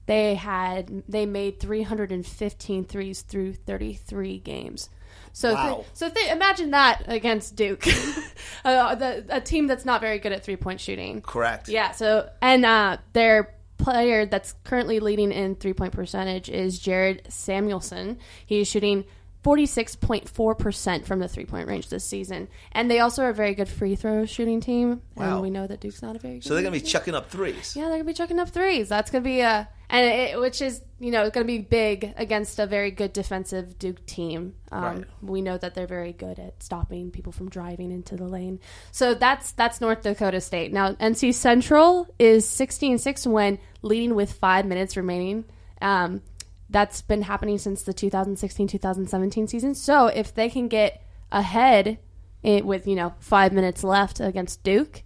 They 0.06 0.36
had 0.36 1.04
they 1.10 1.26
made 1.26 1.60
315 1.60 2.86
threes 2.86 3.22
through 3.22 3.54
33 3.54 4.38
games. 4.40 4.90
So 5.34 5.54
Wow. 5.54 5.74
th- 5.76 5.88
so 5.94 6.10
th- 6.10 6.32
imagine 6.32 6.72
that 6.72 7.04
against 7.08 7.56
Duke, 7.56 7.86
uh, 8.66 8.96
the, 8.96 9.26
a 9.30 9.42
team 9.42 9.68
that's 9.68 9.84
not 9.84 10.02
very 10.02 10.20
good 10.20 10.32
at 10.32 10.44
three 10.44 10.56
point 10.56 10.80
shooting. 10.80 11.22
Correct. 11.22 11.68
Yeah. 11.68 11.92
So 11.92 12.30
and 12.42 12.66
uh, 12.66 12.98
their 13.14 13.56
player 13.78 14.26
that's 14.26 14.54
currently 14.64 15.00
leading 15.00 15.32
in 15.32 15.56
three 15.56 15.74
point 15.74 15.94
percentage 15.94 16.50
is 16.50 16.78
Jared 16.80 17.24
Samuelson. 17.30 18.20
He's 18.46 18.68
shooting. 18.68 19.06
46.4% 19.46 21.06
from 21.06 21.20
the 21.20 21.28
three 21.28 21.46
point 21.46 21.68
range 21.68 21.90
this 21.90 22.04
season. 22.04 22.48
And 22.72 22.90
they 22.90 23.00
also 23.00 23.24
are 23.24 23.30
a 23.30 23.34
very 23.34 23.54
good 23.54 23.70
free 23.70 23.96
throw 23.96 24.26
shooting 24.26 24.60
team. 24.60 25.02
Wow. 25.16 25.34
And 25.34 25.42
we 25.44 25.52
know 25.52 25.68
that 25.68 25.80
Duke's 25.80 26.02
not 26.02 26.16
a 26.16 26.20
very 26.20 26.36
good 26.36 26.44
So 26.44 26.56
they're 26.56 26.64
going 26.64 26.74
to 26.74 26.80
be 26.80 26.86
chucking 26.86 27.14
up 27.14 27.30
threes. 27.30 27.76
Yeah, 27.76 27.84
they're 27.84 27.94
gonna 27.94 28.06
be 28.06 28.14
chucking 28.14 28.40
up 28.40 28.50
threes. 28.50 28.90
That's 28.90 29.12
gonna 29.12 29.24
be 29.24 29.42
a 29.42 29.70
and 29.90 30.06
it, 30.06 30.40
which 30.40 30.62
is 30.64 30.82
you 31.00 31.12
know 31.12 31.30
gonna 31.30 31.46
be 31.46 31.60
big 31.60 32.12
against 32.18 32.58
a 32.58 32.66
very 32.66 32.90
good 32.90 33.14
defensive 33.14 33.78
Duke 33.78 34.04
team. 34.08 34.56
Um, 34.72 34.84
Right. 34.84 35.06
We 35.22 35.42
know 35.42 35.58
that 35.58 35.76
they're 35.76 35.86
very 35.86 36.14
good 36.14 36.40
at 36.40 36.64
stopping 36.64 37.12
people 37.12 37.32
from 37.32 37.50
driving 37.50 37.92
into 37.92 38.16
the 38.16 38.26
lane. 38.28 38.60
So 38.92 39.14
that's 39.14 39.52
that's 39.52 39.80
North 39.80 40.02
Dakota 40.02 40.42
State. 40.42 40.74
Now 40.74 40.94
NC 40.94 41.34
Central 41.36 42.08
is 42.18 42.48
sixteen 42.48 42.98
six 42.98 43.28
when 43.28 43.60
leading 43.84 44.16
with 44.16 44.34
five 44.34 44.66
minutes 44.66 44.98
remaining. 44.98 45.46
Um, 45.82 46.22
that's 46.70 47.02
been 47.02 47.24
happening 47.24 47.58
since 47.58 47.84
the 47.84 47.94
2016-2017 47.94 49.50
season. 49.50 49.76
So 49.76 50.08
if 50.08 50.34
they 50.34 50.50
can 50.50 50.68
get 50.68 51.02
ahead 51.32 52.00
it, 52.44 52.66
with 52.66 52.88
you 52.88 52.96
know 52.96 53.14
five 53.20 53.54
minutes 53.54 53.84
left 53.84 54.20
against 54.20 54.64
Duke, 54.64 55.04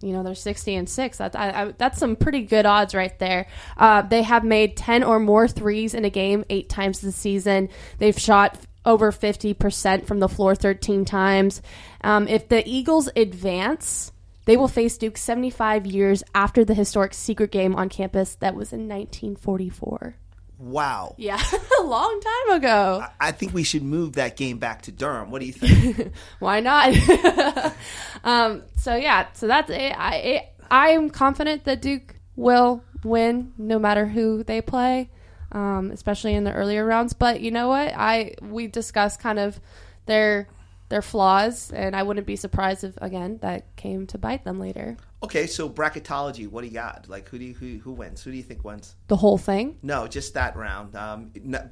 you 0.00 0.12
know 0.12 0.22
they're 0.22 0.34
60 0.34 0.74
and 0.74 0.88
6 0.88 1.18
that, 1.18 1.36
I, 1.36 1.62
I, 1.62 1.72
that's 1.72 1.98
some 1.98 2.16
pretty 2.16 2.42
good 2.42 2.66
odds 2.66 2.94
right 2.94 3.16
there. 3.18 3.46
Uh, 3.76 4.02
they 4.02 4.22
have 4.22 4.44
made 4.44 4.76
10 4.76 5.02
or 5.02 5.18
more 5.18 5.48
threes 5.48 5.94
in 5.94 6.04
a 6.04 6.10
game 6.10 6.44
eight 6.50 6.68
times 6.68 7.00
this 7.00 7.16
season. 7.16 7.68
They've 7.98 8.18
shot 8.18 8.58
over 8.84 9.12
50% 9.12 10.06
from 10.06 10.18
the 10.18 10.28
floor 10.28 10.54
13 10.54 11.04
times. 11.04 11.62
Um, 12.02 12.26
if 12.26 12.48
the 12.48 12.66
eagles 12.68 13.08
advance 13.14 14.12
they 14.44 14.56
will 14.56 14.68
face 14.68 14.98
duke 14.98 15.16
75 15.16 15.86
years 15.86 16.24
after 16.34 16.64
the 16.64 16.74
historic 16.74 17.14
secret 17.14 17.52
game 17.52 17.76
on 17.76 17.88
campus 17.88 18.34
that 18.36 18.56
was 18.56 18.72
in 18.72 18.88
1944 18.88 20.16
Wow. 20.62 21.16
yeah 21.18 21.42
a 21.80 21.82
long 21.82 22.20
time 22.20 22.56
ago 22.56 23.04
I 23.20 23.32
think 23.32 23.52
we 23.52 23.64
should 23.64 23.82
move 23.82 24.14
that 24.14 24.36
game 24.36 24.58
back 24.58 24.82
to 24.82 24.92
Durham. 24.92 25.30
What 25.30 25.40
do 25.40 25.46
you 25.46 25.52
think? 25.52 26.12
why 26.38 26.60
not? 26.60 26.94
um, 28.24 28.62
so 28.76 28.94
yeah, 28.94 29.28
so 29.32 29.46
that's 29.46 29.70
it. 29.70 29.92
I 29.96 30.14
it, 30.16 30.42
I'm 30.70 31.10
confident 31.10 31.64
that 31.64 31.82
Duke 31.82 32.16
will 32.36 32.82
win 33.04 33.52
no 33.58 33.78
matter 33.78 34.06
who 34.06 34.42
they 34.42 34.60
play, 34.60 35.10
um, 35.52 35.90
especially 35.92 36.34
in 36.34 36.44
the 36.44 36.52
earlier 36.52 36.84
rounds. 36.84 37.12
But 37.12 37.40
you 37.40 37.50
know 37.50 37.68
what? 37.68 37.92
I 37.94 38.34
we 38.42 38.66
discussed 38.66 39.20
kind 39.20 39.38
of 39.38 39.60
their 40.06 40.48
their 40.88 41.02
flaws, 41.02 41.70
and 41.72 41.94
I 41.96 42.02
wouldn't 42.02 42.26
be 42.26 42.36
surprised 42.36 42.84
if 42.84 42.96
again 43.00 43.38
that 43.42 43.76
came 43.76 44.06
to 44.08 44.18
bite 44.18 44.44
them 44.44 44.58
later. 44.58 44.96
Okay, 45.22 45.46
so 45.46 45.68
bracketology. 45.68 46.48
What 46.48 46.62
do 46.62 46.68
you 46.68 46.72
got? 46.74 47.08
Like, 47.08 47.28
who 47.28 47.38
do 47.38 47.44
you, 47.44 47.54
who 47.54 47.78
who 47.78 47.92
wins? 47.92 48.22
Who 48.22 48.30
do 48.30 48.36
you 48.36 48.42
think 48.42 48.64
wins? 48.64 48.96
The 49.08 49.16
whole 49.16 49.38
thing. 49.38 49.78
No, 49.82 50.06
just 50.06 50.34
that 50.34 50.56
round. 50.56 50.96
Um, 50.96 51.32
no, 51.42 51.68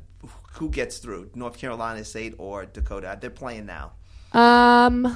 who 0.52 0.70
gets 0.70 0.98
through? 0.98 1.30
North 1.34 1.58
Carolina 1.58 2.04
State 2.04 2.34
or 2.38 2.66
Dakota? 2.66 3.18
They're 3.20 3.30
playing 3.30 3.66
now. 3.66 3.92
Um, 4.32 5.06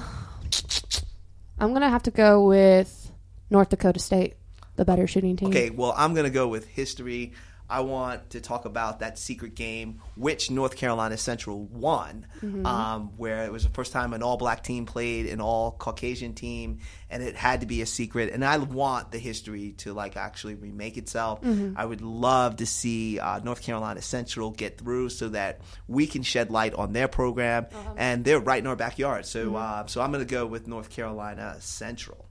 I'm 1.59 1.73
gonna 1.73 1.91
have 1.91 2.03
to 2.05 2.11
go 2.11 2.47
with 2.47 3.05
North 3.51 3.69
Dakota 3.69 4.01
State, 4.01 4.35
the 4.77 4.85
better 4.85 5.07
shooting 5.07 5.37
team. 5.37 5.49
Okay, 5.49 5.71
well, 5.71 5.95
I'm 5.97 6.15
going 6.15 6.25
to 6.25 6.31
go 6.31 6.49
with 6.49 6.67
history. 6.67 7.33
I 7.75 7.81
want 7.81 8.31
to 8.31 8.41
talk 8.41 8.67
about 8.67 9.01
that 9.01 9.19
secret 9.19 9.57
game, 9.57 10.01
which 10.15 10.49
North 10.49 10.77
Carolina 10.77 11.17
Central 11.17 11.65
won, 11.65 12.25
um, 12.65 13.11
where 13.17 13.45
it 13.47 13.51
was 13.51 13.65
the 13.65 13.71
first 13.71 13.93
time 13.93 14.13
an 14.13 14.23
all 14.23 14.37
black 14.37 14.63
team 14.63 14.87
played 14.87 15.27
an 15.27 15.41
all 15.41 15.73
Caucasian 15.73 16.35
team, 16.35 16.79
and 17.11 17.21
it 17.21 17.35
had 17.35 17.63
to 17.63 17.67
be 17.67 17.83
a 17.83 17.87
secret. 17.87 18.33
And 18.33 18.45
I 18.45 18.59
want 18.59 19.11
the 19.11 19.19
history 19.19 19.73
to 19.79 19.93
like 19.93 20.17
actually 20.17 20.55
remake 20.55 20.97
itself. 20.97 21.41
I 21.75 21.85
would 21.85 22.01
love 22.01 22.59
to 22.59 22.67
see 22.67 23.19
uh, 23.19 23.41
North 23.41 23.61
Carolina 23.61 24.03
Central 24.03 24.53
get 24.53 24.79
through 24.79 25.09
so 25.09 25.31
that 25.31 25.61
we 25.89 26.07
can 26.07 26.23
shed 26.23 26.53
light 26.53 26.75
on 26.75 26.93
their 26.93 27.09
program, 27.09 27.67
and 27.97 28.25
they're 28.25 28.39
right 28.39 28.61
in 28.61 28.69
our 28.69 28.77
backyard. 28.77 29.27
So, 29.27 29.57
uh, 29.57 29.87
so 29.87 30.01
I'm 30.01 30.13
going 30.13 30.25
to 30.25 30.31
go 30.31 30.47
with 30.47 30.69
North 30.69 30.91
Carolina 30.91 31.57
Central. 31.59 32.25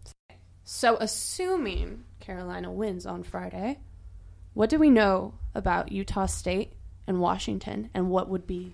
So, 0.63 0.95
assuming 1.01 2.05
Carolina 2.21 2.71
wins 2.71 3.05
on 3.05 3.23
Friday, 3.23 3.79
what 4.53 4.69
do 4.69 4.79
we 4.79 4.89
know 4.89 5.33
about 5.55 5.91
Utah 5.91 6.25
State 6.25 6.73
and 7.07 7.19
Washington, 7.19 7.89
and 7.93 8.09
what 8.09 8.29
would 8.29 8.47
be 8.47 8.73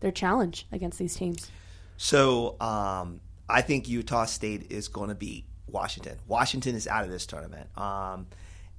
their 0.00 0.10
challenge 0.10 0.66
against 0.72 0.98
these 0.98 1.14
teams? 1.14 1.50
So 1.96 2.56
um, 2.60 3.20
I 3.48 3.62
think 3.62 3.88
Utah 3.88 4.24
State 4.24 4.70
is 4.70 4.88
going 4.88 5.08
to 5.08 5.14
beat 5.14 5.44
Washington. 5.66 6.18
Washington 6.26 6.74
is 6.74 6.86
out 6.86 7.04
of 7.04 7.10
this 7.10 7.26
tournament. 7.26 7.68
Um, 7.78 8.26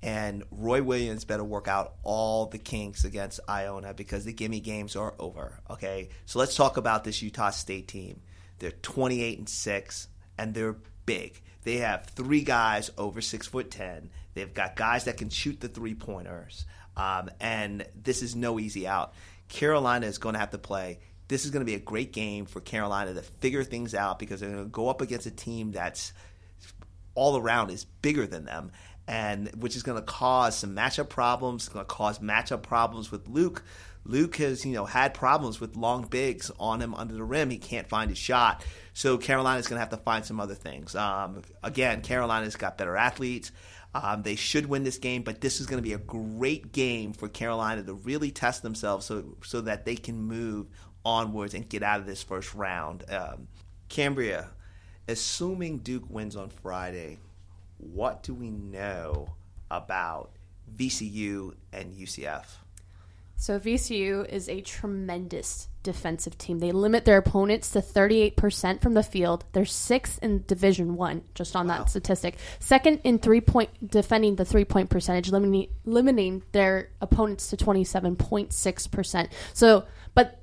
and 0.03 0.43
Roy 0.49 0.81
Williams 0.81 1.25
better 1.25 1.43
work 1.43 1.67
out 1.67 1.93
all 2.03 2.47
the 2.47 2.57
kinks 2.57 3.03
against 3.05 3.39
Iona 3.47 3.93
because 3.93 4.25
the 4.25 4.33
gimme 4.33 4.59
games 4.59 4.95
are 4.95 5.13
over. 5.19 5.59
Okay, 5.69 6.09
so 6.25 6.39
let's 6.39 6.55
talk 6.55 6.77
about 6.77 7.03
this 7.03 7.21
Utah 7.21 7.51
State 7.51 7.87
team. 7.87 8.21
They're 8.57 8.71
28 8.71 9.37
and 9.37 9.49
six, 9.49 10.07
and 10.37 10.53
they're 10.53 10.77
big. 11.05 11.41
They 11.63 11.77
have 11.77 12.05
three 12.07 12.41
guys 12.43 12.89
over 12.97 13.21
six 13.21 13.47
foot 13.47 13.69
ten. 13.69 14.09
They've 14.33 14.53
got 14.53 14.75
guys 14.75 15.05
that 15.05 15.17
can 15.17 15.29
shoot 15.29 15.59
the 15.59 15.67
three 15.67 15.95
pointers, 15.95 16.65
um, 16.95 17.29
and 17.39 17.85
this 17.95 18.21
is 18.21 18.35
no 18.35 18.59
easy 18.59 18.87
out. 18.87 19.13
Carolina 19.49 20.07
is 20.07 20.17
going 20.17 20.33
to 20.33 20.39
have 20.39 20.51
to 20.51 20.57
play. 20.57 20.99
This 21.27 21.45
is 21.45 21.51
going 21.51 21.61
to 21.61 21.69
be 21.69 21.75
a 21.75 21.79
great 21.79 22.13
game 22.13 22.45
for 22.45 22.61
Carolina 22.61 23.13
to 23.13 23.21
figure 23.21 23.63
things 23.63 23.93
out 23.93 24.19
because 24.19 24.39
they're 24.39 24.49
going 24.49 24.63
to 24.63 24.69
go 24.69 24.89
up 24.89 25.01
against 25.01 25.25
a 25.25 25.31
team 25.31 25.71
that's 25.71 26.13
all 27.15 27.37
around 27.37 27.71
is 27.71 27.85
bigger 27.85 28.25
than 28.25 28.45
them, 28.45 28.71
and 29.07 29.49
which 29.55 29.75
is 29.75 29.83
going 29.83 29.97
to 29.97 30.05
cause 30.05 30.55
some 30.55 30.75
matchup 30.75 31.09
problems. 31.09 31.67
Going 31.69 31.85
to 31.85 31.89
cause 31.89 32.19
matchup 32.19 32.63
problems 32.63 33.11
with 33.11 33.27
Luke. 33.27 33.63
Luke 34.03 34.37
has 34.37 34.65
you 34.65 34.73
know 34.73 34.85
had 34.85 35.13
problems 35.13 35.59
with 35.59 35.75
long 35.75 36.07
bigs 36.07 36.49
on 36.59 36.81
him 36.81 36.95
under 36.95 37.13
the 37.13 37.23
rim. 37.23 37.49
He 37.49 37.57
can't 37.57 37.87
find 37.87 38.09
his 38.09 38.17
shot, 38.17 38.63
so 38.93 39.17
Carolina's 39.17 39.67
going 39.67 39.77
to 39.77 39.81
have 39.81 39.89
to 39.89 39.97
find 39.97 40.25
some 40.25 40.39
other 40.39 40.55
things. 40.55 40.95
Um, 40.95 41.41
again, 41.63 42.01
Carolina's 42.01 42.55
got 42.55 42.77
better 42.77 42.95
athletes. 42.95 43.51
Um, 43.93 44.23
they 44.23 44.35
should 44.35 44.67
win 44.67 44.83
this 44.83 44.97
game, 44.97 45.23
but 45.23 45.41
this 45.41 45.59
is 45.59 45.67
going 45.67 45.77
to 45.77 45.87
be 45.87 45.93
a 45.93 45.97
great 45.97 46.71
game 46.71 47.11
for 47.11 47.27
Carolina 47.27 47.83
to 47.83 47.93
really 47.93 48.31
test 48.31 48.63
themselves 48.63 49.05
so 49.05 49.35
so 49.43 49.61
that 49.61 49.85
they 49.85 49.95
can 49.95 50.21
move 50.21 50.67
onwards 51.03 51.53
and 51.53 51.67
get 51.67 51.83
out 51.83 51.99
of 51.99 52.05
this 52.05 52.23
first 52.23 52.53
round. 52.53 53.03
Um, 53.09 53.47
Cambria, 53.89 54.49
assuming 55.07 55.79
Duke 55.79 56.09
wins 56.09 56.35
on 56.35 56.49
Friday, 56.49 57.19
what 57.77 58.23
do 58.23 58.33
we 58.33 58.49
know 58.49 59.33
about 59.69 60.31
VCU 60.77 61.53
and 61.73 61.93
UCF? 61.93 62.45
So 63.35 63.59
VCU 63.59 64.27
is 64.29 64.47
a 64.47 64.61
tremendous 64.61 65.67
defensive 65.83 66.37
team. 66.37 66.59
They 66.59 66.71
limit 66.71 67.05
their 67.05 67.17
opponents 67.17 67.71
to 67.71 67.79
38% 67.79 68.81
from 68.81 68.93
the 68.93 69.03
field. 69.03 69.45
They're 69.53 69.65
sixth 69.65 70.19
in 70.21 70.43
Division 70.47 70.95
One, 70.95 71.23
just 71.35 71.55
on 71.55 71.67
that 71.67 71.89
statistic. 71.89 72.37
Second 72.59 73.01
in 73.03 73.19
three 73.19 73.41
point 73.41 73.89
defending 73.89 74.35
the 74.35 74.45
three 74.45 74.65
point 74.65 74.89
percentage, 74.89 75.29
limiting 75.29 75.69
limiting 75.85 76.43
their 76.51 76.89
opponents 77.01 77.49
to 77.49 77.57
27.6%. 77.57 79.29
So, 79.53 79.85
but 80.13 80.39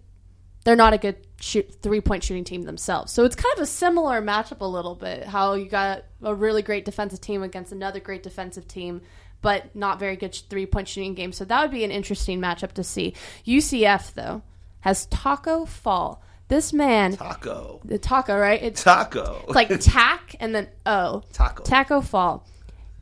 they're 0.65 0.77
not 0.77 0.93
a 0.93 0.99
good 0.99 1.17
shoot 1.41 1.77
three 1.83 2.01
point 2.01 2.25
shooting 2.25 2.45
team 2.45 2.63
themselves. 2.63 3.13
So 3.13 3.25
it's 3.25 3.37
kind 3.37 3.55
of 3.57 3.63
a 3.63 3.67
similar 3.67 4.21
matchup 4.21 4.61
a 4.61 4.67
little 4.67 4.95
bit. 4.95 5.25
How 5.25 5.55
you 5.55 5.69
got 5.69 6.05
a 6.23 6.35
really 6.35 6.63
great 6.63 6.85
defensive 6.85 7.21
team 7.21 7.43
against 7.43 7.73
another 7.73 8.01
great 8.01 8.23
defensive 8.23 8.67
team, 8.67 9.03
but 9.41 9.75
not 9.75 9.99
very 9.99 10.17
good 10.17 10.35
three 10.51 10.67
point 10.67 10.89
shooting 10.89 11.15
game. 11.15 11.33
So 11.33 11.45
that 11.45 11.63
would 11.63 11.71
be 11.71 11.85
an 11.85 11.91
interesting 11.91 12.41
matchup 12.41 12.73
to 12.73 12.85
see. 12.85 13.15
UCF 13.47 14.15
though 14.15 14.43
has 14.81 15.07
Taco 15.07 15.65
Fall. 15.65 16.23
This 16.49 16.73
man, 16.73 17.15
Taco. 17.17 17.81
the 17.85 17.99
taco, 17.99 18.39
right? 18.39 18.63
It's 18.63 18.83
Taco. 18.83 19.43
it's 19.47 19.55
like 19.55 19.69
tack 19.81 20.35
and 20.41 20.55
then 20.55 20.69
O. 20.87 21.23
Taco. 21.33 21.63
Taco 21.63 22.01
Fall. 22.01 22.47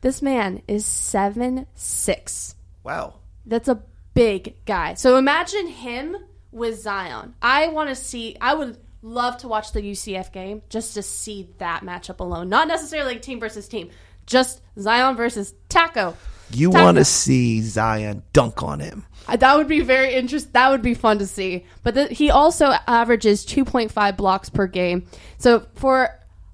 This 0.01 0.21
man 0.21 0.61
is 0.67 0.85
seven 0.85 1.65
six. 1.75 2.55
wow. 2.83 3.15
That's 3.45 3.69
a 3.69 3.81
big 4.13 4.65
guy. 4.65 4.95
So 4.95 5.15
imagine 5.15 5.67
him 5.67 6.17
with 6.51 6.81
Zion. 6.81 7.35
I 7.41 7.67
want 7.69 7.87
to 7.89 7.95
see. 7.95 8.35
I 8.41 8.53
would 8.53 8.77
love 9.01 9.37
to 9.37 9.47
watch 9.47 9.71
the 9.71 9.81
UCF 9.81 10.33
game 10.33 10.61
just 10.67 10.95
to 10.95 11.01
see 11.01 11.47
that 11.59 11.83
matchup 11.83 12.19
alone. 12.19 12.49
Not 12.49 12.67
necessarily 12.67 13.13
like 13.13 13.21
team 13.21 13.39
versus 13.39 13.69
team. 13.69 13.89
Just 14.25 14.61
Zion 14.77 15.15
versus 15.15 15.53
Taco. 15.69 16.17
You 16.51 16.69
want 16.69 16.97
to 16.97 17.05
see 17.05 17.61
Zion 17.61 18.23
dunk 18.33 18.63
on 18.63 18.79
him. 18.79 19.05
Uh, 19.27 19.35
That 19.35 19.57
would 19.57 19.67
be 19.67 19.81
very 19.81 20.13
interesting. 20.13 20.51
That 20.53 20.69
would 20.69 20.81
be 20.81 20.93
fun 20.93 21.19
to 21.19 21.27
see. 21.27 21.65
But 21.83 21.93
the, 21.95 22.07
he 22.07 22.29
also 22.29 22.73
averages 22.87 23.45
2.5 23.45 24.15
blocks 24.17 24.49
per 24.49 24.67
game. 24.67 25.05
So 25.37 25.67
for 25.75 26.09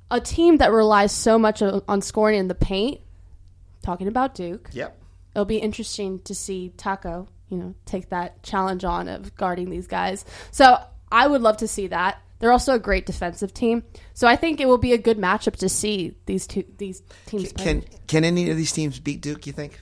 a 0.10 0.20
team 0.20 0.58
that 0.58 0.72
relies 0.72 1.12
so 1.12 1.38
much 1.38 1.62
on 1.62 2.02
scoring 2.02 2.40
in 2.40 2.48
the 2.48 2.56
paint, 2.56 3.02
talking 3.84 4.08
about 4.08 4.34
Duke, 4.36 4.70
Yep. 4.74 4.98
it'll 5.36 5.46
be 5.46 5.58
interesting 5.58 6.20
to 6.22 6.34
see 6.34 6.70
Taco, 6.78 7.28
you 7.50 7.58
know, 7.58 7.76
take 7.86 8.10
that 8.10 8.42
challenge 8.44 8.84
on 8.84 9.08
of 9.08 9.36
guarding 9.36 9.70
these 9.70 9.88
guys. 9.88 10.26
So 10.52 10.78
I 11.12 11.28
would 11.28 11.42
love 11.42 11.58
to 11.58 11.68
see 11.68 11.88
that. 11.88 12.20
They're 12.44 12.52
also 12.52 12.76
a 12.76 12.80
great 12.80 13.06
defensive 13.06 13.54
team, 13.54 13.84
so 14.14 14.28
I 14.28 14.36
think 14.36 14.60
it 14.60 14.68
will 14.68 14.78
be 14.78 14.92
a 14.92 14.98
good 14.98 15.18
matchup 15.18 15.56
to 15.60 15.70
see 15.70 16.18
these 16.26 16.46
two 16.46 16.66
these 16.78 17.02
teams. 17.26 17.54
play. 17.54 17.64
Can 17.64 17.86
can 18.06 18.26
any 18.26 18.50
of 18.50 18.58
these 18.58 18.74
teams 18.74 19.00
beat 19.00 19.22
Duke? 19.22 19.48
You 19.48 19.54
think? 19.54 19.80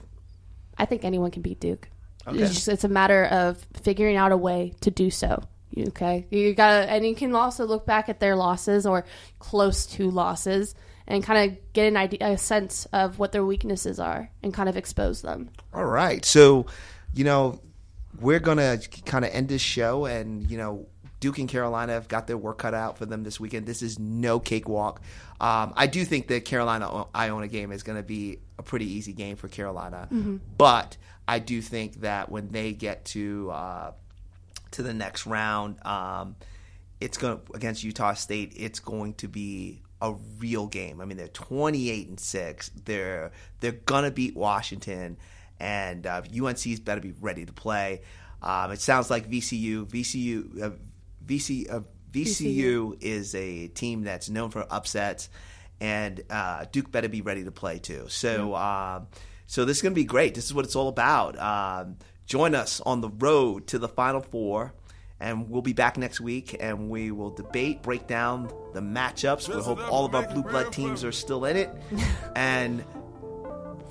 I 0.78 0.84
think 0.84 1.04
anyone 1.04 1.32
can 1.32 1.42
beat 1.42 1.58
Duke. 1.58 1.88
Okay. 2.24 2.38
It's, 2.38 2.54
just, 2.54 2.68
it's 2.68 2.84
a 2.84 2.88
matter 2.88 3.24
of 3.24 3.66
figuring 3.82 4.14
out 4.14 4.30
a 4.30 4.36
way 4.36 4.74
to 4.82 4.92
do 4.92 5.10
so. 5.10 5.42
Okay, 5.76 6.28
you 6.30 6.54
got 6.54 6.88
and 6.88 7.04
you 7.04 7.16
can 7.16 7.34
also 7.34 7.66
look 7.66 7.84
back 7.84 8.08
at 8.08 8.20
their 8.20 8.36
losses 8.36 8.86
or 8.86 9.06
close 9.40 9.84
to 9.86 10.08
losses, 10.08 10.76
and 11.08 11.24
kind 11.24 11.50
of 11.50 11.58
get 11.72 11.88
an 11.88 11.96
idea, 11.96 12.20
a 12.20 12.38
sense 12.38 12.86
of 12.92 13.18
what 13.18 13.32
their 13.32 13.44
weaknesses 13.44 13.98
are, 13.98 14.30
and 14.40 14.54
kind 14.54 14.68
of 14.68 14.76
expose 14.76 15.20
them. 15.22 15.50
All 15.74 15.84
right. 15.84 16.24
So, 16.24 16.66
you 17.12 17.24
know, 17.24 17.58
we're 18.20 18.38
gonna 18.38 18.78
kind 19.04 19.24
of 19.24 19.32
end 19.34 19.48
this 19.48 19.62
show, 19.62 20.04
and 20.04 20.48
you 20.48 20.58
know, 20.58 20.86
Duke 21.22 21.38
and 21.38 21.48
Carolina 21.48 21.92
have 21.92 22.08
got 22.08 22.26
their 22.26 22.36
work 22.36 22.58
cut 22.58 22.74
out 22.74 22.98
for 22.98 23.06
them 23.06 23.22
this 23.22 23.38
weekend. 23.38 23.64
This 23.64 23.80
is 23.80 23.96
no 23.96 24.40
cakewalk. 24.40 25.00
Um, 25.40 25.72
I 25.76 25.86
do 25.86 26.04
think 26.04 26.26
the 26.26 26.40
Carolina 26.40 27.06
Iona 27.14 27.46
game 27.46 27.70
is 27.70 27.84
going 27.84 27.96
to 27.96 28.02
be 28.02 28.40
a 28.58 28.64
pretty 28.64 28.92
easy 28.92 29.12
game 29.12 29.36
for 29.36 29.46
Carolina, 29.46 30.08
but 30.58 30.96
I 31.28 31.38
do 31.38 31.62
think 31.62 32.00
that 32.00 32.28
when 32.28 32.50
they 32.50 32.72
get 32.72 33.04
to 33.06 33.50
uh, 33.52 33.92
to 34.72 34.82
the 34.82 34.92
next 34.92 35.24
round, 35.24 35.76
um, 35.86 36.34
it's 37.00 37.18
going 37.18 37.38
to 37.38 37.52
against 37.52 37.84
Utah 37.84 38.14
State. 38.14 38.54
It's 38.56 38.80
going 38.80 39.14
to 39.14 39.28
be 39.28 39.80
a 40.00 40.14
real 40.40 40.66
game. 40.66 41.00
I 41.00 41.04
mean, 41.04 41.18
they're 41.18 41.28
twenty 41.28 41.88
eight 41.88 42.08
and 42.08 42.18
six. 42.18 42.68
They're 42.84 43.30
they're 43.60 43.70
gonna 43.70 44.10
beat 44.10 44.34
Washington, 44.34 45.18
and 45.60 46.04
uh, 46.04 46.22
UNC's 46.36 46.80
better 46.80 47.00
be 47.00 47.14
ready 47.20 47.46
to 47.46 47.52
play. 47.52 48.00
Um, 48.42 48.72
it 48.72 48.80
sounds 48.80 49.08
like 49.08 49.30
VCU, 49.30 49.86
VCU, 49.86 50.62
uh, 50.62 50.70
VC, 51.26 51.72
uh, 51.72 51.80
VCU 52.12 52.96
is 53.00 53.34
a 53.34 53.68
team 53.68 54.04
that's 54.04 54.28
known 54.28 54.50
for 54.50 54.66
upsets, 54.70 55.28
and 55.80 56.22
uh, 56.30 56.66
Duke 56.70 56.90
better 56.92 57.08
be 57.08 57.22
ready 57.22 57.44
to 57.44 57.50
play 57.50 57.78
too. 57.78 58.06
So, 58.08 58.54
um, 58.54 59.06
so 59.46 59.64
this 59.64 59.78
is 59.78 59.82
going 59.82 59.94
to 59.94 60.00
be 60.00 60.04
great. 60.04 60.34
This 60.34 60.44
is 60.44 60.54
what 60.54 60.64
it's 60.64 60.76
all 60.76 60.88
about. 60.88 61.38
Um, 61.38 61.96
join 62.26 62.54
us 62.54 62.80
on 62.80 63.00
the 63.00 63.08
road 63.08 63.66
to 63.68 63.78
the 63.78 63.88
Final 63.88 64.20
Four, 64.20 64.74
and 65.20 65.48
we'll 65.48 65.62
be 65.62 65.72
back 65.72 65.96
next 65.96 66.20
week, 66.20 66.56
and 66.60 66.90
we 66.90 67.10
will 67.10 67.30
debate, 67.30 67.82
break 67.82 68.06
down 68.06 68.50
the 68.74 68.80
matchups. 68.80 69.48
We 69.48 69.62
hope 69.62 69.80
all 69.90 70.04
of 70.04 70.14
our 70.14 70.26
blue 70.26 70.42
blood 70.42 70.72
teams 70.72 71.04
are 71.04 71.12
still 71.12 71.44
in 71.46 71.56
it, 71.56 71.70
and 72.36 72.84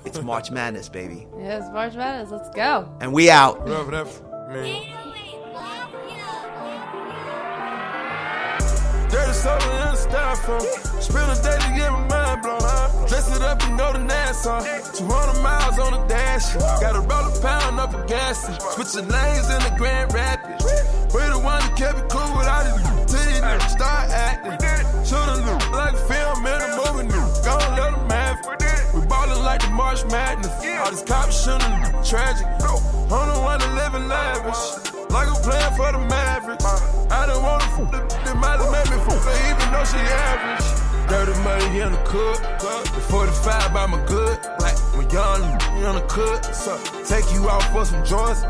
it's 0.04 0.20
March 0.20 0.50
Madness, 0.50 0.88
baby. 0.88 1.26
Yes, 1.38 1.68
March 1.72 1.94
Madness. 1.94 2.30
Let's 2.30 2.50
go. 2.54 2.94
And 3.00 3.12
we 3.12 3.30
out. 3.30 3.66
That 9.42 9.60
soda 9.60 9.74
in 9.74 9.90
the 9.90 9.98
styrofoam. 9.98 11.02
Spend 11.02 11.26
a 11.26 11.42
day 11.42 11.58
to 11.58 11.70
get 11.74 11.90
my 11.90 12.06
mind 12.06 12.42
blown. 12.42 13.08
Dress 13.08 13.34
it 13.34 13.42
up 13.42 13.62
and 13.64 13.76
go 13.76 13.92
to 13.92 13.98
Nassau. 13.98 14.62
200 14.94 15.42
miles 15.42 15.78
on 15.78 15.92
the 15.92 16.06
dash. 16.06 16.54
Got 16.54 16.92
to 16.92 17.00
roll 17.00 17.26
pound 17.42 17.80
up 17.80 17.94
a 17.94 18.06
gas. 18.06 18.46
Switching 18.74 19.08
lanes 19.08 19.50
in 19.50 19.60
the 19.66 19.74
Grand 19.76 20.14
Rapids. 20.14 20.64
We 21.14 21.26
the 21.26 21.40
one 21.42 21.58
that 21.58 21.74
kept 21.76 21.98
it 21.98 22.08
cool 22.08 22.38
without 22.38 22.70
it. 22.70 22.78
Till 23.08 23.18
you 23.18 23.42
start 23.66 24.10
acting. 24.10 24.62
Shoulda 25.02 25.42
looked 25.42 25.72
like 25.72 25.96
film 26.06 26.46
in 26.46 26.58
a 26.62 26.68
movie. 26.78 27.08
nigga. 27.10 27.44
Gonna 27.44 27.82
let 27.82 27.90
them 27.98 28.10
have 28.10 28.38
it. 28.62 28.94
We 28.94 29.06
ballin' 29.06 29.42
like 29.42 29.62
the 29.62 29.70
March 29.70 30.04
Madness. 30.06 30.54
All 30.78 30.90
these 30.90 31.02
cops 31.02 31.42
shooting 31.42 31.74
tragic. 32.06 32.46
I'm 33.10 33.26
the 33.26 33.40
one 33.42 33.58
living 33.74 34.06
lavish. 34.06 34.91
Like 35.12 35.28
I'm 35.28 35.36
playing 35.44 35.74
for 35.76 35.92
the 35.92 35.98
Mavericks. 36.08 36.64
I 37.12 37.26
don't 37.26 37.42
wanna 37.42 37.64
f 37.64 37.76
the, 37.92 38.00
the 38.24 38.32
have 38.32 38.72
made 38.72 38.88
me 38.88 38.96
f 38.96 39.12
her 39.12 39.36
even 39.52 39.68
though 39.68 39.84
she 39.84 40.00
average. 40.00 40.64
Dirty 41.12 41.36
money 41.44 41.80
in 41.84 41.92
the 41.92 42.02
cook. 42.08 42.40
The 42.96 43.00
45 43.12 43.74
by 43.74 43.86
my 43.92 44.00
good. 44.06 44.40
Like 44.64 44.80
my 44.96 45.04
young 45.12 45.42
You 45.76 45.88
in 45.92 45.96
the 45.96 46.06
cook. 46.08 46.42
So 46.56 46.80
take 47.04 47.28
you 47.34 47.50
out 47.50 47.62
for 47.76 47.84
some 47.84 48.02
joints. 48.06 48.40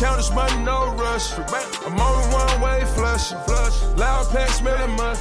Count 0.00 0.16
this 0.16 0.32
money, 0.32 0.56
no 0.64 0.94
rush. 0.96 1.36
I'm 1.36 2.00
on 2.00 2.12
the 2.16 2.24
one 2.32 2.60
way 2.64 2.80
flush. 2.96 3.36
Flush. 3.44 3.82
Loud 4.00 4.24
pack 4.32 4.48
smelling 4.48 4.96
must. 4.96 5.20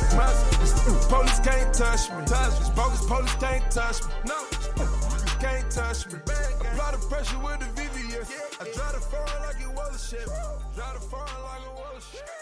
Police 1.09 1.39
can't 1.39 1.73
touch 1.73 2.09
me. 2.11 2.23
This 2.23 2.69
bogus 2.69 3.05
police 3.05 3.36
can't 3.36 3.69
touch 3.69 3.99
me. 4.05 4.13
No. 4.32 4.39
Can't 5.43 5.69
touch 5.69 6.07
me. 6.07 6.19
Apply 6.23 6.91
the 6.91 7.05
pressure 7.09 7.39
with 7.39 7.59
the 7.59 7.67
VVS. 7.75 7.88
I 8.20 8.24
drive 8.24 8.93
the 8.93 8.99
foreign 8.99 9.43
like 9.43 9.61
it 9.61 9.70
was 9.74 9.95
a 9.95 10.15
shit. 10.17 10.26
Drive 10.76 10.99
the 10.99 11.07
foreign 11.07 11.24
like 11.24 11.61
it 11.61 11.72
was 11.72 12.03
a 12.03 12.17
shit. 12.17 12.38